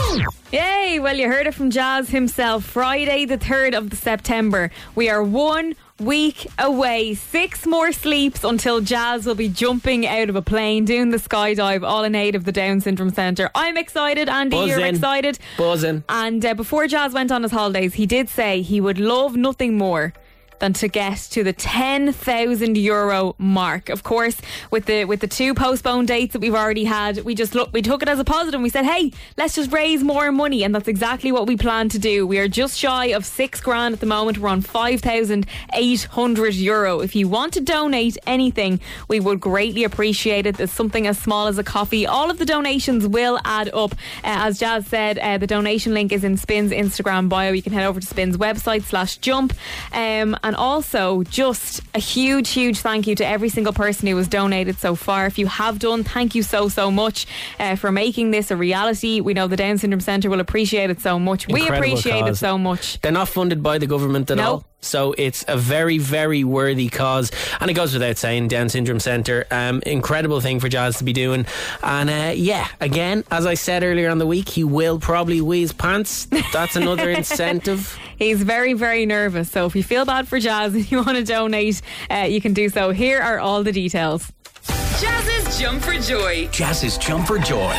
Yay! 0.51 0.99
Well, 0.99 1.15
you 1.17 1.27
heard 1.27 1.47
it 1.47 1.53
from 1.53 1.69
Jaz 1.69 2.07
himself. 2.09 2.63
Friday, 2.63 3.25
the 3.25 3.37
3rd 3.37 3.75
of 3.75 3.93
September. 3.93 4.71
We 4.95 5.09
are 5.09 5.21
one 5.21 5.75
week 5.99 6.47
away. 6.59 7.13
Six 7.13 7.65
more 7.65 7.91
sleeps 7.91 8.43
until 8.43 8.81
Jaz 8.81 9.25
will 9.25 9.35
be 9.35 9.49
jumping 9.49 10.05
out 10.05 10.29
of 10.29 10.35
a 10.35 10.41
plane, 10.41 10.85
doing 10.85 11.09
the 11.09 11.17
skydive, 11.17 11.83
all 11.83 12.03
in 12.03 12.15
aid 12.15 12.35
of 12.35 12.45
the 12.45 12.51
Down 12.51 12.81
Syndrome 12.81 13.09
Centre. 13.09 13.49
I'm 13.55 13.77
excited, 13.77 14.29
Andy. 14.29 14.57
You're 14.57 14.77
Buzzing. 14.77 14.85
excited. 14.95 15.39
Buzzing. 15.57 16.03
And 16.09 16.45
uh, 16.45 16.53
before 16.53 16.85
Jaz 16.85 17.13
went 17.13 17.31
on 17.31 17.43
his 17.43 17.51
holidays, 17.51 17.95
he 17.95 18.05
did 18.05 18.29
say 18.29 18.61
he 18.61 18.79
would 18.81 18.99
love 18.99 19.35
nothing 19.35 19.77
more 19.77 20.13
than 20.59 20.73
to 20.73 20.87
get 20.87 21.17
to 21.31 21.43
the 21.43 21.53
10,000 21.53 22.77
euro 22.77 23.35
mark. 23.37 23.89
Of 23.89 24.03
course, 24.03 24.37
with 24.71 24.85
the 24.85 25.05
with 25.05 25.19
the 25.21 25.27
two 25.27 25.53
postponed 25.53 26.07
dates 26.07 26.33
that 26.33 26.39
we've 26.39 26.55
already 26.55 26.83
had, 26.83 27.19
we 27.23 27.35
just 27.35 27.55
look 27.55 27.71
we 27.73 27.81
took 27.81 28.01
it 28.01 28.09
as 28.09 28.19
a 28.19 28.23
positive 28.23 28.55
and 28.55 28.63
we 28.63 28.69
said, 28.69 28.85
"Hey, 28.85 29.11
let's 29.37 29.55
just 29.55 29.71
raise 29.71 30.03
more 30.03 30.31
money." 30.31 30.63
And 30.63 30.73
that's 30.73 30.87
exactly 30.87 31.31
what 31.31 31.47
we 31.47 31.57
plan 31.57 31.89
to 31.89 31.99
do. 31.99 32.25
We 32.25 32.39
are 32.39 32.47
just 32.47 32.77
shy 32.77 33.05
of 33.07 33.25
6 33.25 33.61
grand 33.61 33.93
at 33.93 33.99
the 33.99 34.05
moment. 34.05 34.37
We're 34.37 34.49
on 34.49 34.61
5,800 34.61 36.53
euro. 36.55 36.99
If 36.99 37.15
you 37.15 37.27
want 37.27 37.53
to 37.53 37.61
donate 37.61 38.17
anything, 38.25 38.79
we 39.07 39.19
would 39.19 39.39
greatly 39.39 39.83
appreciate 39.83 40.45
it. 40.45 40.57
There's 40.57 40.71
something 40.71 41.07
as 41.07 41.17
small 41.17 41.47
as 41.47 41.57
a 41.57 41.63
coffee. 41.63 42.05
All 42.05 42.29
of 42.29 42.37
the 42.37 42.45
donations 42.45 43.07
will 43.07 43.39
add 43.45 43.69
up. 43.73 43.93
Uh, 44.23 44.47
as 44.47 44.59
Jaz 44.59 44.85
said, 44.85 45.19
uh, 45.19 45.37
the 45.37 45.47
donation 45.47 45.93
link 45.93 46.11
is 46.11 46.23
in 46.23 46.37
Spin's 46.37 46.71
Instagram 46.71 47.29
bio. 47.29 47.51
You 47.51 47.61
can 47.61 47.73
head 47.73 47.85
over 47.85 47.99
to 47.99 48.05
Spin's 48.05 48.37
website 48.37 48.83
slash 48.83 49.17
jump. 49.17 49.53
Um, 49.93 50.35
and 50.47 50.55
also, 50.55 51.23
just 51.23 51.81
a 51.93 51.99
huge, 51.99 52.51
huge 52.51 52.79
thank 52.79 53.05
you 53.05 53.15
to 53.15 53.27
every 53.27 53.49
single 53.49 53.73
person 53.73 54.07
who 54.07 54.15
has 54.15 54.29
donated 54.29 54.77
so 54.77 54.95
far. 54.95 55.25
If 55.25 55.37
you 55.37 55.45
have 55.47 55.77
done, 55.77 56.05
thank 56.05 56.35
you 56.35 56.41
so, 56.41 56.69
so 56.69 56.89
much 56.89 57.27
uh, 57.59 57.75
for 57.75 57.91
making 57.91 58.31
this 58.31 58.49
a 58.49 58.55
reality. 58.55 59.19
We 59.19 59.33
know 59.33 59.47
the 59.47 59.57
Down 59.57 59.77
Syndrome 59.77 59.99
Centre 59.99 60.29
will 60.29 60.39
appreciate 60.39 60.89
it 60.89 61.01
so 61.01 61.19
much. 61.19 61.49
we 61.49 61.59
Incredible 61.63 61.89
appreciate 61.89 62.25
it 62.27 62.35
so 62.37 62.57
much. 62.57 63.01
They're 63.01 63.11
not 63.11 63.27
funded 63.27 63.61
by 63.61 63.77
the 63.77 63.87
government 63.87 64.31
at 64.31 64.37
No. 64.37 64.43
all. 64.51 64.65
So 64.79 65.13
it's 65.17 65.43
a 65.47 65.57
very, 65.57 65.97
very 65.97 66.43
worthy 66.43 66.89
cause. 66.89 67.31
And 67.59 67.69
it 67.69 67.73
goes 67.73 67.93
without 67.93 68.17
saying, 68.17 68.47
Down 68.47 68.69
Syndrome 68.69 68.99
Centre, 68.99 69.45
um, 69.51 69.81
incredible 69.85 70.39
thing 70.39 70.59
for 70.59 70.69
Jaz 70.69 70.97
to 70.99 71.03
be 71.03 71.13
doing. 71.13 71.45
And 71.83 72.09
uh, 72.09 72.33
yeah, 72.35 72.67
again, 72.79 73.23
as 73.31 73.45
I 73.45 73.55
said 73.55 73.83
earlier 73.83 74.09
on 74.09 74.17
the 74.17 74.27
week, 74.27 74.49
he 74.49 74.63
will 74.63 74.99
probably 74.99 75.41
wheeze 75.41 75.73
pants. 75.73 76.27
That's 76.53 76.75
another 76.75 77.09
incentive. 77.17 77.97
He's 78.17 78.41
very, 78.43 78.73
very 78.73 79.05
nervous. 79.05 79.51
So 79.51 79.65
if 79.65 79.75
you 79.75 79.83
feel 79.83 80.05
bad 80.05 80.27
for 80.27 80.39
Jaz 80.39 80.73
and 80.75 80.89
you 80.91 80.97
want 81.03 81.17
to 81.17 81.23
donate, 81.23 81.81
uh, 82.09 82.27
you 82.29 82.39
can 82.39 82.53
do 82.53 82.69
so. 82.69 82.91
Here 82.91 83.19
are 83.21 83.39
all 83.39 83.63
the 83.63 83.71
details. 83.71 84.31
Jaz's 84.63 85.59
Jump 85.59 85.83
for 85.83 85.93
Joy. 85.93 86.47
Jaz's 86.47 86.97
Jump 86.97 87.27
for 87.27 87.37
Joy. 87.39 87.73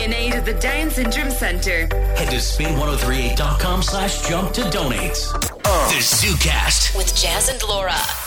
In 0.00 0.12
aid 0.12 0.34
of 0.34 0.44
the 0.44 0.54
Down 0.60 0.90
Syndrome 0.90 1.30
Centre. 1.30 1.86
Head 2.16 2.30
to 2.30 2.36
spin1038.com 2.36 3.82
slash 3.82 4.28
jump 4.28 4.52
to 4.52 4.68
donate. 4.70 5.16
The 5.66 5.98
ZooCast. 6.00 6.96
With 6.96 7.08
Jaz 7.08 7.50
and 7.50 7.60
Laura. 7.64 8.25